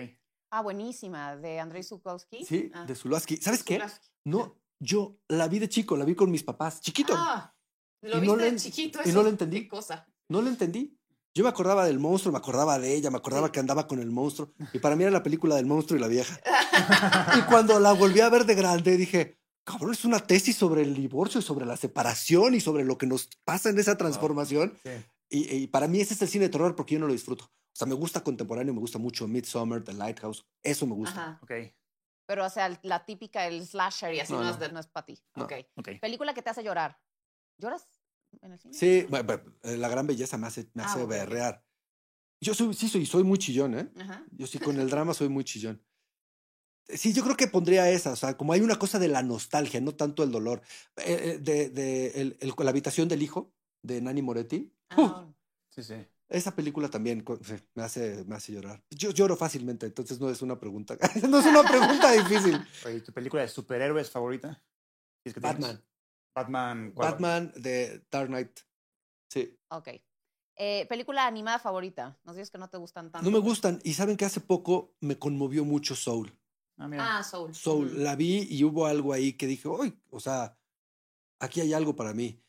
Ah, 0.52 0.62
buenísima, 0.62 1.36
de 1.38 1.60
Andrei 1.60 1.84
Zukovsky. 1.84 2.44
Sí, 2.44 2.72
Ah, 2.74 2.84
de 2.86 2.96
Zulawski. 2.96 3.38
¿Sabes 3.38 3.64
qué? 3.64 3.82
No, 4.26 4.60
yo 4.80 5.20
la 5.28 5.48
vi 5.48 5.60
de 5.60 5.70
chico, 5.70 5.96
la 5.96 6.06
vi 6.06 6.16
con 6.16 6.32
mis 6.32 6.44
papás, 6.44 6.82
chiquito. 6.82 7.14
Ah, 7.16 7.56
lo 8.02 8.18
Y 8.18 8.22
viste 8.22 8.36
no 8.36 8.44
de 8.44 8.56
chiquito. 8.58 9.00
y 9.06 9.12
no 9.12 9.24
lo 9.24 9.30
entendí. 9.30 9.62
Qué 9.64 9.68
cosa. 9.70 10.08
No 10.28 10.42
lo 10.42 10.50
entendí. 10.50 10.99
Yo 11.36 11.44
me 11.44 11.50
acordaba 11.50 11.86
del 11.86 12.00
monstruo, 12.00 12.32
me 12.32 12.40
acordaba 12.40 12.80
de 12.80 12.96
ella, 12.96 13.12
me 13.12 13.18
acordaba 13.18 13.52
que 13.52 13.60
andaba 13.60 13.88
con 13.88 14.00
el 14.00 14.12
monstruo. 14.12 14.52
Y 14.74 14.80
para 14.80 14.96
mí 14.96 15.04
era 15.04 15.12
la 15.12 15.24
película 15.24 15.56
del 15.56 15.66
monstruo 15.66 15.98
y 15.98 16.02
la 16.02 16.08
vieja. 16.08 16.40
y 17.38 17.42
cuando 17.44 17.80
la 17.80 17.94
volví 17.94 18.20
a 18.20 18.30
ver 18.30 18.46
de 18.46 18.56
grande, 18.56 18.98
dije, 18.98 19.40
cabrón, 19.64 19.94
es 19.94 20.06
una 20.06 20.20
tesis 20.20 20.56
sobre 20.56 20.82
el 20.82 20.96
divorcio 20.96 21.40
y 21.40 21.44
sobre 21.44 21.66
la 21.66 21.78
separación 21.78 22.56
y 22.56 22.60
sobre 22.60 22.84
lo 22.84 22.98
que 22.98 23.06
nos 23.08 23.30
pasa 23.46 23.70
en 23.70 23.78
esa 23.80 23.98
transformación. 23.98 24.78
Sí. 24.84 24.90
Y, 25.30 25.56
y 25.56 25.68
para 25.68 25.88
mí 25.88 26.02
ese 26.02 26.16
es 26.16 26.22
el 26.24 26.28
cine 26.28 26.46
de 26.46 26.50
terror 26.50 26.76
porque 26.76 26.96
yo 26.96 27.00
no 27.00 27.08
lo 27.08 27.14
disfruto. 27.14 27.46
O 27.46 27.76
sea, 27.80 27.88
me 27.88 27.94
gusta 27.94 28.24
contemporáneo, 28.24 28.74
me 28.74 28.80
gusta 28.80 28.98
mucho 28.98 29.28
Midsommar, 29.28 29.84
The 29.84 29.94
Lighthouse. 29.94 30.46
Eso 30.64 30.88
me 30.88 30.96
gusta. 30.96 31.22
Ajá. 31.22 31.40
Ok, 31.44 31.52
Pero, 32.26 32.46
o 32.46 32.50
sea, 32.50 32.78
la 32.82 33.06
típica, 33.06 33.46
el 33.48 33.66
slasher 33.66 34.14
y 34.16 34.20
así 34.20 34.34
No, 34.34 34.40
no, 34.44 34.46
no. 34.58 34.66
es, 34.66 34.74
no 34.74 34.80
es 34.80 34.88
para 34.88 35.06
ti. 35.06 35.20
No. 35.36 35.46
Ok. 35.46 35.54
ok. 35.76 35.90
Película 36.02 36.34
que 36.34 36.42
te 36.42 36.50
hace 36.50 36.64
llorar. 36.64 37.00
¿Lloras 37.58 37.88
en 38.42 38.52
el 38.52 38.60
cine? 38.60 38.74
Sí, 38.74 39.06
bueno, 39.10 39.26
bueno, 39.26 39.44
eh, 39.64 39.78
la 39.78 39.90
gran 39.90 40.08
belleza 40.08 40.38
me 40.38 40.48
hace, 40.48 40.70
me 40.74 40.84
Ah, 40.84 40.86
hace 40.88 41.00
ok, 41.00 41.04
ok. 41.06 41.10
berrear. 41.10 41.66
Yo 42.42 42.54
soy, 42.54 42.74
sí, 42.74 42.88
soy, 42.88 43.06
soy 43.06 43.24
muy 43.24 43.38
chillón, 43.38 43.78
¿eh? 43.78 43.92
Ajá. 43.98 44.26
Yo 44.32 44.48
sí, 44.48 44.60
con 44.60 44.78
el 44.80 44.90
drama 44.90 45.14
soy 45.14 45.30
muy 45.30 45.44
chillón. 45.44 45.84
Sí, 46.88 47.14
yo 47.14 47.24
creo 47.24 47.38
que 47.38 47.48
pondría 47.48 47.90
esa, 47.92 48.12
o 48.14 48.16
sea, 48.16 48.36
como 48.36 48.52
hay 48.54 48.62
una 48.62 48.80
cosa 48.80 48.98
de 48.98 49.08
la 49.08 49.22
nostalgia, 49.22 49.80
no 49.80 49.94
tanto 49.96 50.24
el 50.24 50.32
dolor. 50.32 50.62
Eh, 50.98 51.36
eh, 51.36 51.38
de, 51.40 51.70
de 51.70 52.08
el- 52.22 52.38
el- 52.40 52.54
la 52.58 52.70
habitación 52.72 53.08
del 53.08 53.22
hijo, 53.22 53.54
de 53.84 54.02
Nani 54.02 54.22
Moretti. 54.24 54.74
¡uh! 54.98 55.02
Ah, 55.02 55.26
Sí, 55.70 55.84
sí. 55.84 55.94
esa 56.30 56.56
película 56.56 56.90
también 56.90 57.24
me 57.76 57.84
hace, 57.84 58.24
me 58.26 58.36
hace 58.36 58.54
llorar. 58.54 58.84
Yo 58.90 59.12
lloro 59.12 59.36
fácilmente, 59.38 59.86
entonces 59.86 60.20
no 60.20 60.30
es 60.32 60.42
una 60.42 60.60
pregunta. 60.60 60.98
no 61.30 61.40
es 61.40 61.46
una 61.46 61.62
pregunta 61.64 62.12
difícil. 62.12 62.60
Oye, 62.86 63.02
¿tu 63.02 63.14
película 63.14 63.44
de 63.44 63.50
superhéroes 63.50 64.10
favorita? 64.10 64.64
¿Es 65.24 65.34
que 65.36 65.40
tienes? 65.42 65.60
Batman. 65.60 65.84
Batman. 66.36 66.92
¿cuál? 66.96 67.12
Batman 67.12 67.52
de 67.56 68.04
Dark 68.12 68.28
Knight. 68.28 68.60
Sí. 69.30 69.58
ok. 69.70 69.88
Eh, 70.62 70.86
película 70.90 71.26
animada 71.26 71.58
favorita. 71.60 72.20
Nos 72.26 72.36
dices 72.36 72.52
que 72.52 72.58
no 72.58 72.70
te 72.70 72.78
gustan 72.78 73.12
tanto. 73.12 73.24
No 73.30 73.32
me 73.32 73.42
gustan. 73.42 73.80
Y 73.84 73.94
saben 73.94 74.18
que 74.18 74.26
hace 74.26 74.42
poco 74.42 74.94
me 75.00 75.18
conmovió 75.18 75.64
mucho 75.64 75.96
Soul. 75.96 76.38
Ah, 76.78 76.88
mira. 76.90 77.20
Ah, 77.20 77.24
Soul. 77.24 77.56
Soul. 77.56 77.88
Ujú. 77.88 77.96
La 78.00 78.16
vi 78.18 78.46
y 78.50 78.64
hubo 78.66 78.86
algo 78.86 79.14
ahí 79.14 79.34
que 79.34 79.48
dije, 79.48 79.70
uy, 79.70 79.98
o 80.10 80.20
sea, 80.20 80.58
aquí 81.40 81.62
hay 81.62 81.74
algo 81.74 81.96
para 81.96 82.14
mí. 82.14 82.44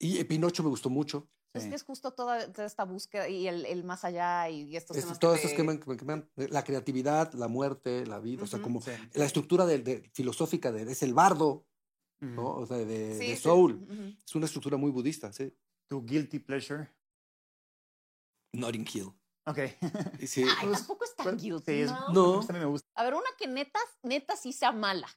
Y 0.00 0.18
eh, 0.18 0.24
Pinocho 0.24 0.64
me 0.64 0.70
gustó 0.70 0.90
mucho. 0.90 1.28
Es 1.54 1.64
Sí. 1.64 1.68
que 1.68 1.74
es 1.76 1.84
justo 1.84 2.12
toda, 2.14 2.40
esta 2.64 2.84
búsqueda 2.84 3.28
y 3.28 3.46
el, 3.46 3.66
el 3.66 3.84
más 3.84 4.04
allá 4.04 4.48
y 4.48 4.74
estos 4.74 4.96
Es- 4.96 5.04
temas 5.04 5.18
todos 5.20 5.34
que 5.34 5.46
estos 5.46 5.50
te- 5.52 5.56
que 5.56 5.62
me, 5.62 5.96
que 5.98 6.04
me- 6.04 6.26
me- 6.34 6.48
la 6.48 6.64
creatividad, 6.64 7.32
la 7.34 7.46
muerte, 7.46 8.06
la 8.06 8.18
vida, 8.18 8.42
o 8.44 8.46
sea, 8.46 8.60
como 8.62 8.80
Sí. 8.80 8.90
la 9.14 9.24
estructura 9.26 9.66
de, 9.66 9.78
de- 9.78 10.10
filosófica 10.14 10.72
de 10.72 10.90
es 10.90 11.02
el 11.04 11.12
bardo. 11.14 11.66
¿No? 12.22 12.54
O 12.56 12.66
sea, 12.66 12.76
de, 12.78 13.12
Sí, 13.18 13.26
de 13.28 13.36
sí, 13.36 13.42
Soul. 13.42 14.16
Es 14.24 14.34
una 14.34 14.46
estructura 14.46 14.76
muy 14.76 14.90
budista, 14.90 15.32
sí. 15.32 15.52
¿Tu 15.88 16.04
guilty 16.04 16.38
pleasure? 16.38 16.88
Notting 18.54 18.86
Hill. 18.92 19.12
Ok. 19.46 19.58
Sí, 20.26 20.44
Ay, 20.44 20.66
Pues, 20.68 20.78
tampoco 20.78 21.04
es 21.04 21.16
tan 21.16 21.24
bueno, 21.36 21.56
cute, 21.56 21.74
sí, 21.74 21.80
es- 21.82 21.90
¿no? 21.90 22.12
No. 22.12 22.40
A 22.40 22.52
mí 22.52 22.58
me 22.58 22.64
gusta. 22.66 22.88
A 22.94 23.04
ver, 23.04 23.14
una 23.14 23.26
que 23.38 23.48
neta, 23.48 23.80
neta 24.02 24.36
sí 24.36 24.52
sea 24.52 24.72
mala. 24.72 25.08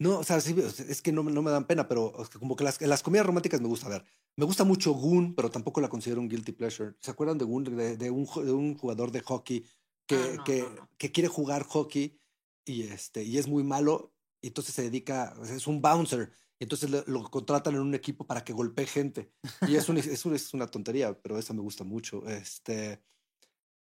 No, 0.00 0.20
o 0.20 0.24
sea, 0.24 0.40
sí, 0.40 0.54
es 0.88 1.02
que 1.02 1.10
no, 1.10 1.24
me- 1.24 1.32
no 1.32 1.42
me 1.42 1.50
dan 1.50 1.66
pena, 1.66 1.88
pero 1.88 2.12
como 2.38 2.54
que 2.54 2.62
las, 2.62 2.80
las 2.80 3.02
comedias 3.02 3.26
románticas 3.26 3.60
me 3.60 3.66
gusta 3.66 3.88
ver. 3.88 4.04
Me 4.36 4.44
gusta 4.44 4.62
mucho 4.62 4.92
Goon, 4.92 5.34
pero 5.34 5.50
tampoco 5.50 5.80
la 5.80 5.88
considero 5.88 6.20
un 6.20 6.28
guilty 6.28 6.52
pleasure. 6.52 6.94
¿Se 7.00 7.10
acuerdan 7.10 7.36
de 7.38 7.44
Goon? 7.44 7.64
De, 7.64 7.96
de 7.96 8.10
un, 8.12 8.24
de 8.24 8.52
un 8.52 8.78
jugador 8.78 9.10
de 9.10 9.20
hockey 9.22 9.66
que, 10.06 10.14
Ah, 10.16 10.34
no, 10.36 10.44
que, 10.44 10.62
no, 10.62 10.70
no. 10.70 10.88
que 10.96 11.10
quiere 11.10 11.28
jugar 11.28 11.64
hockey 11.64 12.16
y, 12.64 12.82
este, 12.84 13.24
y 13.24 13.38
es 13.38 13.48
muy 13.48 13.64
malo, 13.64 14.14
y 14.40 14.48
entonces 14.48 14.74
se 14.74 14.82
dedica, 14.82 15.34
es 15.42 15.66
un 15.66 15.80
bouncer, 15.82 16.32
y 16.58 16.64
entonces 16.64 16.90
le- 16.90 17.04
lo 17.06 17.22
contratan 17.30 17.74
en 17.74 17.80
un 17.80 17.94
equipo 17.94 18.26
para 18.26 18.42
que 18.44 18.52
golpee 18.52 18.86
gente. 18.86 19.32
Y 19.66 19.76
es, 19.76 19.88
un, 19.88 19.96
es, 19.98 20.24
un- 20.24 20.34
es 20.34 20.54
una 20.54 20.66
tontería, 20.66 21.18
pero 21.20 21.38
esa 21.38 21.54
me 21.54 21.60
gusta 21.60 21.84
mucho. 21.84 22.26
Este, 22.28 23.02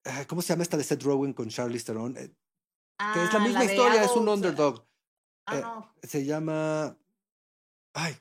ah, 0.06 0.26
¿Cómo 0.28 0.42
se 0.42 0.50
llama 0.50 0.64
esta 0.64 0.78
de 0.78 0.84
Seth 0.84 1.04
Rogen 1.04 1.34
con 1.34 1.50
Charlize 1.50 1.86
Theron? 1.86 2.18
Eh, 2.18 2.34
que 3.14 3.24
es 3.24 3.34
la 3.34 3.40
Ah, 3.40 3.44
misma 3.44 3.66
historia, 3.66 4.04
es 4.04 4.12
un 4.16 4.28
underdog. 4.30 4.88
Ah, 5.48 5.58
eh, 5.58 5.62
no. 5.62 5.96
se 6.04 6.26
llama. 6.26 6.98
Ay. 7.94 8.16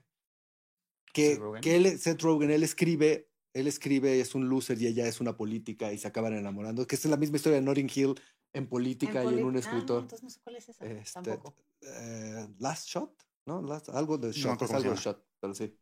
Que, 1.12 1.30
Seth 1.34 1.38
Rogen. 1.40 1.60
que 1.62 1.76
él, 1.76 1.98
Seth 1.98 2.22
Rogen, 2.22 2.50
él 2.50 2.62
escribe, 2.62 3.30
él 3.54 3.66
escribe, 3.66 4.18
es 4.20 4.34
un 4.34 4.48
loser 4.48 4.80
y 4.80 4.86
ella 4.86 5.06
es 5.06 5.20
una 5.20 5.36
política 5.36 5.92
y 5.92 5.98
se 5.98 6.08
acaban 6.08 6.32
enamorando. 6.34 6.86
Que 6.86 6.96
es 6.96 7.04
la 7.04 7.16
misma 7.18 7.36
historia 7.36 7.58
de 7.58 7.64
Notting 7.64 7.90
Hill 7.94 8.14
en 8.52 8.68
política 8.68 9.24
y 9.24 9.28
en 9.28 9.44
un 9.44 9.50
Ah, 9.50 9.52
no, 9.52 9.58
escritor. 9.58 10.02
entonces 10.02 10.22
no 10.22 10.30
sé 10.30 10.40
cuál 10.42 10.56
es 10.56 10.68
esa. 10.68 10.84
Este, 10.84 11.12
Tampoco. 11.12 11.54
eh, 11.80 12.48
Last 12.58 12.86
Shot, 12.88 13.12
¿no? 13.46 13.62
Last- 13.62 13.88
algo 13.90 14.18
de 14.18 14.32
Shot, 14.32 14.52
acuerdo 14.54 14.74
es 14.76 14.82
algo 14.84 14.94
de. 14.94 15.00
Shot, 15.00 15.24
pero 15.40 15.54
sí. 15.54 15.78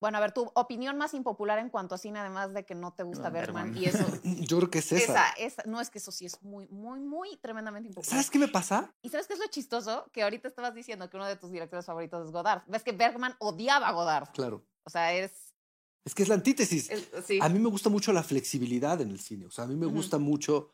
Bueno, 0.00 0.18
a 0.18 0.20
ver, 0.20 0.32
tu 0.32 0.50
opinión 0.56 0.98
más 0.98 1.14
impopular 1.14 1.60
en 1.60 1.70
cuanto 1.70 1.94
a 1.94 1.98
cine, 1.98 2.18
además 2.18 2.52
de 2.52 2.64
que 2.64 2.74
no 2.74 2.92
te 2.92 3.04
gusta 3.04 3.28
No, 3.28 3.34
Bergman. 3.34 3.76
Y 3.76 3.84
eso. 3.84 3.98
Yo 4.50 4.56
creo 4.58 4.68
que 4.68 4.80
es 4.80 4.90
esa. 4.90 5.28
esa, 5.28 5.30
esa. 5.38 5.62
No, 5.64 5.80
es 5.80 5.90
que 5.90 5.98
eso 5.98 6.10
sí 6.10 6.26
es 6.26 6.42
muy, 6.42 6.66
muy, 6.68 6.98
muy 6.98 7.36
tremendamente 7.36 7.86
impopular. 7.88 8.10
¿Sabes 8.10 8.28
qué 8.28 8.40
me 8.40 8.48
pasa? 8.48 8.92
¿Y 9.02 9.10
sabes 9.10 9.28
qué 9.28 9.34
es 9.34 9.38
lo 9.38 9.46
chistoso? 9.46 10.10
Que 10.12 10.24
ahorita 10.24 10.48
estabas 10.48 10.74
diciendo 10.74 11.08
que 11.08 11.16
uno 11.16 11.26
de 11.26 11.36
tus 11.36 11.52
directores 11.52 11.86
favoritos 11.86 12.26
es 12.26 12.32
Godard. 12.32 12.62
Ves 12.66 12.82
que 12.82 12.90
Bergman 12.90 13.36
odiaba 13.38 13.86
a 13.88 13.92
Godard. 13.92 14.28
Claro. 14.32 14.64
O 14.82 14.90
sea, 14.90 15.14
es. 15.14 15.54
Es 16.04 16.16
que 16.16 16.24
es 16.24 16.28
la 16.28 16.34
antítesis. 16.34 16.90
es- 16.90 17.08
sí. 17.24 17.38
A 17.40 17.48
mí 17.48 17.60
me 17.60 17.68
gusta 17.68 17.88
mucho 17.88 18.12
la 18.12 18.24
flexibilidad 18.24 19.00
en 19.00 19.10
el 19.12 19.20
cine. 19.20 19.46
O 19.46 19.52
sea, 19.52 19.64
a 19.64 19.68
mí 19.68 19.76
me 19.76 19.86
gusta 19.86 20.18
mucho. 20.18 20.72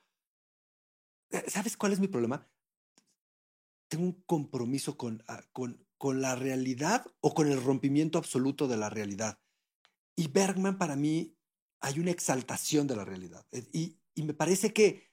Eh, 1.31 1.45
¿Sabes 1.49 1.77
cuál 1.77 1.93
es 1.93 2.01
mi 2.01 2.09
problema? 2.09 2.49
Tengo 3.89 4.05
un 4.05 4.23
compromiso 4.23 4.97
con, 4.97 5.23
ah, 5.29 5.43
con, 5.53 5.87
con 5.97 6.21
la 6.21 6.35
realidad 6.35 7.07
o 7.21 7.35
con 7.35 7.49
el 7.49 7.63
rompimiento 7.63 8.19
absoluto 8.19 8.69
de 8.69 8.77
la 8.77 8.91
realidad. 8.91 9.41
Y 10.17 10.29
Bergman, 10.29 10.79
para 10.79 10.97
mí, 10.97 11.37
hay 11.81 12.01
una 12.01 12.11
exaltación 12.11 12.87
de 12.87 12.97
la 12.97 13.05
realidad. 13.05 13.47
Eh, 13.53 13.69
Y, 13.73 13.99
y 14.15 14.23
me 14.25 14.35
parece 14.35 14.73
que 14.73 15.09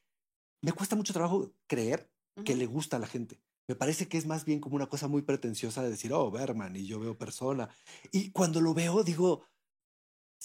me 0.62 0.72
cuesta 0.72 0.96
mucho 0.96 1.14
trabajo 1.14 1.54
creer 1.68 2.12
que 2.44 2.56
le 2.56 2.66
gusta 2.66 2.98
a 2.98 3.00
la 3.00 3.08
gente. 3.08 3.40
Me 3.68 3.76
parece 3.76 4.08
que 4.08 4.18
es 4.18 4.26
más 4.26 4.46
bien 4.46 4.60
como 4.60 4.76
una 4.76 4.88
cosa 4.88 5.08
muy 5.08 5.22
pretenciosa 5.22 5.82
de 5.82 5.90
decir, 5.90 6.12
oh, 6.14 6.30
Bergman, 6.32 6.76
y 6.76 6.86
yo 6.86 7.00
veo 7.00 7.18
persona. 7.18 7.70
Y 8.12 8.32
cuando 8.32 8.62
lo 8.62 8.74
veo, 8.74 9.04
digo, 9.04 9.46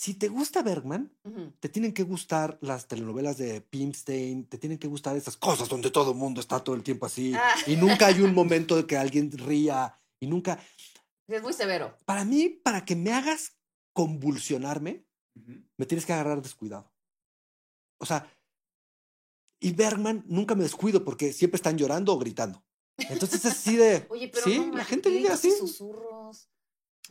si 0.01 0.15
te 0.15 0.29
gusta 0.29 0.63
Bergman, 0.63 1.13
te 1.61 1.69
tienen 1.69 1.93
que 1.93 2.05
gustar 2.05 2.57
las 2.63 2.89
telenovelas 2.89 3.37
de 3.37 3.61
Pimstein, 3.61 4.47
te 4.47 4.57
tienen 4.57 4.79
que 4.79 4.89
gustar 4.89 5.15
esas 5.15 5.37
cosas 5.37 5.69
donde 5.69 5.91
todo 5.91 6.13
el 6.13 6.17
mundo 6.17 6.41
está 6.41 6.65
todo 6.65 6.75
el 6.75 6.83
tiempo 6.83 7.05
así 7.05 7.35
Ah. 7.37 7.55
y 7.67 7.77
nunca 7.77 8.07
hay 8.07 8.23
un 8.23 8.35
momento 8.35 8.77
de 8.77 8.87
que 8.87 8.97
alguien 8.97 9.31
ría 9.31 10.01
y 10.19 10.27
nunca... 10.27 10.59
Es 11.29 11.43
muy 11.43 11.53
severo. 11.53 11.95
Para 12.07 12.25
mí, 12.25 12.49
para 12.49 12.87
que 12.87 12.97
me 12.97 13.13
hagas 13.13 13.59
convulsionarme, 13.93 15.05
me 15.77 15.85
tienes 15.85 16.07
que 16.07 16.15
agarrar 16.15 16.41
descuidado. 16.41 16.91
O 17.99 18.07
sea, 18.07 18.27
y 19.61 19.73
Bergman 19.73 20.25
nunca 20.27 20.55
me 20.55 20.63
descuido 20.63 21.05
porque 21.05 21.35
siempre 21.35 21.57
están 21.57 21.77
llorando 21.77 22.15
o 22.15 22.19
gritando. 22.19 22.65
Entonces 22.97 23.45
es 23.45 23.53
así 23.53 23.77
de... 23.77 24.07
Oye, 24.09 24.29
pero 24.29 24.45
sí, 24.45 24.61
no 24.61 24.79
la 24.79 24.85
gente 24.87 25.11
vive 25.11 25.29
así. 25.29 25.51
susurros. 25.51 26.49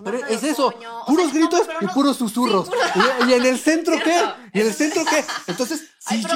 Pero 0.03 0.25
es 0.27 0.43
eso, 0.43 0.71
coño, 0.71 1.01
o 1.01 1.05
puros 1.05 1.31
sea, 1.31 1.39
no, 1.41 1.47
gritos 1.49 1.67
y 1.81 1.85
no- 1.85 1.93
puros 1.93 2.17
susurros. 2.17 2.69
puro- 2.69 2.79
Y, 3.27 3.31
y 3.31 3.33
en 3.33 3.45
el 3.45 3.59
centro 3.59 3.95
qué? 4.03 4.21
¿Y 4.53 4.61
en 4.61 4.67
el 4.67 4.73
centro 4.73 5.03
qué? 5.05 5.23
Entonces, 5.47 5.83
Ay. 6.05 6.23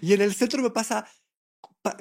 Y 0.00 0.12
en 0.12 0.20
el 0.20 0.34
centro 0.34 0.62
me 0.62 0.70
pasa. 0.70 1.06
pa- 1.82 1.96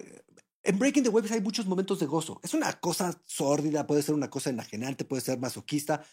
En 0.64 0.78
Breaking 0.78 1.04
the 1.04 1.10
Waves 1.10 1.32
hay 1.32 1.42
muchos 1.42 1.66
momentos 1.66 2.00
de 2.00 2.06
gozo. 2.06 2.40
Es 2.44 2.54
una 2.54 2.72
cosa 2.80 3.20
sórdida, 3.26 3.88
puede 3.88 4.04
ser 4.04 4.14
una 4.14 4.30
cosa 4.30 4.50
enajenante, 4.52 5.06
puede 5.06 5.22
ser 5.22 5.40
masoquista, 5.40 6.04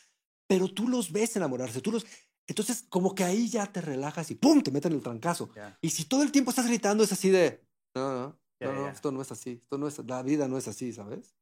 pero 0.47 0.73
tú 0.73 0.88
los 0.88 1.12
ves 1.12 1.37
enamorarse, 1.37 1.81
tú 1.81 1.93
los. 1.93 2.07
Entonces, 2.47 2.87
como 2.88 3.14
que 3.14 3.25
ahí 3.25 3.51
ya 3.51 3.67
te 3.71 3.83
relajas 3.83 4.31
y 4.31 4.37
¡pum! 4.37 4.62
te 4.62 4.71
meten 4.71 4.95
el 4.95 5.03
trancazo. 5.03 5.51
Y 5.83 5.91
si 5.91 6.05
todo 6.07 6.23
el 6.23 6.33
tiempo 6.33 6.51
estás 6.51 6.67
gritando, 6.67 7.05
es 7.05 7.12
así 7.12 7.29
de. 7.29 7.62
No, 7.95 8.11
no, 8.12 8.41
no, 8.61 8.73
no, 8.73 8.85
ya. 8.87 8.93
esto 8.93 9.12
no 9.12 9.21
es 9.21 9.31
así. 9.31 9.61
Esto 9.62 9.77
no 9.77 9.87
es, 9.87 9.99
la 10.07 10.23
vida 10.23 10.49
no 10.49 10.57
es 10.57 10.67
así, 10.67 10.93
¿sabes? 10.95 11.35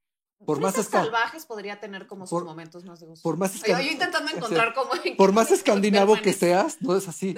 Por 0.44 0.60
más, 0.60 0.74
Risas 0.76 0.92
esca- 0.92 1.00
salvajes 1.02 1.46
podría 1.46 1.80
tener 1.80 2.06
como 2.06 2.24
sus 2.26 2.30
por- 2.30 2.44
momentos 2.44 2.84
más 2.84 3.00
de 3.00 3.06
gozo. 3.06 3.22
por 3.22 3.36
más, 3.36 3.52
Oye, 3.64 3.84
yo 3.86 3.92
intentando 3.92 4.30
encontrar 4.30 4.74
como... 4.74 4.90
por 5.16 5.32
más 5.32 5.50
escandinavo 5.52 6.20
que 6.20 6.32
seas, 6.32 6.76
no 6.80 6.94
es 6.96 7.08
así. 7.08 7.34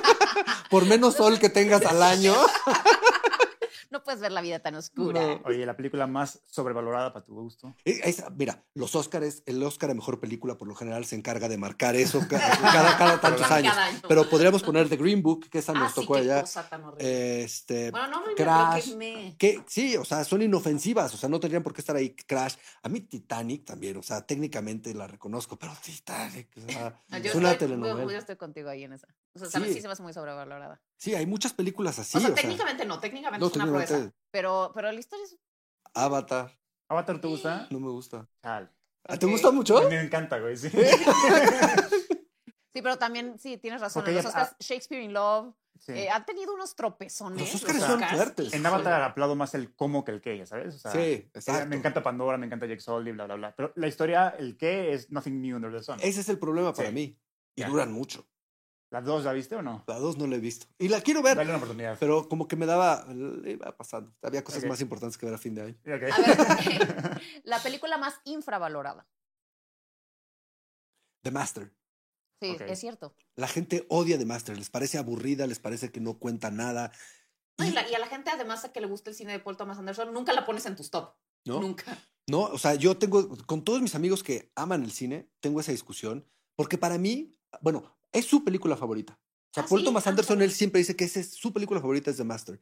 por 0.70 0.84
menos 0.86 1.14
sol 1.14 1.38
que 1.38 1.48
tengas 1.48 1.84
al 1.86 2.02
año. 2.02 2.34
No 4.02 4.04
puedes 4.04 4.20
ver 4.20 4.32
la 4.32 4.40
vida 4.40 4.58
tan 4.58 4.74
oscura. 4.74 5.20
No. 5.20 5.42
Oye, 5.44 5.64
la 5.64 5.76
película 5.76 6.08
más 6.08 6.40
sobrevalorada 6.46 7.12
para 7.12 7.24
tu 7.24 7.34
gusto. 7.34 7.72
Eh, 7.84 8.00
esa- 8.02 8.30
mira, 8.30 8.64
los 8.74 8.96
Óscares, 8.96 9.44
el 9.46 9.62
Oscar 9.62 9.90
a 9.90 9.94
Mejor 9.94 10.18
Película 10.18 10.58
por 10.58 10.66
lo 10.66 10.74
general 10.74 11.04
se 11.04 11.14
encarga 11.14 11.48
de 11.48 11.56
marcar 11.56 11.94
eso 11.94 12.18
ca- 12.28 12.40
cada, 12.60 12.98
cada 12.98 13.20
tantos 13.20 13.42
Cada 13.42 13.54
años. 13.56 13.76
año. 13.76 14.00
Pero 14.08 14.28
podríamos 14.28 14.64
poner 14.64 14.88
The 14.88 14.96
Green 14.96 15.22
Book, 15.22 15.48
que 15.48 15.58
esa 15.60 15.70
Ah, 15.70 15.78
nos 15.78 15.92
sí, 15.94 16.00
tocó 16.00 16.14
qué 16.14 16.20
allá. 16.20 16.44
Este, 16.98 17.92
bueno, 17.92 18.08
no 18.08 18.18
horrible, 18.22 18.34
Crash, 18.42 18.90
que 18.90 18.96
me... 18.96 19.36
que 19.38 19.62
sí, 19.68 19.96
o 19.96 20.04
sea, 20.04 20.24
son 20.24 20.42
inofensivas, 20.42 21.14
o 21.14 21.16
sea, 21.16 21.28
no 21.28 21.38
tendrían 21.38 21.62
por 21.62 21.72
qué 21.72 21.80
estar 21.80 21.94
ahí. 21.94 22.14
Crash, 22.16 22.56
a 22.82 22.88
mí 22.88 23.00
Titanic 23.02 23.64
también, 23.64 23.96
o 23.98 24.02
sea, 24.02 24.26
técnicamente 24.26 24.92
la 24.94 25.06
reconozco, 25.06 25.56
pero 25.58 25.72
Titanic, 25.80 26.48
o 26.56 26.72
sea, 26.72 27.00
No, 27.08 27.18
yo 27.18 27.30
es 27.30 27.34
una 27.36 27.52
estoy- 27.52 27.68
telenovela. 27.68 28.02
Yo, 28.04 28.10
yo 28.10 28.18
estoy 28.18 28.36
contigo 28.36 28.68
ahí 28.68 28.82
en 28.82 28.94
esa. 28.94 29.06
O 29.34 29.38
sea, 29.38 29.48
también 29.48 29.72
Sí. 29.72 29.78
sí 29.78 29.82
se 29.82 29.88
me 29.88 29.92
hace 29.92 30.02
muy 30.02 30.12
sobrevalorada. 30.12 30.80
Sí, 30.98 31.14
hay 31.14 31.26
muchas 31.26 31.52
películas 31.54 31.98
así. 31.98 32.16
o 32.16 32.20
sea, 32.20 32.30
o 32.30 32.32
sea, 32.34 32.42
técnicamente 32.42 32.84
no, 32.84 33.00
técnicamente 33.00 33.40
no, 33.40 33.46
es 33.48 33.56
una 33.56 33.64
técnicamente- 33.64 33.94
proeza. 33.94 34.14
Pero, 34.30 34.72
pero 34.74 34.92
la 34.92 35.00
historia 35.00 35.24
es... 35.24 35.38
Avatar, 35.94 36.58
¿Avatar 36.88 37.20
te 37.20 37.28
gusta? 37.28 37.66
no 37.70 37.80
me 37.80 37.88
gusta. 37.90 38.28
Chale. 38.42 38.68
¿Ah, 39.08 39.16
¿Te 39.16 39.26
gusta 39.26 39.50
mucho? 39.50 39.78
A 39.78 39.82
mí 39.82 39.88
me 39.88 40.00
encanta, 40.02 40.38
güey. 40.38 40.56
Sí. 40.56 40.70
Sí, 42.74 42.80
pero 42.80 42.96
también, 42.96 43.38
sí, 43.38 43.58
tienes 43.58 43.82
razón. 43.82 44.00
Porque 44.02 44.14
los 44.14 44.24
Oscars, 44.24 44.56
Shakespeare 44.58 45.02
in 45.02 45.12
Love 45.12 45.52
Sí. 45.78 45.92
eh, 45.92 46.08
han 46.10 46.24
tenido 46.24 46.54
unos 46.54 46.74
tropezones. 46.74 47.38
Los 47.40 47.54
Oscars 47.56 47.80
son 47.80 48.00
fuertes. 48.02 48.54
En. 48.54 48.64
Avatar 48.64 49.02
aplaudo 49.02 49.34
más 49.34 49.52
el 49.54 49.74
cómo 49.74 50.04
que 50.04 50.12
el 50.12 50.20
qué, 50.22 50.38
ya 50.38 50.46
sabes. 50.46 50.76
O 50.76 50.78
sea, 50.78 50.90
sí, 50.92 50.98
eh, 50.98 51.30
exacto. 51.34 51.68
Me 51.68 51.76
encanta 51.76 52.02
Pandora, 52.02 52.38
me 52.38 52.46
encanta 52.46 52.64
Jack 52.66 52.80
Sully, 52.80 53.12
bla, 53.12 53.24
bla, 53.26 53.34
bla. 53.34 53.54
Pero 53.56 53.72
la 53.76 53.88
historia, 53.88 54.30
el 54.38 54.56
qué, 54.56 54.94
es 54.94 55.10
nothing 55.10 55.42
new 55.42 55.56
under 55.56 55.70
the 55.70 55.82
sun. 55.82 55.98
Ese 56.00 56.20
es 56.22 56.28
el 56.30 56.38
problema 56.38 56.72
para 56.72 56.88
Sí. 56.88 56.94
mí. 56.94 57.18
Y 57.56 57.64
duran 57.64 57.92
mucho. 57.92 58.26
¿Las 58.92 59.04
dos 59.04 59.24
la 59.24 59.32
viste 59.32 59.56
o 59.56 59.62
no? 59.62 59.82
La 59.86 59.98
dos 59.98 60.18
no 60.18 60.26
la 60.26 60.36
he 60.36 60.38
visto. 60.38 60.66
Y 60.78 60.88
la 60.88 61.00
quiero 61.00 61.22
ver. 61.22 61.34
Dale 61.36 61.48
una 61.48 61.56
oportunidad. 61.56 61.96
Pero 61.98 62.28
como 62.28 62.46
que 62.46 62.56
me 62.56 62.66
daba, 62.66 63.06
le 63.08 63.52
iba 63.52 63.74
pasando. 63.74 64.12
Había 64.20 64.44
cosas 64.44 64.64
más 64.66 64.80
importantes 64.82 65.16
que 65.16 65.24
ver 65.24 65.34
a 65.34 65.38
fin 65.38 65.54
de 65.54 65.62
año. 65.62 65.76
Ok. 65.80 65.88
A 66.12 66.54
ver, 66.56 67.22
la 67.44 67.58
película 67.62 67.96
más 67.96 68.20
infravalorada. 68.24 69.08
The 71.22 71.30
Master. 71.30 71.72
Sí, 72.40 72.56
es 72.66 72.80
cierto. 72.80 73.14
La 73.36 73.46
gente 73.48 73.86
odia 73.88 74.18
The 74.18 74.26
Master, 74.26 74.58
les 74.58 74.68
parece 74.68 74.98
aburrida, 74.98 75.46
les 75.46 75.58
parece 75.60 75.90
que 75.92 76.00
no 76.00 76.18
cuenta 76.18 76.50
nada. 76.50 76.92
No, 77.58 77.64
y, 77.64 77.68
Y- 77.68 77.72
la- 77.72 77.88
y 77.88 77.94
a 77.94 77.98
la 77.98 78.08
gente, 78.08 78.30
además, 78.30 78.64
a 78.64 78.72
que 78.72 78.80
le 78.80 78.88
gusta 78.88 79.10
el 79.10 79.16
cine 79.16 79.32
de 79.32 79.38
Paul 79.38 79.56
Thomas 79.56 79.78
Anderson, 79.78 80.12
nunca 80.12 80.32
la 80.32 80.44
pones 80.44 80.66
en 80.66 80.76
tus 80.76 80.90
top. 80.90 81.14
¿no? 81.44 81.60
Nunca. 81.60 81.96
No, 82.28 82.42
o 82.42 82.58
sea, 82.58 82.74
yo 82.74 82.98
tengo, 82.98 83.36
con 83.46 83.64
todos 83.64 83.80
mis 83.80 83.94
amigos 83.94 84.22
que 84.22 84.52
aman 84.54 84.82
el 84.84 84.92
cine, 84.92 85.28
tengo 85.40 85.60
esa 85.60 85.72
discusión, 85.72 86.26
porque 86.56 86.78
para 86.78 86.98
mí, 86.98 87.32
bueno, 87.62 87.96
es 88.12 88.26
su 88.26 88.44
película 88.44 88.76
favorita. 88.76 89.18
O 89.50 89.54
sea, 89.54 89.64
Ah, 89.64 89.66
Paul 89.68 89.80
sí, 89.80 89.84
Thomas 89.84 90.06
ah, 90.06 90.10
Anderson, 90.10 90.40
él 90.40 90.50
siempre 90.50 90.78
dice 90.78 90.96
que 90.96 91.04
esa 91.04 91.20
es 91.20 91.30
su 91.34 91.52
película 91.52 91.80
favorita 91.80 92.10
es 92.10 92.16
The 92.16 92.24
Master. 92.24 92.60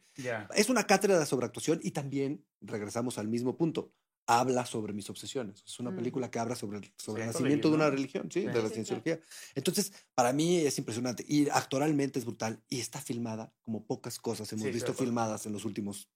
Es 0.56 0.68
una 0.68 0.84
cátedra 0.84 1.24
sobre 1.26 1.46
actuación 1.46 1.80
y 1.82 1.92
también 1.92 2.44
regresamos 2.60 3.18
al 3.18 3.28
mismo 3.28 3.56
punto. 3.56 3.92
Habla 4.26 4.64
sobre 4.66 4.92
mis 4.92 5.08
obsesiones. 5.10 5.62
Es 5.66 5.80
una 5.80 5.90
Mm. 5.90 5.96
película 5.96 6.30
que 6.30 6.38
habla 6.38 6.54
sobre 6.54 6.78
el, 6.78 6.92
sobre 6.98 7.22
el 7.22 7.28
nacimiento 7.28 7.68
de 7.68 7.76
¿no? 7.78 7.82
una 7.84 7.90
religión, 7.90 8.30
sí, 8.30 8.40
Sí. 8.40 8.46
de 8.46 8.52
Sí, 8.52 8.58
la 8.62 8.68
sí, 8.68 8.74
cienciología. 8.74 9.20
Entonces, 9.56 9.92
para 10.14 10.32
mí 10.32 10.58
es 10.58 10.78
impresionante. 10.78 11.24
Y 11.26 11.48
actoralmente 11.48 12.18
es 12.20 12.24
brutal. 12.24 12.62
Y 12.68 12.80
está 12.80 13.00
filmada 13.00 13.52
como 13.62 13.84
pocas 13.86 14.18
cosas 14.20 14.52
hemos 14.52 14.66
visto 14.72 14.92
filmadas 14.94 15.46
en 15.46 15.52
los 15.52 15.64
últimos 15.64 16.08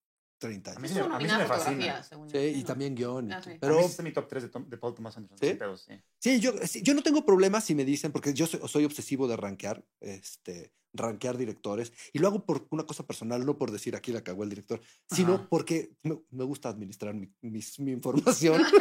30 0.47 0.71
A 0.73 0.75
mí 0.75 0.79
años. 0.79 0.89
sí 0.91 0.95
me- 0.95 1.01
Estuvo 1.01 1.15
a 1.15 1.19
mí 1.19 1.25
nominada 1.25 1.39
me 1.39 1.45
a 1.45 1.59
fascina. 1.59 2.03
según 2.03 2.31
Sí, 2.31 2.39
y 2.39 2.61
¿no? 2.61 2.65
también 2.65 2.95
guion. 2.95 3.29
y 3.29 3.33
Ah, 3.33 3.43
sí. 3.43 3.51
Pero 3.61 3.75
a 3.77 3.81
mí 3.81 3.85
es 3.87 4.03
mi 4.03 4.13
top 4.13 4.29
3 4.29 4.43
de, 4.45 4.49
Tom- 4.51 4.69
de 4.69 4.77
Paul 4.79 4.95
Thomas 4.95 5.17
Anderson. 5.17 5.39
¿Sí? 5.41 5.59
sí. 5.87 6.01
sí, 6.19 6.41
yo, 6.41 6.53
sí, 6.67 6.83
yo 6.83 6.95
no 6.95 7.03
tengo 7.03 7.25
problemas 7.25 7.65
si 7.65 7.75
me 7.75 7.85
dicen, 7.85 8.13
porque 8.13 8.35
yo 8.35 8.47
soy, 8.47 8.61
soy 8.69 8.85
obsesivo 8.85 9.27
de 9.29 9.37
rankear, 9.37 9.85
este, 10.01 10.73
rankear 10.93 11.37
directores. 11.37 11.93
Y 12.13 12.19
lo 12.21 12.29
hago 12.29 12.45
por 12.47 12.67
una 12.71 12.85
cosa 12.85 13.07
personal, 13.07 13.45
no 13.45 13.59
por 13.59 13.71
decir 13.73 13.97
aquí 13.97 14.13
la 14.13 14.23
cagó 14.23 14.45
el 14.45 14.51
director, 14.51 14.81
sino 15.11 15.35
Ajá. 15.35 15.47
porque 15.51 15.91
me, 16.03 16.21
me 16.31 16.45
gusta 16.45 16.69
administrar 16.69 17.15
mi, 17.15 17.33
mis- 17.41 17.81
mi 17.81 17.91
información. 17.93 18.63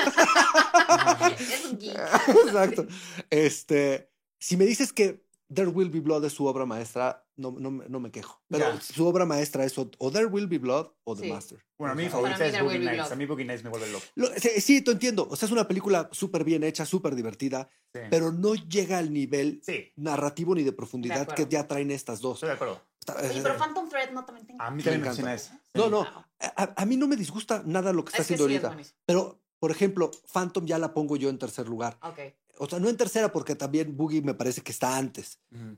Es 1.39 1.65
un 1.65 1.77
geek. 1.79 1.97
Exacto. 2.47 2.85
Este, 3.29 4.09
si 4.39 4.57
me 4.57 4.65
dices 4.65 4.91
que 4.93 5.23
There 5.53 5.69
Will 5.69 5.89
Be 5.89 5.99
Blood 5.99 6.25
es 6.25 6.33
su 6.33 6.45
obra 6.45 6.65
maestra, 6.65 7.25
no, 7.35 7.51
no, 7.51 7.69
me- 7.71 7.87
no 7.89 7.99
me 7.99 8.11
quejo. 8.11 8.41
Pero 8.49 8.73
Ya. 8.73 8.81
su 8.81 9.05
obra 9.05 9.25
maestra 9.25 9.63
es 9.65 9.77
o, 9.77 9.89
o 9.97 10.11
There 10.11 10.25
Will 10.27 10.47
Be 10.47 10.57
Blood 10.57 10.87
o 11.03 11.15
The 11.15 11.23
Sí. 11.23 11.31
Master. 11.31 11.65
Bueno, 11.77 11.91
a 11.93 11.95
mí 11.95 12.03
mi 12.03 12.09
favorita 12.09 12.45
es 12.45 12.61
Boogie 12.61 12.79
Nights. 12.79 13.11
A 13.11 13.15
mí 13.15 13.25
Boogie 13.25 13.45
Nights 13.45 13.63
me 13.63 13.69
vuelve 13.69 13.91
loco. 13.91 14.05
Lo- 14.15 14.27
sí, 14.37 14.61
sí, 14.61 14.81
te 14.81 14.91
entiendo. 14.91 15.27
O 15.29 15.35
sea, 15.35 15.45
es 15.47 15.51
una 15.51 15.67
película 15.67 16.09
súper 16.11 16.43
bien 16.43 16.63
hecha, 16.63 16.85
súper 16.85 17.15
divertida, 17.15 17.69
Sí. 17.93 17.99
pero 18.09 18.31
no 18.31 18.55
llega 18.55 18.97
al 18.97 19.11
nivel 19.13 19.61
sí, 19.65 19.91
narrativo 19.95 20.55
ni 20.55 20.63
de 20.63 20.71
profundidad 20.71 21.27
De 21.27 21.35
que 21.35 21.47
ya 21.47 21.67
traen 21.67 21.91
estas 21.91 22.21
dos. 22.21 22.37
estoy 22.37 22.49
de 22.49 22.55
acuerdo. 22.55 22.81
Está- 22.99 23.15
Oye, 23.19 23.37
eh, 23.37 23.41
pero 23.43 23.57
Phantom 23.57 23.89
Thread 23.89 24.11
no 24.11 24.23
también 24.23 24.47
tengo. 24.47 24.61
A 24.63 24.71
mí 24.71 24.77
Me 24.77 24.83
también 24.83 25.01
me 25.01 25.07
encanta. 25.07 25.23
fascina 25.31 25.33
eso. 25.33 25.53
No, 25.73 25.83
Sí. 25.83 25.89
no. 25.91 26.01
A, 26.39 26.73
a 26.81 26.85
mí 26.85 26.95
no 26.97 27.07
me 27.07 27.15
disgusta 27.17 27.61
nada 27.65 27.91
lo 27.91 28.05
que 28.05 28.09
está 28.11 28.21
es 28.21 28.27
que 28.27 28.33
haciendo 28.35 28.47
sí 28.47 28.55
es 28.55 28.63
ahorita. 28.63 28.67
buenísimo. 28.69 28.97
pero, 29.05 29.39
por 29.59 29.71
ejemplo, 29.71 30.11
Phantom 30.31 30.65
ya 30.65 30.77
la 30.77 30.93
pongo 30.93 31.15
yo 31.17 31.29
en 31.29 31.37
tercer 31.37 31.67
lugar. 31.67 31.97
Ok. 32.01 32.19
O 32.57 32.67
sea, 32.69 32.79
no 32.79 32.89
en 32.89 32.97
tercera 32.97 33.31
porque 33.31 33.55
también 33.55 33.95
Boogie 33.97 34.21
me 34.21 34.33
parece 34.33 34.61
que 34.61 34.71
está 34.71 34.97
antes. 34.97 35.39
Ujú. 35.51 35.77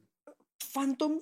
Phantom 0.74 1.20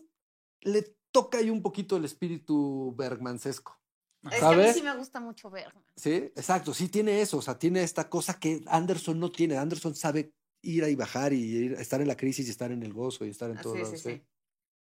le 0.61 0.95
toca 1.11 1.37
ahí 1.37 1.49
un 1.49 1.61
poquito 1.61 1.97
el 1.97 2.05
espíritu 2.05 2.93
Bergmansesco. 2.97 3.79
Es 4.23 4.39
que 4.39 4.45
a 4.45 4.49
mí 4.51 4.55
¿Sabes? 4.55 4.75
sí 4.75 4.81
me 4.81 4.95
gusta 4.95 5.19
mucho 5.19 5.49
Bergman. 5.49 5.83
Sí, 5.97 6.13
exacto, 6.13 6.73
sí 6.73 6.87
tiene 6.87 7.21
eso, 7.21 7.37
o 7.37 7.41
sea, 7.41 7.59
tiene 7.59 7.83
esta 7.83 8.09
cosa 8.09 8.39
que 8.39 8.63
Anderson 8.67 9.19
no 9.19 9.29
tiene. 9.31 9.57
Anderson 9.57 9.95
sabe 9.95 10.33
ir 10.61 10.83
y 10.85 10.95
bajar 10.95 11.33
y 11.33 11.67
ir- 11.67 11.73
estar 11.79 11.99
en 12.01 12.07
la 12.07 12.15
crisis 12.15 12.47
y 12.47 12.49
estar 12.49 12.71
en 12.71 12.83
el 12.83 12.93
gozo 12.93 13.25
y 13.25 13.29
estar 13.29 13.49
en 13.51 13.57
Ah, 13.57 13.61
todo. 13.61 13.75
sí, 13.75 13.81
lado, 13.81 13.91
sí, 13.97 13.97
sí. 14.01 14.21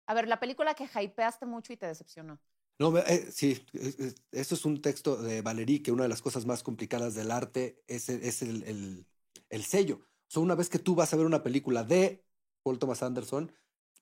A 0.07 0.13
ver, 0.13 0.27
la 0.27 0.39
película 0.41 0.73
que 0.75 0.83
hypeaste 0.83 1.45
mucho 1.45 1.71
y 1.71 1.77
te 1.77 1.87
decepcionó. 1.87 2.37
No, 2.79 2.97
eh, 2.97 3.27
sí, 3.31 3.65
es- 3.71 3.97
es- 3.99 4.15
eso 4.31 4.55
es 4.55 4.65
un 4.65 4.81
texto 4.81 5.15
de 5.21 5.41
Valerie, 5.41 5.81
que 5.81 5.91
una 5.93 6.03
de 6.03 6.09
las 6.09 6.21
cosas 6.21 6.45
más 6.45 6.61
complicadas 6.61 7.15
del 7.15 7.31
arte 7.31 7.81
es, 7.87 8.09
el- 8.09 8.23
es 8.23 8.41
el, 8.41 8.63
el- 8.63 9.05
el 9.49 9.63
sello. 9.63 10.05
O 10.33 10.37
sea, 10.37 10.41
una 10.41 10.55
vez 10.55 10.67
que 10.67 10.79
tú 10.79 10.95
vas 10.95 11.13
a 11.13 11.17
ver 11.17 11.27
una 11.27 11.43
película 11.43 11.83
de 11.83 12.25
Paul 12.63 12.79
Thomas 12.79 13.03
Anderson, 13.03 13.51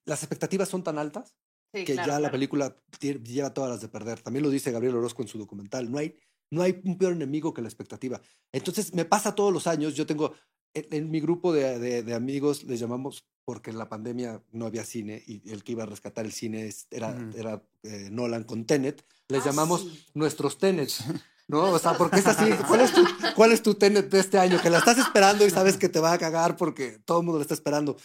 las 0.06 0.24
expectativas 0.24 0.70
son 0.70 0.82
tan 0.82 0.98
altas 0.98 1.36
Sí, 1.74 1.84
que 1.84 1.94
claro, 1.94 2.08
ya 2.08 2.14
la 2.14 2.20
claro. 2.20 2.32
película 2.32 2.78
tie- 3.02 3.22
lleva 3.22 3.54
todas 3.54 3.70
las 3.70 3.82
de 3.82 3.90
perder. 3.90 4.22
También 4.22 4.44
lo 4.44 4.50
dice 4.50 4.72
Gabriel 4.72 4.96
Orozco 4.96 5.22
en 5.24 5.28
su 5.28 5.38
documental. 5.38 5.92
No 5.92 5.98
hay, 5.98 6.16
no 6.50 6.62
hay 6.62 6.80
un 6.86 6.98
peor 6.98 7.12
enemigo 7.14 7.54
que 7.54 7.62
la 7.62 7.68
expectativa. 7.68 8.22
Entonces, 8.54 8.94
me 8.94 9.04
pasa 9.04 9.36
todos 9.36 9.52
los 9.52 9.68
años. 9.68 9.94
Yo 9.96 10.06
tengo, 10.06 10.34
en, 10.74 10.86
en 10.92 11.12
mi 11.12 11.20
grupo 11.20 11.52
de, 11.52 11.80
de- 11.80 12.04
de 12.04 12.14
amigos, 12.14 12.64
les 12.64 12.80
llamamos, 12.80 13.26
porque 13.46 13.72
en 13.72 13.78
la 13.78 13.90
pandemia 13.90 14.42
no 14.52 14.66
había 14.68 14.86
cine 14.86 15.22
y 15.28 15.50
el 15.52 15.66
que 15.66 15.74
iba 15.74 15.84
a 15.84 15.86
rescatar 15.86 16.26
el 16.26 16.32
cine 16.32 16.70
era, 16.92 17.10
Ujú. 17.12 17.38
era 17.38 17.62
eh, 17.84 18.08
Nolan 18.10 18.46
con 18.46 18.66
Tenet. 18.66 19.06
Les 19.28 19.42
Ah, 19.42 19.46
llamamos 19.48 19.82
sí. 19.82 20.06
nuestros 20.14 20.58
Tenets. 20.58 21.04
¿No? 21.48 21.64
O 21.72 21.80
sea, 21.80 21.94
porque 21.98 22.20
es 22.20 22.28
así. 22.28 22.50
¿Cuál 22.68 22.82
es, 22.82 22.94
tu, 22.94 23.06
¿Cuál 23.36 23.52
es 23.52 23.62
tu 23.62 23.74
Tenet 23.76 24.10
de 24.10 24.20
este 24.20 24.38
año? 24.39 24.62
Que 24.62 24.70
la 24.70 24.78
estás 24.80 24.98
esperando 24.98 25.46
y 25.46 25.50
sabes 25.50 25.78
que 25.78 25.89
te 25.89 26.00
va 26.00 26.14
a 26.14 26.18
cagar 26.18 26.56
porque 26.56 27.00
todo 27.06 27.20
el 27.20 27.26
mundo 27.26 27.39
la 27.39 27.44
está 27.44 27.54
esperando. 27.54 27.98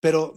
Pero 0.00 0.34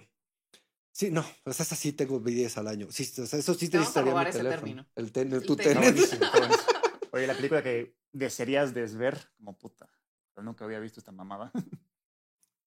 Sí, 0.93 1.09
no, 1.09 1.21
o 1.45 1.53
sea, 1.53 1.63
esa 1.63 1.75
sí 1.75 1.93
tengo 1.93 2.19
10 2.19 2.57
al 2.57 2.67
año. 2.67 2.87
Sí, 2.91 3.09
o 3.21 3.25
sea, 3.25 3.39
eso 3.39 3.53
sí 3.53 3.69
Te 3.69 3.77
vamos 3.77 3.95
a 3.95 4.01
necesitaría 4.01 4.11
robar 4.11 4.27
mi 4.27 4.31
teléfono. 4.33 4.57
término. 4.59 4.87
El 4.95 5.11
ten, 5.11 5.33
El 5.33 5.45
tu 5.45 5.55
buenísimo. 5.55 6.25
Oye, 7.13 7.27
la 7.27 7.33
película 7.33 7.63
que 7.63 7.95
desearías 8.11 8.73
desver 8.73 9.17
como 9.37 9.57
puta. 9.57 9.89
Pero 10.33 10.43
nunca 10.45 10.65
había 10.65 10.79
visto 10.79 10.99
esta 10.99 11.11
mamada. 11.13 11.51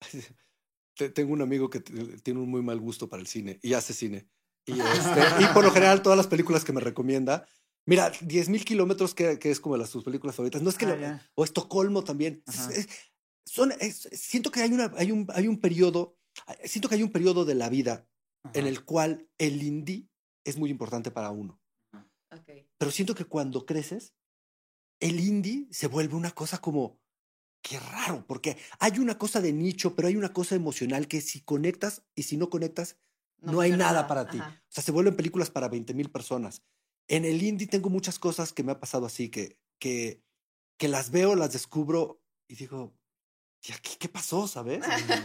Te- 0.97 1.11
Tengo 1.11 1.32
un 1.32 1.43
amigo 1.43 1.68
que 1.70 1.80
tiene 1.80 2.41
un 2.41 2.49
muy 2.51 2.62
mal 2.62 2.80
gusto 2.80 3.09
para 3.09 3.20
el 3.20 3.26
cine 3.26 3.59
y 3.62 3.74
hace 3.74 3.93
cine. 3.93 4.28
Y, 4.66 4.72
este, 4.80 5.20
y 5.43 5.47
por 5.53 5.64
lo 5.64 5.70
general 5.70 6.03
todas 6.03 6.16
las 6.16 6.26
películas 6.26 6.64
que 6.64 6.72
me 6.72 6.80
recomienda, 6.80 7.47
mira, 7.87 8.12
10.000 8.12 8.64
kilómetros 8.64 9.14
que, 9.14 9.39
que 9.39 9.51
es 9.51 9.61
como 9.61 9.76
las 9.76 9.91
sus 9.91 10.05
películas 10.05 10.37
favoritas, 10.37 10.62
no 10.62 10.70
es 10.70 10.76
que, 10.78 10.87
Ah, 10.87 10.99
ya. 11.01 11.30
o 11.35 11.45
Estocolmo 11.45 12.05
también. 12.05 12.43
Es- 12.47 12.68
es- 12.78 12.89
son, 13.47 13.72
es- 13.80 14.09
siento 14.12 14.51
que 14.51 14.61
hay, 14.62 14.72
una, 14.72 14.93
hay, 14.97 15.12
un, 15.12 15.26
hay 15.35 15.49
un 15.49 15.61
periodo, 15.61 16.16
siento 16.64 16.89
que 16.89 16.95
hay 16.97 17.03
un 17.03 17.12
periodo 17.12 17.45
de 17.45 17.55
la 17.55 17.68
vida 17.68 18.09
en 18.53 18.61
Ajá. 18.62 18.68
el 18.68 18.85
cual 18.85 19.28
el 19.39 19.62
indie 19.62 20.09
es 20.45 20.57
muy 20.57 20.70
importante 20.70 21.11
para 21.11 21.30
uno. 21.30 21.61
Ok. 22.30 22.51
Pero 22.78 22.91
siento 22.91 23.14
que 23.14 23.24
cuando 23.26 23.64
creces, 23.66 24.14
el 25.01 25.20
indie 25.20 25.68
se 25.70 25.87
vuelve 25.87 26.14
una 26.16 26.30
cosa 26.32 26.59
como, 26.59 27.01
qué 27.62 27.78
raro, 27.78 28.26
porque 28.26 28.57
hay 28.78 28.99
una 28.99 29.16
cosa 29.18 29.41
de 29.41 29.53
nicho, 29.53 29.95
pero 29.95 30.09
hay 30.09 30.16
una 30.16 30.32
cosa 30.32 30.55
emocional 30.55 31.07
que 31.09 31.20
si 31.20 31.41
conectas 31.41 32.03
y 32.14 32.24
si 32.24 32.37
no 32.37 32.51
conectas, 32.51 32.97
no, 33.41 33.61
hay 33.61 33.70
funciona 33.70 33.93
nada 33.93 34.07
para 34.07 34.28
ti. 34.28 34.39
Ajá. 34.39 34.62
O 34.68 34.72
sea, 34.72 34.82
se 34.82 34.93
vuelven 34.93 35.16
películas 35.16 35.51
para 35.51 35.68
20 35.68 35.93
mil 35.95 36.11
personas. 36.11 36.62
En 37.09 37.24
el 37.24 37.42
indie 37.42 37.66
tengo 37.66 37.90
muchas 37.90 38.18
cosas 38.18 38.52
que 38.52 38.62
me 38.62 38.72
ha 38.72 38.80
pasado 38.80 39.07
así, 39.07 39.28
que, 39.30 39.59
que, 39.78 40.22
que 40.78 40.88
las 40.88 41.11
veo, 41.11 41.34
las 41.34 41.52
descubro 41.52 42.22
y 42.48 42.55
digo, 42.57 42.94
¿y 43.62 43.72
aquí 43.72 43.96
qué 43.98 44.09
pasó, 44.09 44.46
sabes? 44.48 44.82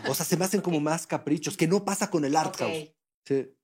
O 0.10 0.14
sea, 0.16 0.26
se 0.26 0.36
me 0.38 0.46
hacen 0.46 0.62
como 0.62 0.80
más 0.80 1.08
caprichos, 1.08 1.56
que 1.58 1.68
no 1.68 1.86
pasa 1.86 2.10
con 2.10 2.26
el 2.26 2.36
art 2.36 2.54
Ok. 2.56 2.58
house. 2.60 2.96
Sí. 3.26 3.56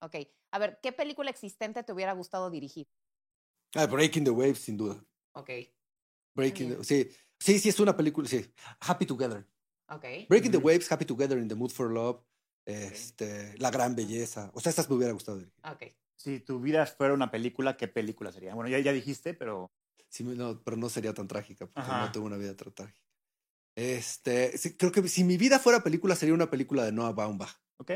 Ok. 0.00 0.16
A 0.52 0.58
ver, 0.58 0.78
¿qué 0.82 0.92
película 0.92 1.30
existente 1.30 1.82
te 1.82 1.92
hubiera 1.92 2.12
gustado 2.12 2.50
dirigir? 2.50 2.88
Ah, 3.74 3.86
Breaking 3.86 4.24
the 4.24 4.30
Waves, 4.30 4.58
sin 4.60 4.76
duda. 4.76 5.04
Ok. 5.34 5.50
Breaking, 6.36 6.76
the- 6.78 6.84
sí, 6.84 7.08
sí, 7.40 7.58
sí, 7.58 7.68
es 7.68 7.80
una 7.80 7.96
película, 7.96 8.28
sí. 8.28 8.44
Happy 8.80 9.04
Together. 9.06 9.46
Ok. 9.88 10.04
Breaking 10.28 10.52
the. 10.52 10.58
Waves, 10.58 10.90
Happy 10.90 11.04
Together, 11.04 11.38
In 11.38 11.48
the 11.48 11.54
Mood 11.54 11.70
for 11.70 11.90
Love, 11.90 12.22
este, 12.66 13.56
La 13.58 13.70
Gran 13.70 13.94
Belleza. 13.96 14.50
O 14.54 14.60
sea, 14.60 14.70
estas 14.70 14.88
me 14.88 14.96
hubiera 14.96 15.12
gustado 15.12 15.38
dirigir. 15.38 15.60
Ok. 15.64 15.82
Si 16.24 16.40
tu 16.40 16.58
vida 16.58 16.86
fuera 16.86 17.12
una 17.12 17.30
película, 17.30 17.76
¿qué 17.76 17.86
película 17.86 18.32
sería? 18.32 18.54
Bueno, 18.54 18.70
ya, 18.70 18.78
ya 18.78 18.92
dijiste, 18.92 19.34
pero. 19.34 19.70
Sí, 20.08 20.24
no, 20.24 20.62
pero 20.64 20.76
no 20.78 20.88
sería 20.88 21.12
tan 21.12 21.28
trágica, 21.28 21.66
porque 21.66 21.80
Ajá. 21.80 22.06
no 22.06 22.12
tengo 22.12 22.24
una 22.26 22.36
vida 22.38 22.56
tan 22.56 22.72
trágica. 22.72 23.00
Este, 23.76 24.56
sí, 24.56 24.76
creo 24.76 24.92
que 24.92 25.06
si 25.08 25.24
mi 25.24 25.36
vida 25.36 25.58
fuera 25.58 25.82
película, 25.82 26.14
sería 26.14 26.34
una 26.34 26.48
película 26.50 26.84
de 26.84 26.92
Noah 26.92 27.12
Baumbach. 27.12 27.50
Ok. 27.78 27.90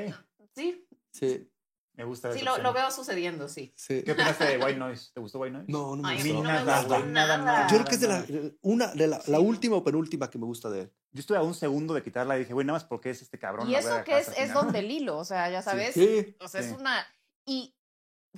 Sí, 0.55 0.85
Sí, 1.13 1.51
Me 1.95 2.05
gusta 2.05 2.33
sí, 2.33 2.45
lo, 2.45 2.59
lo 2.59 2.73
veo 2.73 2.91
sucediendo, 2.91 3.49
sí. 3.49 3.73
sí. 3.77 4.03
¿Qué 4.05 4.13
opinas 4.13 4.39
de 4.39 4.59
White 4.59 4.77
Noise? 4.79 5.11
¿Te 5.15 5.21
gustó 5.21 5.39
White 5.39 5.53
Noise? 5.57 5.73
No, 5.73 5.97
no 5.97 6.03
me 6.03 6.09
Ay, 6.11 6.17
gustó. 6.19 6.35
no 6.35 6.43
me 6.43 6.49
nada, 6.49 6.79
gustó 6.83 6.99
güey, 7.01 7.13
nada, 7.13 7.39
nada. 7.39 7.53
nada. 7.53 7.69
Yo 7.69 7.77
creo 7.77 7.87
que 7.87 7.95
es 7.95 8.01
de 8.01 8.09
la, 8.09 8.27
una, 8.63 8.89
de 8.89 9.07
la, 9.07 9.17
la 9.27 9.39
Sí. 9.39 9.45
última 9.45 9.77
o 9.77 9.85
penúltima 9.85 10.29
que 10.29 10.39
me 10.39 10.45
gusta 10.45 10.69
de 10.69 10.83
él. 10.83 10.93
Yo 11.13 11.21
estuve 11.21 11.39
a 11.39 11.43
un 11.43 11.55
segundo 11.55 11.95
de 11.95 12.03
quitarla 12.03 12.37
y 12.37 12.41
dije, 12.41 12.53
güey, 12.53 12.67
nada 12.67 12.79
más 12.79 12.85
porque 12.85 13.11
es 13.11 13.23
este 13.23 13.39
cabrón. 13.39 13.69
Y 13.69 13.73
la 13.73 13.79
eso 13.79 14.05
que 14.05 14.19
es, 14.19 14.29
es 14.29 14.35
final". 14.35 14.53
donde 14.55 14.79
el 14.81 14.91
hilo, 14.91 15.17
o 15.17 15.25
sea, 15.25 15.49
ya 15.51 15.63
sabes. 15.63 15.95
Sí. 15.95 16.37
O 16.41 16.49
sea, 16.49 16.61
es 16.61 16.73
una. 16.73 17.07
Y. 17.47 17.75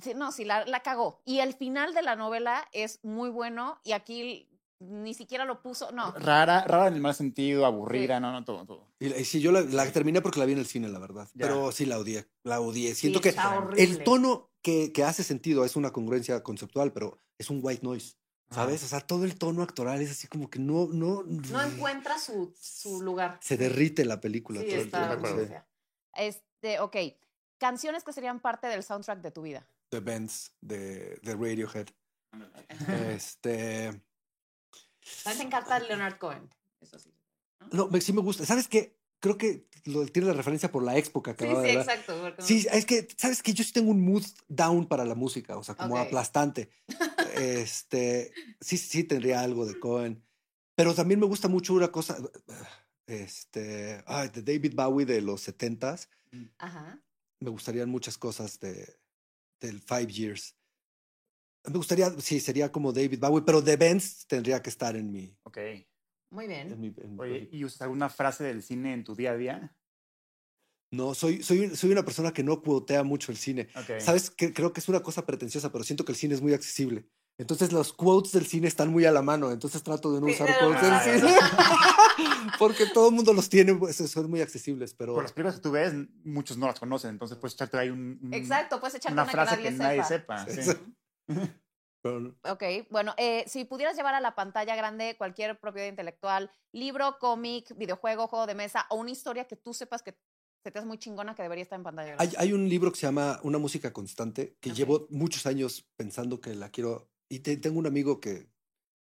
sí, 0.01 0.13
no, 0.15 0.31
sí, 0.31 0.45
la, 0.45 0.65
la 0.65 0.81
cagó. 0.81 1.21
Y 1.25 1.39
el 1.39 1.53
final 1.53 1.93
de 1.93 2.01
la 2.01 2.15
novela 2.15 2.67
es 2.71 2.99
muy 3.03 3.29
bueno 3.29 3.79
y 3.83 3.93
aquí 3.93 4.47
ni 4.79 5.13
siquiera 5.13 5.45
lo 5.45 5.61
puso. 5.61 5.91
No. 5.91 6.11
Rara, 6.13 6.63
rara 6.65 6.87
en 6.87 6.95
el 6.95 7.01
mal 7.01 7.13
sentido, 7.13 7.65
aburrida, 7.65 8.19
no, 8.19 8.31
no, 8.31 8.43
todo, 8.43 8.65
todo. 8.65 8.87
Y, 8.99 9.13
y 9.13 9.25
sí, 9.25 9.39
yo 9.39 9.51
la, 9.51 9.61
la 9.61 9.89
terminé 9.91 10.21
porque 10.21 10.39
la 10.39 10.45
vi 10.45 10.53
en 10.53 10.59
el 10.59 10.65
cine, 10.65 10.89
la 10.89 10.99
verdad. 10.99 11.27
Ya. 11.35 11.47
Pero 11.47 11.71
sí 11.71 11.85
la 11.85 11.99
odié, 11.99 12.27
la 12.43 12.59
odié. 12.59 12.89
Sí, 12.95 13.01
Siento 13.01 13.21
que 13.21 13.29
está 13.29 13.53
el 13.53 13.63
horrible. 13.63 13.83
el 13.83 14.03
tono 14.03 14.49
que, 14.61 14.91
que 14.91 15.03
hace 15.03 15.23
sentido 15.23 15.65
es 15.65 15.75
una 15.75 15.91
congruencia 15.91 16.41
conceptual, 16.41 16.93
pero 16.93 17.17
es 17.37 17.49
un 17.51 17.59
white 17.61 17.83
noise, 17.83 18.15
¿sabes? 18.49 18.83
O 18.83 18.87
sea, 18.87 19.01
todo 19.01 19.23
el 19.25 19.37
tono 19.37 19.61
actoral 19.61 20.01
es 20.01 20.11
así 20.11 20.27
como 20.27 20.49
que 20.49 20.59
no, 20.59 20.87
no... 20.91 21.23
No 21.23 21.61
encuentra 21.61 22.17
su, 22.17 22.53
su 22.59 23.01
lugar. 23.01 23.37
Se 23.41 23.57
derrite 23.57 24.03
la 24.05 24.19
película. 24.19 24.61
Sí, 24.61 24.67
todo 24.89 25.13
el 25.13 25.21
tiempo. 25.21 25.63
Este, 26.15 26.79
ok. 26.79 26.97
Canciones 27.59 28.03
que 28.03 28.13
serían 28.13 28.39
parte 28.39 28.67
del 28.67 28.81
soundtrack 28.83 29.21
de 29.21 29.31
tu 29.31 29.43
vida. 29.43 29.67
The 29.91 29.99
Bands 29.99 30.53
de, 30.61 31.19
de 31.21 31.33
Radiohead. 31.35 31.87
Este... 33.09 33.89
A 35.25 35.33
encanta 35.33 35.79
Leonard 35.79 36.17
Cohen. 36.17 36.49
Eso 36.79 36.97
sí. 36.97 37.13
No, 37.71 37.87
me- 37.89 37.99
sí 38.01 38.13
me 38.13 38.21
gusta. 38.21 38.45
¿Sabes 38.45 38.67
qué? 38.67 38.97
Creo 39.19 39.37
que 39.37 39.67
lo, 39.85 40.05
tiene 40.07 40.27
la 40.29 40.33
referencia 40.33 40.71
por 40.71 40.83
la 40.83 40.97
expo 40.97 41.21
que 41.21 41.31
Sí, 41.31 41.43
acaba 41.43 41.61
sí, 41.61 41.67
de 41.67 41.75
dar. 41.75 41.83
exacto. 41.85 42.19
porque- 42.21 42.41
Sí, 42.41 42.65
es 42.71 42.85
que, 42.85 43.07
¿sabes 43.17 43.43
que 43.43 43.53
Yo 43.53 43.63
sí 43.63 43.73
tengo 43.73 43.91
un 43.91 44.01
mood 44.03 44.23
down 44.47 44.87
para 44.87 45.03
la 45.05 45.13
música, 45.15 45.57
o 45.57 45.63
sea, 45.63 45.75
como 45.75 45.97
aplastante. 45.97 46.71
este, 47.35 48.31
sí, 48.61 48.77
sí 48.77 49.03
tendría 49.03 49.41
algo 49.41 49.65
de 49.65 49.79
Cohen. 49.79 50.23
Pero 50.75 50.95
también 50.95 51.19
me 51.19 51.25
gusta 51.27 51.47
mucho 51.49 51.73
una 51.73 51.91
cosa, 51.91 52.17
este, 53.07 54.03
ay, 54.07 54.29
de 54.29 54.41
David 54.41 54.73
Bowie 54.75 55.05
de 55.05 55.21
los 55.21 55.41
setentas. 55.41 56.09
Ajá. 56.57 57.03
Me 57.39 57.49
gustarían 57.49 57.89
muchas 57.89 58.17
cosas 58.17 58.59
de, 58.59 58.97
del 59.61 59.79
Five 59.81 60.07
Years. 60.07 60.57
Me 61.65 61.77
gustaría, 61.77 62.09
sí, 62.19 62.39
sería 62.39 62.71
como 62.71 62.91
David 62.91 63.19
Bowie, 63.19 63.43
pero 63.45 63.63
The 63.63 63.77
Benz 63.77 64.25
tendría 64.27 64.61
que 64.61 64.69
estar 64.69 64.95
en 64.95 65.11
mi... 65.11 65.37
Ok. 65.43 65.59
Muy 66.31 66.47
bien. 66.47 66.71
en 66.71 66.79
mi- 66.79 66.93
en 66.97 67.13
mi- 67.15 67.19
Oye, 67.21 67.49
¿y 67.51 67.63
usas 67.63 67.81
alguna 67.83 68.09
frase 68.09 68.43
del 68.43 68.63
cine 68.63 68.93
en 68.93 69.03
tu 69.03 69.15
día 69.15 69.31
a 69.31 69.37
día? 69.37 69.77
no, 70.93 71.13
soy, 71.13 71.41
soy, 71.41 71.73
soy 71.75 71.91
una 71.91 72.03
persona 72.03 72.33
que 72.33 72.43
no 72.43 72.61
cuotea 72.61 73.03
mucho 73.03 73.31
el 73.31 73.37
cine. 73.37 73.69
Sabes 73.99 74.29
que 74.29 74.53
creo 74.53 74.73
que 74.73 74.81
es 74.81 74.89
una 74.89 75.01
cosa 75.01 75.25
pretenciosa, 75.25 75.71
pero 75.71 75.83
siento 75.85 76.03
que 76.03 76.11
el 76.11 76.17
cine 76.17 76.33
es 76.33 76.41
muy 76.41 76.53
accesible. 76.53 77.07
Entonces 77.41 77.71
los 77.71 77.91
quotes 77.91 78.33
del 78.33 78.45
cine 78.45 78.67
están 78.67 78.91
muy 78.91 79.03
a 79.05 79.11
la 79.11 79.23
mano, 79.23 79.49
entonces 79.51 79.81
trato 79.81 80.13
de 80.13 80.21
no 80.21 80.27
usar 80.27 80.47
eh, 80.49 80.53
quotes 80.59 80.81
del 80.81 81.21
cine. 81.21 81.35
Porque 82.59 82.85
todo 82.93 83.09
el 83.09 83.15
mundo 83.15 83.33
los 83.33 83.49
tiene, 83.49 83.73
pues, 83.73 83.95
son 83.97 84.29
muy 84.29 84.41
accesibles, 84.41 84.93
pero 84.93 85.15
Por 85.15 85.23
las 85.23 85.33
películas 85.33 85.55
que 85.55 85.61
tú 85.61 85.71
ves, 85.71 85.93
muchos 86.23 86.57
no 86.57 86.67
las 86.67 86.79
conocen, 86.79 87.09
entonces 87.09 87.37
puedes 87.39 87.55
echarte 87.55 87.77
ahí 87.79 87.89
un, 87.89 88.19
un- 88.21 88.33
Exacto, 88.33 88.79
puedes 88.79 88.95
echarte 88.95 89.13
una 89.13 89.23
una, 89.23 89.31
frase 89.31 89.57
que 89.57 89.63
que 89.63 89.71
nadie, 89.71 89.97
nadie 89.97 90.03
sepa. 90.03 90.45
sepa. 90.45 90.79
Sí. 91.27 91.29
pero. 92.03 92.35
Ok, 92.43 92.63
bueno, 92.91 93.13
eh, 93.17 93.43
si 93.47 93.65
pudieras 93.65 93.95
llevar 93.95 94.13
a 94.13 94.19
la 94.21 94.35
pantalla 94.35 94.75
grande 94.75 95.15
cualquier 95.17 95.59
propiedad 95.59 95.87
intelectual, 95.87 96.51
libro, 96.73 97.17
cómic, 97.19 97.75
videojuego, 97.75 98.27
juego 98.27 98.45
de 98.45 98.55
mesa 98.55 98.85
o 98.89 98.97
una 98.97 99.09
historia 99.11 99.45
que 99.45 99.55
tú 99.55 99.73
sepas 99.73 100.03
que 100.03 100.15
se 100.63 100.69
te 100.69 100.77
hace 100.77 100.87
muy 100.87 100.99
chingona 100.99 101.33
que 101.33 101.41
debería 101.41 101.63
estar 101.63 101.77
en 101.79 101.83
pantalla 101.83 102.15
grande. 102.15 102.35
Hay, 102.37 102.47
hay 102.49 102.53
un 102.53 102.69
libro 102.69 102.91
que 102.91 102.99
se 102.99 103.07
llama 103.07 103.39
Una 103.41 103.57
música 103.57 103.91
constante, 103.91 104.57
que 104.61 104.71
llevo 104.71 105.07
muchos 105.09 105.47
años 105.47 105.89
pensando 105.95 106.39
que 106.39 106.53
la 106.53 106.69
quiero. 106.69 107.10
Y 107.31 107.39
te- 107.39 107.55
tengo 107.57 107.79
un 107.79 107.87
amigo 107.87 108.19
que, 108.19 108.49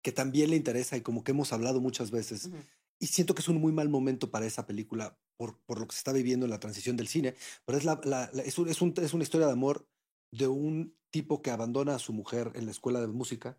que 0.03 0.13
también 0.13 0.51
le 0.51 0.57
interesa 0.57 0.97
y 0.97 1.01
como 1.01 1.25
que 1.25 1.31
hemos 1.33 1.53
hablado 1.53 1.81
muchas 1.81 2.11
veces. 2.11 2.51
Y 2.99 3.07
siento 3.07 3.35
que 3.35 3.41
es 3.41 3.49
un 3.49 3.57
muy 3.61 3.73
mal 3.73 3.89
momento 3.89 4.31
para 4.31 4.45
esa 4.47 4.67
película 4.67 5.19
por, 5.39 5.59
por 5.65 5.81
lo 5.81 5.87
que 5.89 5.95
se 5.95 6.01
está 6.01 6.13
viviendo 6.13 6.45
en 6.45 6.51
la 6.51 6.61
transición 6.61 6.97
del 6.99 7.09
cine. 7.09 7.35
Pero 7.65 7.79
es, 7.79 7.85
la, 7.85 7.99
la- 8.05 8.29
la- 8.33 8.43
es, 8.43 8.59
un- 8.59 8.69
es, 8.69 8.83
un- 8.83 8.93
es 8.99 9.15
una 9.15 9.23
historia 9.25 9.47
de 9.47 9.55
amor 9.55 9.89
de 10.33 10.47
un 10.49 10.95
tipo 11.11 11.41
que 11.41 11.51
abandona 11.51 11.95
a 11.95 11.99
su 11.99 12.13
mujer 12.13 12.53
en 12.55 12.67
la 12.67 12.71
escuela 12.73 13.01
de 13.01 13.07
música 13.09 13.59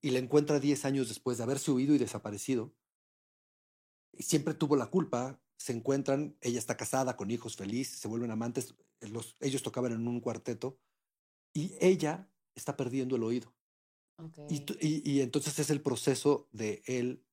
y 0.00 0.10
la 0.10 0.18
encuentra 0.18 0.58
10 0.58 0.84
años 0.84 1.08
después 1.08 1.38
de 1.38 1.44
haberse 1.44 1.70
huido 1.70 1.94
y 1.94 1.98
desaparecido. 1.98 2.74
Y 4.12 4.24
siempre 4.24 4.54
tuvo 4.54 4.74
la 4.76 4.86
culpa. 4.86 5.40
Se 5.56 5.72
encuentran, 5.72 6.36
ella 6.40 6.58
está 6.58 6.76
casada, 6.76 7.16
con 7.16 7.30
hijos, 7.30 7.54
feliz, 7.56 7.88
se 7.88 8.08
vuelven 8.08 8.32
amantes. 8.32 8.74
Los, 9.00 9.36
ellos 9.40 9.62
tocaban 9.62 9.92
en 9.92 10.08
un 10.08 10.20
cuarteto 10.20 10.80
y 11.54 11.76
ella 11.80 12.28
está 12.56 12.76
perdiendo 12.76 13.14
el 13.14 13.22
oído. 13.22 13.54
Y, 14.48 14.60
tu- 14.60 14.76
y- 14.80 15.02
y 15.10 15.20
entonces 15.20 15.58
es 15.58 15.70
el 15.70 15.80
proceso 15.80 16.48
de 16.52 16.82
él, 16.86 17.24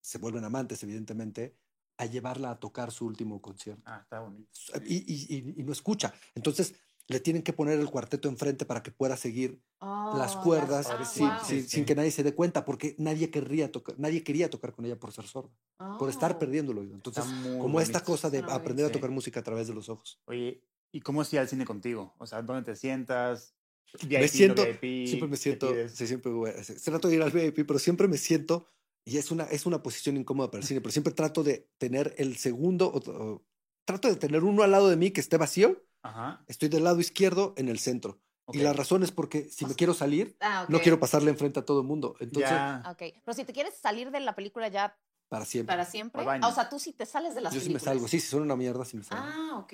se 0.00 0.18
vuelven 0.18 0.44
amantes, 0.44 0.82
evidentemente, 0.82 1.56
a 1.98 2.06
llevarla 2.06 2.50
a 2.50 2.60
tocar 2.60 2.92
su 2.92 3.06
último 3.06 3.40
concierto. 3.40 3.82
Ah, 3.86 4.00
está 4.02 4.20
bonito. 4.20 4.50
Y, 4.84 4.96
y- 4.96 5.26
y- 5.36 5.60
y 5.60 5.64
no 5.64 5.72
escucha. 5.72 6.12
Entonces 6.34 6.74
le 7.08 7.20
tienen 7.20 7.42
que 7.42 7.52
poner 7.52 7.78
el 7.80 7.88
cuarteto 7.88 8.28
enfrente 8.28 8.64
para 8.66 8.82
que 8.82 8.90
pueda 8.90 9.16
seguir 9.16 9.62
las 9.80 10.36
Oh, 10.36 10.42
cuerdas 10.42 10.88
ah, 10.90 11.04
sin, 11.04 11.28
wow. 11.28 11.38
sin- 11.44 11.62
Sí, 11.62 11.68
sin 11.68 11.80
sí. 11.80 11.84
que 11.84 11.94
nadie 11.94 12.10
se 12.10 12.22
dé 12.22 12.34
cuenta, 12.34 12.64
porque 12.64 12.94
nadie 12.98 13.30
querría 13.30 13.70
tocar, 13.72 13.98
nadie 13.98 14.22
quería 14.22 14.50
tocar 14.50 14.72
con 14.72 14.84
ella 14.84 14.98
por 14.98 15.12
ser 15.12 15.26
sorda, 15.26 15.50
por 15.98 16.08
estar 16.10 16.32
Oh. 16.32 16.38
perdiendo 16.38 16.72
el 16.72 16.78
oído. 16.78 16.94
Entonces, 16.94 17.24
como 17.24 17.80
esta 17.80 17.98
bonito. 18.00 18.12
cosa 18.12 18.30
de 18.30 18.38
aprender 18.48 18.86
a 18.86 18.92
tocar 18.92 19.10
música 19.10 19.40
a 19.40 19.42
través 19.42 19.66
de 19.68 19.74
los 19.74 19.88
ojos. 19.88 20.20
Oye, 20.26 20.62
¿y 20.92 21.00
cómo 21.00 21.22
ir 21.22 21.38
al 21.38 21.48
cine 21.48 21.64
contigo? 21.64 22.14
O 22.18 22.26
sea, 22.26 22.42
¿dónde 22.42 22.62
te 22.62 22.76
sientas? 22.76 23.55
Me 24.02 24.08
VIP, 24.08 24.28
siento, 24.28 24.62
no 24.62 24.68
VIP, 24.68 25.06
siempre 25.06 25.28
me 25.28 25.36
¿qué 25.36 25.42
siento, 25.42 25.74
sí, 25.88 26.06
siempre 26.06 26.32
voy 26.32 26.50
a- 26.50 26.64
sí, 26.64 26.74
trato 26.84 27.08
de 27.08 27.16
ir 27.16 27.22
al 27.22 27.30
VIP, 27.30 27.64
pero 27.64 27.78
siempre 27.78 28.08
me 28.08 28.18
siento, 28.18 28.68
y 29.04 29.18
es 29.18 29.30
una, 29.30 29.44
es 29.44 29.66
una 29.66 29.82
posición 29.82 30.16
incómoda 30.16 30.50
para 30.50 30.60
el 30.62 30.66
cine, 30.66 30.80
pero 30.80 30.92
siempre 30.92 31.12
trato 31.12 31.42
de 31.42 31.68
tener 31.78 32.14
el 32.18 32.36
segundo, 32.36 32.88
o- 32.88 33.10
o- 33.10 33.44
trato 33.84 34.08
de 34.08 34.16
tener 34.16 34.42
uno 34.44 34.62
al 34.62 34.70
lado 34.72 34.88
de 34.88 34.96
mí 34.96 35.10
que 35.10 35.20
esté 35.20 35.36
vacío, 35.36 35.84
Ajá. 36.02 36.44
estoy 36.48 36.68
del 36.68 36.84
lado 36.84 37.00
izquierdo 37.00 37.54
en 37.56 37.68
el 37.68 37.78
centro. 37.78 38.20
ok. 38.46 38.54
Y 38.56 38.58
la 38.60 38.72
razón 38.72 39.02
es 39.02 39.10
porque 39.12 39.48
si 39.50 39.66
me 39.66 39.74
quiero 39.74 39.92
salir, 39.94 40.36
Ah, 40.40 40.66
no 40.68 40.76
ok. 40.76 40.82
quiero 40.82 41.00
pasarle 41.00 41.30
enfrente 41.30 41.58
a 41.60 41.64
todo 41.64 41.80
el 41.80 41.86
mundo. 41.86 42.16
Entonces, 42.20 42.50
Ya. 42.50 42.82
Ok, 42.90 43.02
pero 43.24 43.34
si 43.34 43.44
te 43.44 43.52
quieres 43.52 43.74
salir 43.74 44.10
de 44.10 44.20
la 44.20 44.34
película 44.34 44.68
ya 44.68 44.96
para 45.28 45.44
siempre. 45.44 45.72
para 45.74 45.84
siempre, 45.84 46.24
ah, 46.24 46.48
o 46.48 46.52
sea, 46.52 46.68
tú 46.68 46.78
sí 46.78 46.92
te 46.92 47.06
sales 47.06 47.34
de 47.34 47.40
las 47.40 47.52
Yo 47.52 47.60
sí 47.60 47.66
me 47.68 47.74
películas. 47.74 47.94
salgo. 47.94 48.08
Sí, 48.08 48.20
si 48.20 48.28
son 48.28 48.42
una 48.42 48.54
mierda, 48.56 48.84
sí 48.84 48.96
me 48.96 49.02
salgo. 49.02 49.24
Ah, 49.26 49.58
ok. 49.58 49.72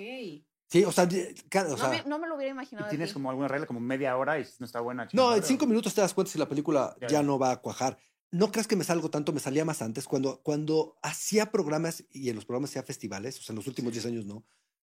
Sí, 0.73 0.85
o 0.85 0.91
sea, 0.91 1.07
ye- 1.07 1.35
cada- 1.51 1.69
o 1.69 1.71
no, 1.73 1.77
sea, 1.77 1.89
me, 1.91 2.03
no 2.05 2.19
me 2.19 2.27
lo 2.27 2.35
hubiera 2.37 2.49
¿Y 2.51 2.55
imaginado. 2.57 2.89
tienes 2.89 3.11
ti. 3.11 3.13
como 3.15 3.29
alguna 3.29 3.47
regla, 3.49 3.67
como 3.67 3.79
media 3.81 4.17
hora 4.17 4.41
y 4.41 4.47
no 4.59 4.65
está 4.65 4.81
buena? 4.81 5.07
no, 5.13 5.37
en 5.37 5.43
cinco 5.43 5.67
minutos 5.67 5.93
te 5.95 6.01
das 6.01 6.15
cuenta 6.15 6.33
si 6.33 6.39
la 6.39 6.49
película 6.49 6.97
Ya, 7.01 7.09
ya, 7.09 7.13
ya. 7.19 7.23
no 7.23 7.39
va 7.39 7.51
a 7.53 7.57
cuajar. 7.61 7.99
No 8.31 8.51
creas 8.51 8.67
que 8.67 8.77
me 8.77 8.85
salgo 8.85 9.11
tanto, 9.11 9.35
me 9.35 9.41
salía 9.41 9.67
más 9.67 9.83
antes. 9.83 10.07
Cuando, 10.07 10.41
cuando 10.43 10.97
hacía 11.03 11.51
programas 11.51 12.05
y 12.11 12.31
en 12.31 12.37
los 12.37 12.47
programas 12.47 12.71
hacía 12.71 12.83
festivales, 12.83 13.39
o 13.39 13.43
sea, 13.43 13.53
en 13.53 13.57
los 13.59 13.67
últimos 13.67 13.93
10 13.93 14.07
años 14.07 14.25
no, 14.25 14.47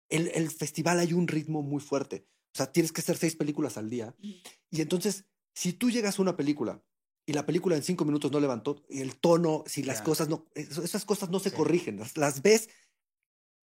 el, 0.08 0.30
el 0.34 0.50
festival 0.50 1.00
hay 1.00 1.12
un 1.12 1.28
ritmo 1.28 1.62
muy 1.62 1.82
fuerte. 1.82 2.26
O 2.54 2.58
sea, 2.58 2.72
tienes 2.72 2.94
que 2.94 3.02
hacer 3.02 3.18
seis 3.18 3.36
películas 3.36 3.76
al 3.78 3.90
día. 3.90 4.16
Y 4.22 4.80
entonces, 4.80 5.26
si 5.54 5.74
tú 5.74 5.90
llegas 5.92 6.18
a 6.18 6.22
una 6.22 6.38
película 6.38 6.82
y 7.26 7.34
la 7.34 7.46
película 7.46 7.76
en 7.76 7.84
cinco 7.84 8.06
minutos 8.06 8.32
no 8.32 8.40
levantó, 8.40 8.86
y 8.90 9.02
el 9.02 9.18
tono, 9.18 9.66
si 9.68 9.84
las 9.84 9.98
Ya. 9.98 10.04
cosas 10.06 10.30
no, 10.30 10.46
es- 10.56 10.78
esas 10.78 11.04
cosas 11.04 11.30
no 11.30 11.40
se 11.40 11.50
Sí. 11.50 11.56
corrigen, 11.58 12.00
las, 12.00 12.16
las 12.16 12.42
ves 12.42 12.70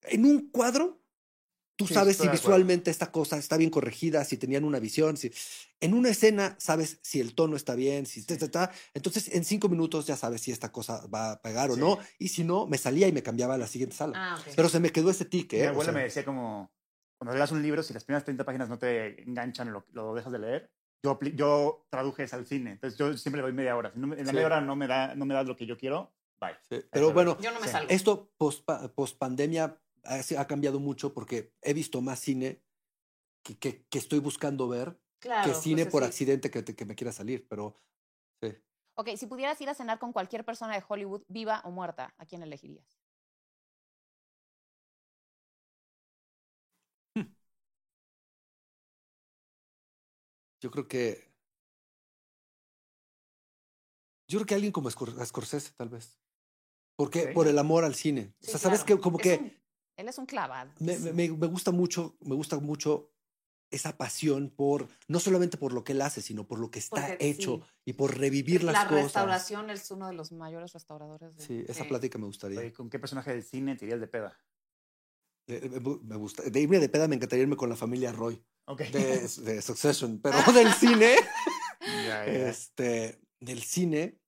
en 0.03 0.25
un 0.25 0.51
cuadro. 0.51 1.00
Tú 1.81 1.87
Sí, 1.87 1.95
sabes 1.95 2.19
si 2.19 2.29
visualmente 2.29 2.91
esta 2.91 3.11
cosa 3.11 3.39
está 3.39 3.57
bien 3.57 3.71
corregida, 3.71 4.23
si 4.27 4.37
tenían 4.37 4.65
una 4.65 4.79
visión, 4.79 5.17
si 5.17 5.33
en 5.81 5.95
una 5.95 6.11
escena 6.11 6.55
sabes 6.59 6.99
si 7.03 7.21
el 7.21 7.35
tono 7.35 7.57
está 7.57 7.75
bien, 7.75 8.05
si 8.05 8.23
ta, 8.27 8.35
Sí. 8.35 8.41
ta, 8.41 8.51
ta. 8.51 8.73
entonces 8.93 9.35
en 9.35 9.45
cinco 9.47 9.71
minutos 9.71 10.07
ya 10.07 10.15
sabes 10.15 10.43
si 10.43 10.53
esta 10.53 10.71
cosa 10.71 11.07
va 11.07 11.33
a 11.33 11.41
pegar 11.41 11.71
o 11.71 11.75
Sí. 11.77 11.81
no, 11.81 11.99
y 12.19 12.29
si 12.29 12.45
no, 12.45 12.67
me 12.67 12.77
salía 12.77 13.09
y 13.09 13.13
me 13.13 13.23
cambiaba 13.23 13.55
a 13.55 13.59
la 13.59 13.67
siguiente 13.67 13.97
sala. 13.97 14.13
Ah. 14.15 14.39
Pero 14.55 14.69
se 14.69 14.79
me 14.79 14.91
quedó 14.93 15.09
ese 15.09 15.25
tic, 15.25 15.55
Mi 15.55 15.61
¿eh? 15.61 15.67
O 15.69 15.71
abuela 15.71 15.85
sea, 15.85 15.93
me 15.95 16.03
decía 16.05 16.23
como, 16.23 16.71
cuando 17.19 17.35
leas 17.35 17.51
un 17.51 17.63
libro, 17.63 17.83
si 17.83 17.95
las 17.95 18.05
primeras 18.05 18.25
30 18.25 18.45
páginas 18.45 18.69
no 18.69 18.79
te 18.79 19.23
enganchan, 19.23 19.73
lo, 19.73 19.87
lo 19.93 20.15
dejas 20.15 20.33
de 20.33 20.39
leer. 20.39 20.71
Yo, 21.03 21.19
yo 21.35 21.87
traduje 21.89 22.25
eso 22.25 22.37
al 22.37 22.47
cine, 22.47 22.73
entonces 22.73 22.99
yo 22.99 23.17
siempre 23.17 23.39
le 23.41 23.45
doy 23.45 23.55
media 23.55 23.75
hora. 23.75 23.91
Si 23.95 23.99
no 24.01 24.07
me- 24.07 24.17
en 24.21 24.27
la 24.27 24.33
Sí. 24.33 24.35
media 24.35 24.47
hora 24.49 24.61
no 24.61 24.77
me, 24.77 24.87
da, 24.87 25.15
no 25.15 25.25
me 25.25 25.33
das 25.33 25.47
lo 25.47 25.57
que 25.57 25.65
yo 25.65 25.79
quiero, 25.79 26.13
bye. 26.39 26.51
sí. 26.69 26.85
Pero 26.93 27.15
bueno, 27.15 27.39
Yo 27.41 27.51
no 27.53 27.59
me 27.61 27.67
Sí. 27.69 27.73
salgo. 27.73 27.89
Esto 27.91 28.31
post, 28.37 28.69
post 28.95 29.17
pandemia 29.17 29.79
ha, 30.05 30.21
ha 30.41 30.47
cambiado 30.47 30.81
mucho 30.81 31.13
porque 31.15 31.53
he 31.63 31.75
visto 31.75 32.01
más 32.01 32.21
cine 32.21 32.63
que, 33.43 33.59
que- 33.59 33.85
que 33.87 33.99
estoy 33.99 34.19
buscando 34.19 34.69
ver 34.69 34.99
claro, 35.19 35.49
que 35.49 35.55
cine 35.55 35.85
pues 35.85 35.93
por 35.93 36.03
sí. 36.03 36.09
accidente 36.09 36.51
que, 36.51 36.85
me 36.85 36.95
quiera 36.95 37.13
salir. 37.13 37.47
Pero 37.49 37.81
sí. 38.43 38.55
Ok, 38.95 39.11
si 39.17 39.27
pudieras 39.27 39.61
ir 39.61 39.69
a 39.69 39.75
cenar 39.75 39.99
con 39.99 40.13
cualquier 40.13 40.45
persona 40.45 40.75
de 40.75 40.85
Hollywood, 40.87 41.23
viva 41.29 41.63
o 41.65 41.71
muerta, 41.71 42.15
¿a 42.19 42.27
quién 42.27 42.43
elegirías? 42.43 43.01
yo 50.61 50.71
creo 50.71 50.87
que. 50.87 51.31
Yo 54.29 54.39
creo 54.39 54.47
que 54.47 54.55
alguien 54.55 54.73
como 54.73 54.91
Scor- 54.91 55.25
Scorsese, 55.25 55.73
tal 55.73 55.89
vez. 55.89 56.21
Porque 56.97 57.29
Ok. 57.29 57.33
por 57.33 57.49
el 57.49 57.59
amor 57.59 57.85
al 57.85 57.95
cine. 57.95 58.35
Sí, 58.41 58.49
o 58.49 58.51
sea, 58.51 58.59
sabes 58.59 58.85
claro. 58.85 58.99
que 58.99 59.03
como 59.03 59.19
que 59.19 59.60
él 60.01 60.09
es 60.09 60.19
un 60.19 60.27
clavado. 60.27 60.71
me, 60.81 60.99
me- 60.99 61.13
me- 61.13 61.29
me 61.31 61.47
gusta 61.47 61.71
mucho, 61.71 62.17
me 62.21 62.35
gusta 62.35 62.59
mucho 62.59 63.13
esa 63.71 63.97
pasión 63.97 64.51
por, 64.51 64.89
no 65.07 65.21
solamente 65.21 65.57
por 65.57 65.73
lo 65.73 65.85
que 65.85 65.93
él 65.93 66.03
hace, 66.03 66.21
sino 66.23 66.45
por 66.49 66.59
lo 66.59 66.71
que 66.73 66.81
está 66.81 67.07
Porque 67.07 67.29
hecho 67.29 67.61
sí. 67.65 67.71
y 67.87 67.93
por 67.93 68.19
revivir 68.19 68.65
las 68.65 68.73
la 68.75 68.89
cosas. 68.89 69.05
restauración 69.05 69.71
es 69.71 69.89
uno 69.93 70.09
de 70.09 70.15
los 70.15 70.33
mayores 70.33 70.73
restauradores. 70.73 71.37
de- 71.37 71.45
Sí, 71.45 71.65
esa 71.69 71.85
plática 71.85 72.19
me 72.19 72.27
gustaría. 72.27 72.59
Oye, 72.59 72.73
¿Con 72.73 72.91
qué 72.91 72.99
personaje 72.99 73.31
del 73.31 73.45
cine 73.45 73.77
te 73.77 73.85
irías 73.85 74.01
de 74.01 74.09
peda? 74.09 74.37
Eh, 75.47 75.69
Me, 75.69 75.81
me 76.03 76.17
gusta. 76.17 76.43
De 76.43 76.61
irme 76.61 76.79
de 76.81 76.89
peda 76.89 77.07
me 77.09 77.15
encantaría 77.17 77.43
irme 77.45 77.57
con 77.57 77.69
la 77.69 77.77
familia 77.77 78.11
Roy 78.13 78.43
Ok. 78.67 78.83
de, 78.83 79.29
de 79.29 79.63
Succession, 79.63 80.21
pero 80.21 80.37
del 80.53 80.73
cine, 80.75 81.15
Ya, 81.81 82.27
ya. 82.27 82.49
este, 82.49 83.21
del 83.41 83.63
cine. 83.63 84.20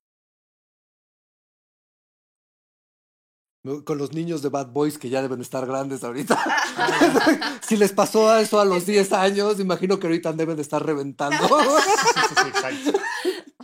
Con 3.84 3.96
los 3.96 4.12
niños 4.12 4.42
de 4.42 4.48
Bad 4.48 4.72
Boys 4.72 4.98
que 4.98 5.08
ya 5.08 5.22
deben 5.22 5.40
estar 5.40 5.64
grandes 5.66 6.02
ahorita. 6.02 6.36
si 7.62 7.76
les 7.76 7.92
pasó 7.92 8.36
eso 8.36 8.58
a 8.58 8.64
los 8.64 8.86
10 8.86 9.12
años, 9.12 9.60
imagino 9.60 10.00
que 10.00 10.08
ahorita 10.08 10.32
deben 10.32 10.56
de 10.56 10.62
estar 10.62 10.84
reventando. 10.84 11.36
Sí, 11.48 11.88
sí, 12.28 12.34
sí, 12.42 12.48
exacto. 12.48 12.98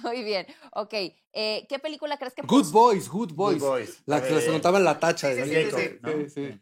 Muy 0.02 0.22
bien. 0.22 0.46
Ok. 0.72 0.94
eh, 1.32 1.66
¿Qué 1.68 1.78
película 1.80 2.16
crees 2.16 2.32
que... 2.34 2.42
Good 2.42 2.70
Boys, 2.70 3.08
Good 3.08 3.32
Boys. 3.32 3.58
Good 3.58 3.68
Boys. 3.68 4.02
La 4.06 4.22
que 4.22 4.30
les 4.30 4.48
notaban 4.48 4.84
la 4.84 5.00
tacha. 5.00 5.30
Sí, 5.30 5.40
de 5.40 5.70
sí, 5.70 5.76
sí, 5.76 5.82
sí, 5.82 5.98
¿no? 6.00 6.10
sí, 6.12 6.30
sí. 6.30 6.60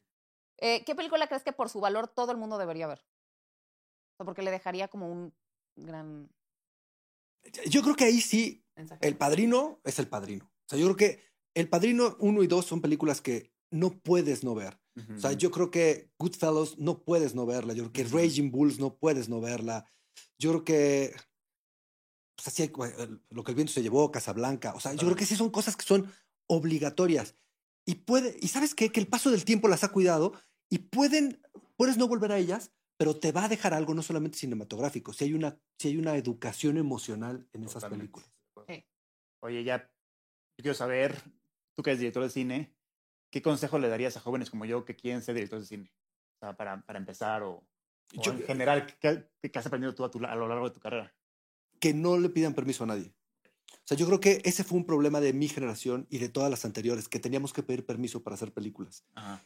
eh, 0.58 0.82
¿Qué 0.86 0.94
película 0.94 1.26
crees 1.26 1.42
que 1.42 1.52
por 1.52 1.68
su 1.68 1.80
valor 1.80 2.08
todo 2.08 2.32
el 2.32 2.38
mundo 2.38 2.56
debería 2.56 2.86
ver? 2.86 3.00
O 3.00 4.16
sea, 4.16 4.24
porque 4.24 4.40
le 4.40 4.50
dejaría 4.50 4.88
como 4.88 5.10
un 5.12 5.34
gran 5.76 6.30
Yo 7.68 7.82
creo 7.82 7.94
que 7.94 8.04
ahí 8.04 8.22
sí, 8.22 8.64
mensaje. 8.74 9.06
El 9.06 9.18
Padrino 9.18 9.80
es 9.84 9.98
El 9.98 10.08
Padrino. 10.08 10.46
O 10.46 10.68
sea, 10.68 10.78
yo 10.78 10.86
creo 10.86 10.96
que 10.96 11.22
El 11.56 11.70
Padrino 11.70 12.16
1 12.20 12.42
y 12.42 12.46
2 12.46 12.66
son 12.66 12.82
películas 12.82 13.22
que 13.22 13.50
no 13.70 13.98
puedes 13.98 14.44
no 14.44 14.54
ver. 14.54 14.78
O 15.14 15.18
sea, 15.18 15.32
yo 15.32 15.50
creo 15.50 15.70
que 15.70 16.10
Goodfellas 16.18 16.78
no 16.78 17.02
puedes 17.02 17.34
no 17.34 17.46
verla. 17.46 17.72
Yo 17.72 17.90
creo 17.90 17.92
que. 17.92 18.04
Raging 18.04 18.50
Bulls 18.50 18.78
no 18.78 18.96
puedes 18.96 19.28
no 19.28 19.40
verla. 19.40 19.90
Yo 20.38 20.50
creo 20.50 20.64
que. 20.64 21.16
Pues 22.36 22.48
así, 22.48 22.70
lo 23.30 23.42
que 23.42 23.52
el 23.52 23.54
viento 23.56 23.72
se 23.72 23.82
llevó, 23.82 24.12
Casablanca. 24.12 24.74
O 24.74 24.80
sea, 24.80 24.92
yo 24.92 25.06
creo 25.06 25.16
que 25.16 25.24
sí 25.24 25.34
son 25.34 25.50
cosas 25.50 25.76
que 25.76 25.84
son 25.84 26.12
obligatorias. 26.46 27.34
Y 27.86 27.96
puede, 27.96 28.36
y 28.40 28.48
sabes 28.48 28.74
qué? 28.74 28.90
Que 28.90 29.00
el 29.00 29.06
paso 29.06 29.30
del 29.30 29.44
tiempo 29.44 29.68
las 29.68 29.84
ha 29.84 29.92
cuidado 29.92 30.34
y 30.68 30.78
pueden, 30.78 31.40
puedes 31.76 31.96
no 31.96 32.08
volver 32.08 32.32
a 32.32 32.38
ellas, 32.38 32.72
pero 32.98 33.16
te 33.16 33.32
va 33.32 33.44
a 33.44 33.48
dejar 33.48 33.72
algo 33.72 33.94
no 33.94 34.02
solamente 34.02 34.38
cinematográfico, 34.38 35.12
si 35.12 35.24
hay 35.24 35.34
una, 35.34 35.58
si 35.78 35.88
hay 35.88 35.96
una 35.96 36.16
educación 36.16 36.78
emocional 36.78 37.48
en 37.52 37.62
esas 37.62 37.74
Totalmente. 37.74 38.12
películas. 38.12 38.30
Sí. 38.68 38.84
Oye, 39.40 39.64
ya, 39.64 39.90
quiero 40.56 40.74
saber, 40.74 41.22
tú 41.76 41.82
que 41.82 41.90
eres 41.90 42.00
director 42.00 42.22
de 42.22 42.30
cine, 42.30 42.74
¿qué 43.30 43.42
consejo 43.42 43.78
le 43.78 43.88
darías 43.88 44.16
a 44.16 44.20
jóvenes 44.20 44.50
como 44.50 44.64
yo 44.64 44.84
que 44.84 44.96
quieren 44.96 45.22
ser 45.22 45.34
directores 45.34 45.68
de 45.68 45.76
cine? 45.76 45.92
O 46.36 46.38
sea, 46.40 46.56
para, 46.56 46.80
para 46.82 46.98
empezar 46.98 47.42
o, 47.42 47.52
o 48.16 48.22
Yo- 48.22 48.32
en 48.32 48.42
general, 48.42 48.86
¿qué, 48.98 49.28
qué 49.42 49.58
has 49.58 49.66
aprendido 49.66 49.94
tú 49.94 50.04
a, 50.04 50.10
tu- 50.10 50.24
a 50.24 50.34
lo 50.34 50.48
largo 50.48 50.68
de 50.68 50.74
tu 50.74 50.80
carrera? 50.80 51.14
que 51.78 51.92
no 51.92 52.18
le 52.18 52.30
pidan 52.30 52.54
permiso 52.54 52.84
a 52.84 52.86
nadie. 52.86 53.12
O 53.70 53.84
sea, 53.84 53.96
yo 53.98 54.06
creo 54.06 54.18
que 54.18 54.40
ese 54.44 54.64
fue 54.64 54.78
un 54.78 54.86
problema 54.86 55.20
de 55.20 55.34
mi 55.34 55.46
generación 55.46 56.06
y 56.08 56.16
de 56.18 56.30
todas 56.30 56.50
las 56.50 56.64
anteriores, 56.64 57.06
que 57.08 57.18
teníamos 57.20 57.52
que 57.52 57.62
pedir 57.62 57.84
permiso 57.84 58.22
para 58.22 58.34
hacer 58.34 58.50
películas. 58.52 59.04
Ajá. 59.14 59.44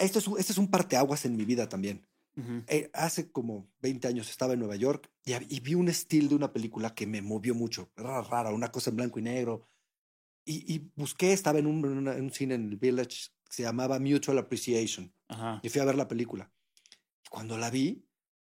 Esto 0.00 0.18
es, 0.18 0.26
un- 0.28 0.38
este 0.38 0.52
es 0.52 0.58
un 0.58 0.70
parteaguas 0.70 1.26
en 1.26 1.36
mi 1.36 1.44
vida 1.44 1.68
también. 1.68 2.06
Ujú. 2.36 2.62
Eh, 2.66 2.90
hace 2.94 3.30
como 3.30 3.68
20 3.80 4.08
años 4.08 4.28
estaba 4.30 4.54
en 4.54 4.60
Nueva 4.60 4.76
York 4.76 5.10
y, 5.24 5.34
y 5.54 5.60
vi 5.60 5.74
un 5.74 5.88
estilo 5.88 6.30
de 6.30 6.34
una 6.36 6.52
película 6.52 6.94
que 6.94 7.06
me 7.06 7.20
movió 7.22 7.54
mucho. 7.54 7.90
Era 7.96 8.22
rara, 8.22 8.50
una 8.50 8.72
cosa 8.72 8.90
en 8.90 8.96
blanco 8.96 9.18
y 9.18 9.22
negro. 9.22 9.68
Y, 10.46 10.74
y 10.74 10.90
busqué, 10.94 11.32
estaba 11.34 11.58
en 11.58 11.66
un, 11.66 11.84
en 12.08 12.22
un 12.24 12.30
cine 12.30 12.54
en 12.54 12.70
el 12.70 12.76
Village 12.76 13.30
que 13.44 13.52
se 13.52 13.62
llamaba 13.64 13.98
Mutual 13.98 14.38
Appreciation. 14.38 15.12
Ajá. 15.28 15.60
Y 15.62 15.68
fui 15.68 15.80
a 15.80 15.84
ver 15.84 15.96
la 15.96 16.08
película. 16.08 16.50
Y 17.24 17.28
cuando 17.28 17.58
la 17.58 17.68
vi, 17.68 18.06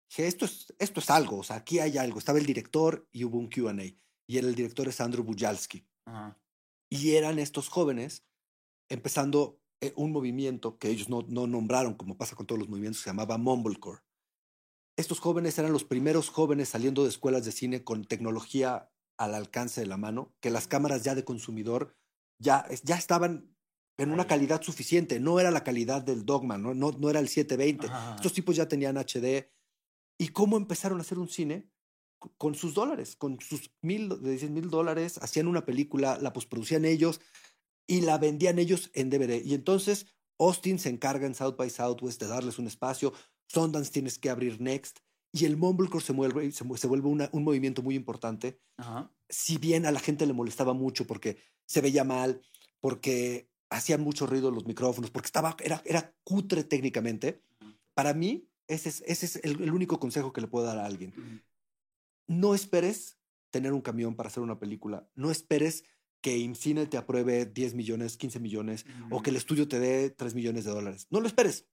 dije, 0.08 0.26
esto 0.26 0.46
es, 0.46 0.72
esto 0.78 1.00
es 1.00 1.10
algo, 1.10 1.38
o 1.38 1.42
sea, 1.42 1.56
aquí 1.56 1.80
hay 1.80 1.98
algo. 1.98 2.18
Estaba 2.18 2.38
el 2.38 2.46
director 2.46 3.06
y 3.12 3.24
hubo 3.24 3.38
un 3.38 3.48
QA. 3.48 3.74
Y 4.26 4.38
el 4.38 4.54
director 4.54 4.88
es 4.88 5.00
Andrew 5.00 5.24
Bujalski. 5.24 5.86
Ajá. 6.06 6.38
Y 6.88 7.16
eran 7.16 7.38
estos 7.38 7.68
jóvenes 7.68 8.24
empezando 8.88 9.60
eh, 9.80 9.92
un 9.96 10.12
movimiento 10.12 10.78
que 10.78 10.88
ellos 10.88 11.08
no, 11.08 11.24
no 11.28 11.46
nombraron, 11.46 11.94
como 11.94 12.16
pasa 12.16 12.34
con 12.34 12.46
todos 12.46 12.58
los 12.58 12.68
movimientos, 12.68 13.02
se 13.02 13.10
llamaba 13.10 13.38
Mumblecore. 13.38 14.00
Estos 14.96 15.20
jóvenes 15.20 15.58
eran 15.58 15.72
los 15.72 15.84
primeros 15.84 16.30
jóvenes 16.30 16.70
saliendo 16.70 17.04
de 17.04 17.10
escuelas 17.10 17.44
de 17.44 17.52
cine 17.52 17.84
con 17.84 18.04
tecnología 18.04 18.90
al 19.18 19.34
alcance 19.34 19.80
de 19.80 19.86
la 19.86 19.96
mano, 19.96 20.34
que 20.40 20.50
las 20.50 20.68
cámaras 20.68 21.02
ya 21.02 21.14
de 21.14 21.24
consumidor 21.24 21.96
ya, 22.40 22.66
ya 22.84 22.96
estaban 22.96 23.54
en 23.98 24.12
una 24.12 24.26
calidad 24.26 24.62
suficiente, 24.62 25.18
no 25.18 25.40
era 25.40 25.50
la 25.50 25.64
calidad 25.64 26.02
del 26.02 26.24
Dogma, 26.24 26.56
no, 26.56 26.72
no, 26.72 26.92
no 26.92 27.10
era 27.10 27.18
el 27.18 27.28
720. 27.28 27.88
Ajá. 27.88 28.14
Estos 28.14 28.32
tipos 28.32 28.54
ya 28.54 28.68
tenían 28.68 28.96
HD. 28.96 29.50
¿Y 30.18 30.28
cómo 30.28 30.56
empezaron 30.56 30.98
a 30.98 31.02
hacer 31.02 31.18
un 31.18 31.28
cine? 31.28 31.68
Con 32.36 32.54
sus 32.54 32.74
dólares, 32.74 33.16
con 33.16 33.40
sus 33.40 33.72
mil, 33.82 34.08
de 34.08 34.36
10 34.36 34.50
mil 34.50 34.70
dólares, 34.70 35.18
hacían 35.18 35.46
una 35.46 35.64
película, 35.64 36.18
la 36.20 36.32
postproducían 36.32 36.84
ellos 36.84 37.20
y 37.86 38.00
la 38.00 38.18
vendían 38.18 38.58
ellos 38.58 38.90
en 38.94 39.10
DVD. 39.10 39.44
Y 39.44 39.54
entonces 39.54 40.06
Austin 40.38 40.78
se 40.78 40.90
encarga 40.90 41.26
en 41.26 41.34
South 41.34 41.56
by 41.56 41.70
Southwest 41.70 42.20
de 42.20 42.28
darles 42.28 42.58
un 42.58 42.66
espacio, 42.66 43.12
Sundance 43.48 43.90
tienes 43.90 44.18
que 44.18 44.30
abrir 44.30 44.60
Next, 44.60 44.98
y 45.32 45.44
el 45.44 45.56
Mumblecore 45.56 46.04
se 46.04 46.12
vuelve, 46.12 46.50
se, 46.52 46.64
se 46.76 46.86
vuelve 46.86 47.08
una- 47.08 47.28
un 47.32 47.44
movimiento 47.44 47.82
muy 47.82 47.94
importante 47.94 48.60
Ajá. 48.76 49.10
si 49.28 49.58
bien 49.58 49.84
a 49.86 49.92
la 49.92 50.00
gente 50.00 50.26
le 50.26 50.32
molestaba 50.32 50.72
mucho 50.72 51.06
porque 51.06 51.38
se 51.66 51.80
veía 51.80 52.04
mal, 52.04 52.40
porque 52.80 53.50
hacían 53.70 54.00
mucho 54.00 54.26
ruido 54.26 54.50
los 54.50 54.66
micrófonos, 54.66 55.10
porque 55.10 55.26
estaba, 55.26 55.54
era, 55.62 55.82
era 55.84 56.14
cutre 56.24 56.64
técnicamente, 56.64 57.42
para 57.94 58.14
mí 58.14 58.48
ese 58.66 58.88
es, 58.88 59.02
ese 59.06 59.26
es 59.26 59.36
el, 59.44 59.62
el 59.62 59.72
único 59.72 59.98
consejo 59.98 60.32
que 60.32 60.40
le 60.40 60.46
puedo 60.48 60.64
dar 60.66 60.78
a 60.78 60.86
alguien. 60.86 61.42
No 62.26 62.54
esperes 62.54 63.18
tener 63.50 63.72
un 63.72 63.80
camión 63.80 64.14
para 64.14 64.28
hacer 64.28 64.42
una 64.42 64.58
película, 64.58 65.08
no 65.14 65.30
esperes 65.30 65.84
que 66.20 66.36
IMCINE 66.36 66.86
te 66.86 66.96
apruebe 66.96 67.46
10 67.46 67.74
millones, 67.74 68.16
15 68.16 68.40
millones, 68.40 68.84
o 69.10 69.22
que 69.22 69.30
el 69.30 69.36
estudio 69.36 69.68
te 69.68 69.78
dé 69.78 70.10
3 70.10 70.34
millones 70.34 70.64
de 70.64 70.70
dólares. 70.72 71.06
No 71.10 71.20
lo 71.20 71.26
esperes, 71.26 71.66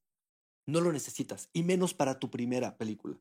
no 0.68 0.82
lo 0.82 0.92
necesitas, 0.94 1.50
y 1.52 1.64
menos 1.64 1.94
para 1.94 2.20
tu 2.20 2.30
primera 2.30 2.78
película. 2.78 3.18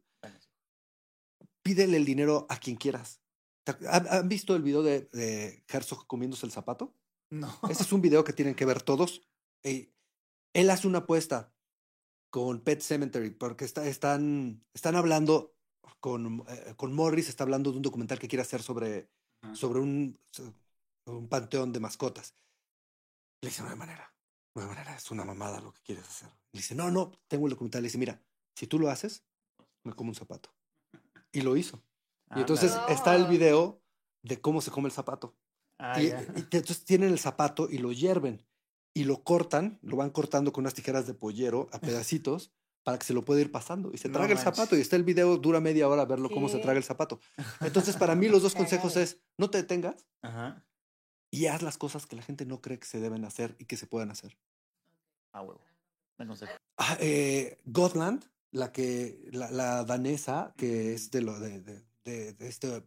Pídele 1.65 1.97
el 1.97 2.05
dinero 2.05 2.47
a 2.51 2.59
quien 2.59 2.77
quieras. 2.77 3.21
¿Te- 3.65 3.77
¿Han, 3.89 4.29
visto 4.29 4.55
el 4.55 4.63
video 4.63 4.83
de, 4.83 5.09
de 5.13 5.65
Herzog 5.67 6.07
comiéndose 6.07 6.45
el 6.45 6.53
zapato? 6.53 6.95
No. 7.31 7.59
Ese 7.69 7.83
es 7.83 7.93
un 7.93 8.03
video 8.03 8.23
que 8.23 8.35
tienen 8.35 8.55
que 8.55 8.67
ver 8.67 8.83
todos. 8.83 9.23
Eh, 9.63 9.91
él 10.53 10.69
hace 10.71 10.87
una 10.87 10.99
apuesta 10.99 11.53
con 12.31 12.61
Pet 12.61 12.83
Cemetery 12.83 13.31
porque 13.31 13.65
está, 13.65 13.87
están, 13.87 14.63
están 14.75 14.95
hablando 14.95 15.57
con, 16.01 16.45
eh, 16.49 16.75
con 16.77 16.93
Morris, 16.93 17.29
está 17.29 17.45
hablando 17.45 17.71
de 17.71 17.79
un 17.79 17.83
documental 17.83 18.19
que 18.19 18.29
quiere 18.29 18.43
hacer 18.43 18.63
sobre, 18.63 19.09
sobre 19.55 19.81
un, 19.81 20.19
un 21.07 21.29
panteón 21.29 21.73
de 21.73 21.81
mascotas. 21.81 22.37
Le 23.41 23.49
dice, 23.49 23.63
no 23.63 23.71
hay 23.71 23.77
manera, 23.77 24.15
no 24.55 24.63
hay 24.63 24.69
manera, 24.69 24.95
es 24.97 25.11
una 25.11 25.25
mamada 25.25 25.61
lo 25.61 25.73
que 25.73 25.81
quieres 25.83 26.07
hacer. 26.07 26.29
Le 26.53 26.59
dice, 26.61 26.75
no, 26.75 26.91
no, 26.91 27.13
tengo 27.27 27.47
el 27.47 27.51
documental. 27.51 27.83
Le 27.83 27.87
dice, 27.89 27.99
mira, 27.99 28.23
si 28.55 28.67
tú 28.67 28.79
lo 28.79 28.91
haces, 28.91 29.25
me 29.83 29.95
como 29.95 30.11
un 30.11 30.15
zapato. 30.15 30.55
Y 31.35 31.41
lo 31.43 31.57
hizo. 31.57 31.83
Ah, 32.31 32.37
Y 32.39 32.41
entonces 32.41 32.73
claro. 32.73 32.89
está 32.89 33.15
el 33.17 33.27
video 33.27 33.83
de 34.23 34.41
cómo 34.41 34.61
se 34.61 34.71
come 34.71 34.87
el 34.89 34.93
zapato. 34.93 35.37
Ah, 35.79 36.01
y, 36.01 36.09
ya. 36.09 36.23
y 36.37 36.43
te- 36.43 36.59
entonces 36.59 36.85
tienen 36.85 37.11
el 37.11 37.19
zapato 37.19 37.69
y 37.69 37.79
lo 37.79 37.91
hierven 37.93 38.47
y 38.95 39.05
lo 39.05 39.25
cortan, 39.25 39.79
lo 39.83 39.97
van 39.97 40.11
cortando 40.11 40.53
con 40.53 40.63
unas 40.63 40.75
tijeras 40.75 41.07
de 41.07 41.15
pollero 41.15 41.69
a 41.73 41.81
pedacitos 41.81 42.53
para 42.85 42.99
que 42.99 43.05
se 43.05 43.15
lo 43.15 43.25
pueda 43.25 43.41
ir 43.41 43.51
pasando 43.51 43.91
y 43.93 43.99
se 43.99 44.09
No 44.09 44.15
traga 44.15 44.29
el 44.33 44.37
manches. 44.37 44.55
zapato 44.57 44.77
y 44.77 44.81
está 44.81 44.95
el 44.97 45.03
video, 45.05 45.37
dura 45.39 45.59
media 45.61 45.89
hora 45.89 46.05
verlo 46.05 46.31
cómo 46.31 46.49
se 46.49 46.59
traga 46.59 46.79
el 46.79 46.85
zapato. 46.85 47.19
Entonces 47.61 47.97
para 47.97 48.15
mí 48.15 48.29
los 48.29 48.43
dos 48.43 48.55
consejos 48.55 48.97
es 48.97 49.19
no 49.39 49.51
te 49.51 49.59
detengas 49.59 50.07
Ajá. 50.23 50.65
y 51.31 51.47
haz 51.47 51.63
las 51.63 51.77
cosas 51.79 52.07
que 52.07 52.15
la 52.17 52.23
gente 52.23 52.47
no 52.47 52.61
cree 52.61 52.79
que 52.79 52.87
se 52.87 53.01
deben 53.01 53.25
hacer 53.25 53.57
y 53.59 53.65
que 53.65 53.77
se 53.77 53.87
puedan 53.87 54.11
hacer. 54.11 54.39
Ah, 55.33 55.43
huevo. 55.43 55.61
Ah, 56.77 56.97
eh, 57.01 57.59
Gotland, 57.65 58.25
la 58.55 58.71
que 58.73 59.19
la, 59.33 59.51
la 59.51 59.85
danesa 59.85 60.55
que 60.57 60.95
es 60.95 61.11
de 61.11 61.23
lo 61.23 61.39
de, 61.41 61.61
de- 61.61 61.85
de- 62.05 62.33
de 62.35 62.49
este 62.49 62.85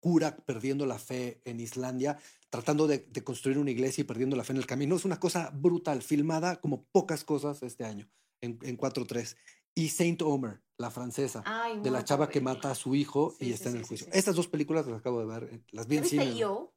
cura 0.00 0.36
perdiendo 0.36 0.86
la 0.86 0.98
fe 0.98 1.42
en 1.44 1.60
Islandia, 1.60 2.18
tratando 2.48 2.86
de, 2.86 3.04
construir 3.22 3.58
una 3.58 3.70
iglesia 3.70 4.00
y 4.02 4.04
perdiendo 4.04 4.34
la 4.34 4.44
fe 4.44 4.52
en 4.54 4.56
el 4.58 4.66
camino, 4.66 4.96
es 4.96 5.04
una 5.04 5.20
cosa 5.20 5.50
brutal, 5.52 6.02
filmada 6.02 6.60
como 6.60 6.84
pocas 6.86 7.22
cosas 7.22 7.62
este 7.62 7.84
año 7.84 8.10
en, 8.40 8.58
en 8.62 8.76
4.3. 8.78 9.36
Y 9.74 9.90
Saint 9.90 10.22
Omer, 10.22 10.62
la 10.78 10.90
francesa, 10.90 11.42
Ay, 11.46 11.78
de 11.80 11.90
la 11.90 12.02
chava 12.02 12.28
que 12.30 12.40
mata 12.40 12.70
a 12.70 12.74
su 12.74 12.94
hijo 12.94 13.30
Sí, 13.38 13.44
y 13.44 13.48
sí, 13.48 13.52
está 13.52 13.68
en 13.70 13.76
el 13.76 13.82
juicio. 13.84 14.06
sí. 14.06 14.18
Estas 14.18 14.34
dos 14.34 14.48
películas 14.48 14.86
las 14.86 14.98
acabo 14.98 15.20
de 15.20 15.26
ver, 15.26 15.54
eh, 15.54 15.60
las 15.70 15.86
vi 15.86 15.98
en 15.98 16.04
¿Ya 16.04 16.10
viste 16.10 16.24
cine. 16.24 16.36
yo? 16.38 16.74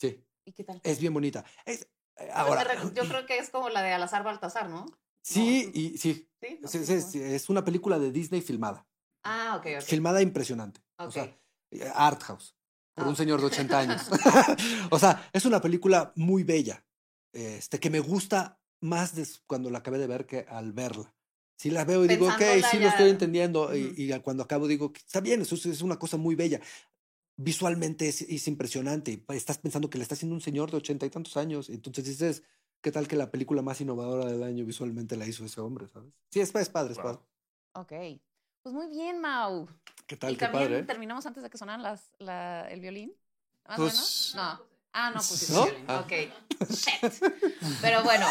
Sí, 0.00 0.24
¿Y 0.46 0.52
qué 0.52 0.64
tal? 0.64 0.80
es 0.82 0.98
bien 0.98 1.12
bonita. 1.14 1.44
Es, 1.66 1.82
eh, 1.82 1.86
Pues 2.16 2.30
ahora, 2.32 2.64
yo 2.94 3.04
creo 3.04 3.26
que 3.26 3.38
es 3.38 3.50
como 3.50 3.68
la 3.68 3.82
de 3.82 3.92
Alazar 3.92 4.24
Baltasar, 4.24 4.68
¿no? 4.70 4.86
Sí, 5.22 5.64
no. 5.66 5.80
y 5.80 5.98
sí, 5.98 6.28
Sí. 6.40 6.58
como- 6.60 6.68
sí, 6.68 7.20
es 7.22 7.48
una 7.48 7.64
película 7.64 7.98
de 7.98 8.10
Disney 8.12 8.40
filmada. 8.40 8.86
Ah, 9.24 9.56
ok, 9.58 9.66
ok. 9.78 9.82
Filmada 9.84 10.20
impresionante. 10.22 10.80
O 10.98 11.04
Ok. 11.04 11.12
sea, 11.12 11.38
eh, 11.70 11.90
art 11.94 12.22
house. 12.24 12.56
Por 12.94 13.06
Ah, 13.06 13.08
un 13.08 13.16
señor 13.16 13.40
de 13.40 13.46
80 13.46 13.78
años. 13.78 14.02
o 14.90 14.98
sea, 14.98 15.30
es 15.32 15.44
una 15.46 15.60
película 15.60 16.12
muy 16.16 16.42
bella. 16.42 16.84
Este, 17.32 17.78
que 17.80 17.88
me 17.88 18.00
gusta 18.00 18.60
más 18.80 19.14
des- 19.14 19.42
cuando 19.46 19.70
la 19.70 19.78
acabé 19.78 19.98
de 19.98 20.06
ver 20.06 20.26
que 20.26 20.40
al 20.48 20.72
verla. 20.72 21.14
Si 21.56 21.70
la 21.70 21.84
veo 21.84 22.04
y 22.04 22.08
digo, 22.08 22.26
ok, 22.26 22.42
sí 22.70 22.78
lo 22.80 22.88
estoy 22.88 23.08
entendiendo. 23.10 23.74
y- 23.74 23.84
Ujú. 23.86 23.94
y, 23.96 24.20
cuando 24.20 24.42
acabo 24.42 24.66
digo, 24.66 24.92
está 24.96 25.20
bien, 25.20 25.40
eso 25.42 25.54
es, 25.54 25.64
es 25.66 25.80
una 25.82 25.98
cosa 25.98 26.16
muy 26.16 26.34
bella. 26.34 26.60
Visualmente 27.36 28.08
es, 28.08 28.22
es 28.22 28.46
impresionante. 28.48 29.12
y 29.12 29.24
Estás 29.34 29.58
pensando 29.58 29.88
que 29.88 29.98
le 29.98 30.02
está 30.02 30.14
haciendo 30.14 30.34
un 30.34 30.40
señor 30.42 30.70
de 30.70 30.76
ochenta 30.78 31.06
y 31.06 31.10
tantos 31.10 31.36
años. 31.36 31.68
y 31.70 31.74
Entonces 31.74 32.04
dices, 32.04 32.42
¿qué 32.82 32.92
tal 32.92 33.08
que 33.08 33.16
la 33.16 33.30
película 33.30 33.62
más 33.62 33.80
innovadora 33.80 34.26
del 34.26 34.42
año 34.42 34.64
visualmente 34.66 35.16
la 35.16 35.26
hizo 35.26 35.44
ese 35.46 35.60
hombre, 35.62 35.88
¿sabes? 35.88 36.12
Sí, 36.30 36.40
es, 36.40 36.54
es 36.54 36.68
padre, 36.68 36.92
es 36.92 36.98
Wow. 36.98 37.04
padre. 37.06 37.20
Ok. 37.74 38.20
Pues 38.62 38.74
muy 38.74 38.86
bien, 38.88 39.18
Mau. 39.20 39.66
¿Qué 40.06 40.16
tal? 40.16 40.32
¿Y 40.34 40.36
Qué 40.36 40.44
también 40.44 40.64
padre. 40.64 40.78
¿eh? 40.80 40.82
terminamos 40.84 41.24
antes 41.24 41.42
de 41.42 41.48
que 41.50 41.56
sonaran 41.58 41.82
las, 41.82 42.12
la, 42.18 42.68
el 42.70 42.80
violín? 42.80 43.14
¿Más 43.66 43.78
o 43.78 43.82
Pues- 43.82 43.94
menos? 43.94 44.32
No. 44.36 44.72
Ah, 44.92 45.10
no, 45.10 45.16
pusiste 45.16 45.52
¿No? 45.54 45.64
el 45.64 45.70
violín. 45.70 45.86
Ah. 45.88 46.00
Ok. 46.04 46.68
Shit. 46.70 47.24
Pero 47.80 48.02
bueno. 48.02 48.26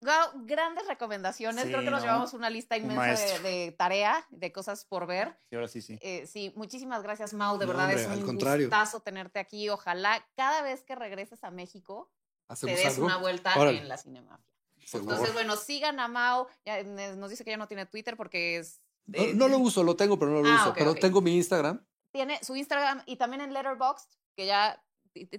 Wow, 0.00 0.44
grandes 0.46 0.86
recomendaciones. 0.86 1.64
Sí, 1.64 1.70
Creo 1.70 1.80
que 1.82 1.90
nos 1.90 2.00
¿no? 2.02 2.06
llevamos 2.06 2.32
una 2.32 2.50
lista 2.50 2.76
Un 2.76 2.82
inmensa 2.92 3.20
de, 3.20 3.40
de 3.40 3.72
tarea, 3.72 4.24
de 4.30 4.52
cosas 4.52 4.84
por 4.84 5.06
ver. 5.08 5.36
Sí, 5.50 5.56
ahora 5.56 5.66
sí, 5.66 5.82
sí. 5.82 5.98
Eh, 6.02 6.24
sí, 6.26 6.52
muchísimas 6.54 7.02
gracias, 7.02 7.34
Mau. 7.34 7.58
De 7.58 7.66
No, 7.66 7.72
verdad 7.72 7.86
hombre, 7.88 8.02
es 8.02 8.06
un 8.08 8.24
contrario. 8.24 8.66
gustazo 8.68 9.00
tenerte 9.00 9.40
aquí. 9.40 9.68
Ojalá 9.70 10.24
cada 10.36 10.62
vez 10.62 10.84
que 10.84 10.94
regreses 10.94 11.42
a 11.42 11.50
México 11.50 12.12
te 12.48 12.52
¿Hacemos 12.54 12.76
des 12.78 12.86
algo? 12.94 13.06
una 13.06 13.16
vuelta 13.18 13.54
Órale. 13.58 13.78
en 13.78 13.88
la 13.88 13.96
Cinemafia. 13.98 14.54
Seguro. 14.84 15.12
Entonces, 15.12 15.34
bueno, 15.34 15.56
sigan 15.56 16.00
a 16.00 16.08
Mau. 16.08 16.46
Ya, 16.64 16.78
eh, 16.78 16.84
nos 17.16 17.30
dice 17.30 17.44
que 17.44 17.50
ya 17.50 17.56
no 17.58 17.68
tiene 17.68 17.86
Twitter 17.86 18.16
porque 18.16 18.56
es. 18.58 18.80
No, 19.06 19.22
no 19.34 19.48
lo 19.48 19.58
uso, 19.58 19.82
lo 19.82 19.96
tengo, 19.96 20.18
pero 20.18 20.30
no 20.32 20.42
lo 20.42 20.48
Ah, 20.48 20.62
uso. 20.62 20.74
pero 20.74 20.94
tengo 20.94 21.20
mi 21.20 21.34
Instagram. 21.36 21.84
tiene 22.10 22.42
su 22.42 22.56
Instagram 22.56 23.02
y 23.06 23.16
también 23.16 23.42
en 23.42 23.52
Letterboxd, 23.52 24.08
que 24.34 24.46
ya 24.46 24.82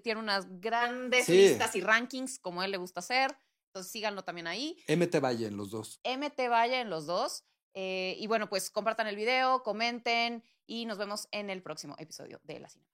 tiene 0.03 0.19
unas 0.19 0.45
grandes 0.61 1.25
Sí. 1.25 1.33
listas 1.33 1.75
y 1.75 1.81
rankings 1.81 2.37
como 2.39 2.61
él 2.63 2.71
le 2.71 2.77
gusta 2.77 2.99
hacer. 2.99 3.35
Entonces 3.67 3.91
síganlo 3.91 4.23
también 4.23 4.47
ahí. 4.47 4.77
MT 4.87 5.19
Valle 5.19 5.47
en 5.47 5.57
los 5.57 5.71
dos. 5.71 5.99
MT 6.03 6.47
Vaya 6.49 6.79
en 6.81 6.89
los 6.89 7.05
dos. 7.07 7.43
Eh, 7.75 8.15
y 8.19 8.27
bueno, 8.27 8.49
pues 8.49 8.69
compartan 8.71 9.07
el 9.07 9.15
video, 9.15 9.61
comenten 9.63 10.43
y 10.67 10.85
nos 10.85 10.97
vemos 10.97 11.27
en 11.31 11.49
el 11.49 11.61
próximo 11.61 11.95
episodio 11.99 12.39
de 12.43 12.59
La 12.59 12.69
Cine. 12.69 12.85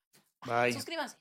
Bye. 0.45 0.73
Suscríbanse. 0.73 1.17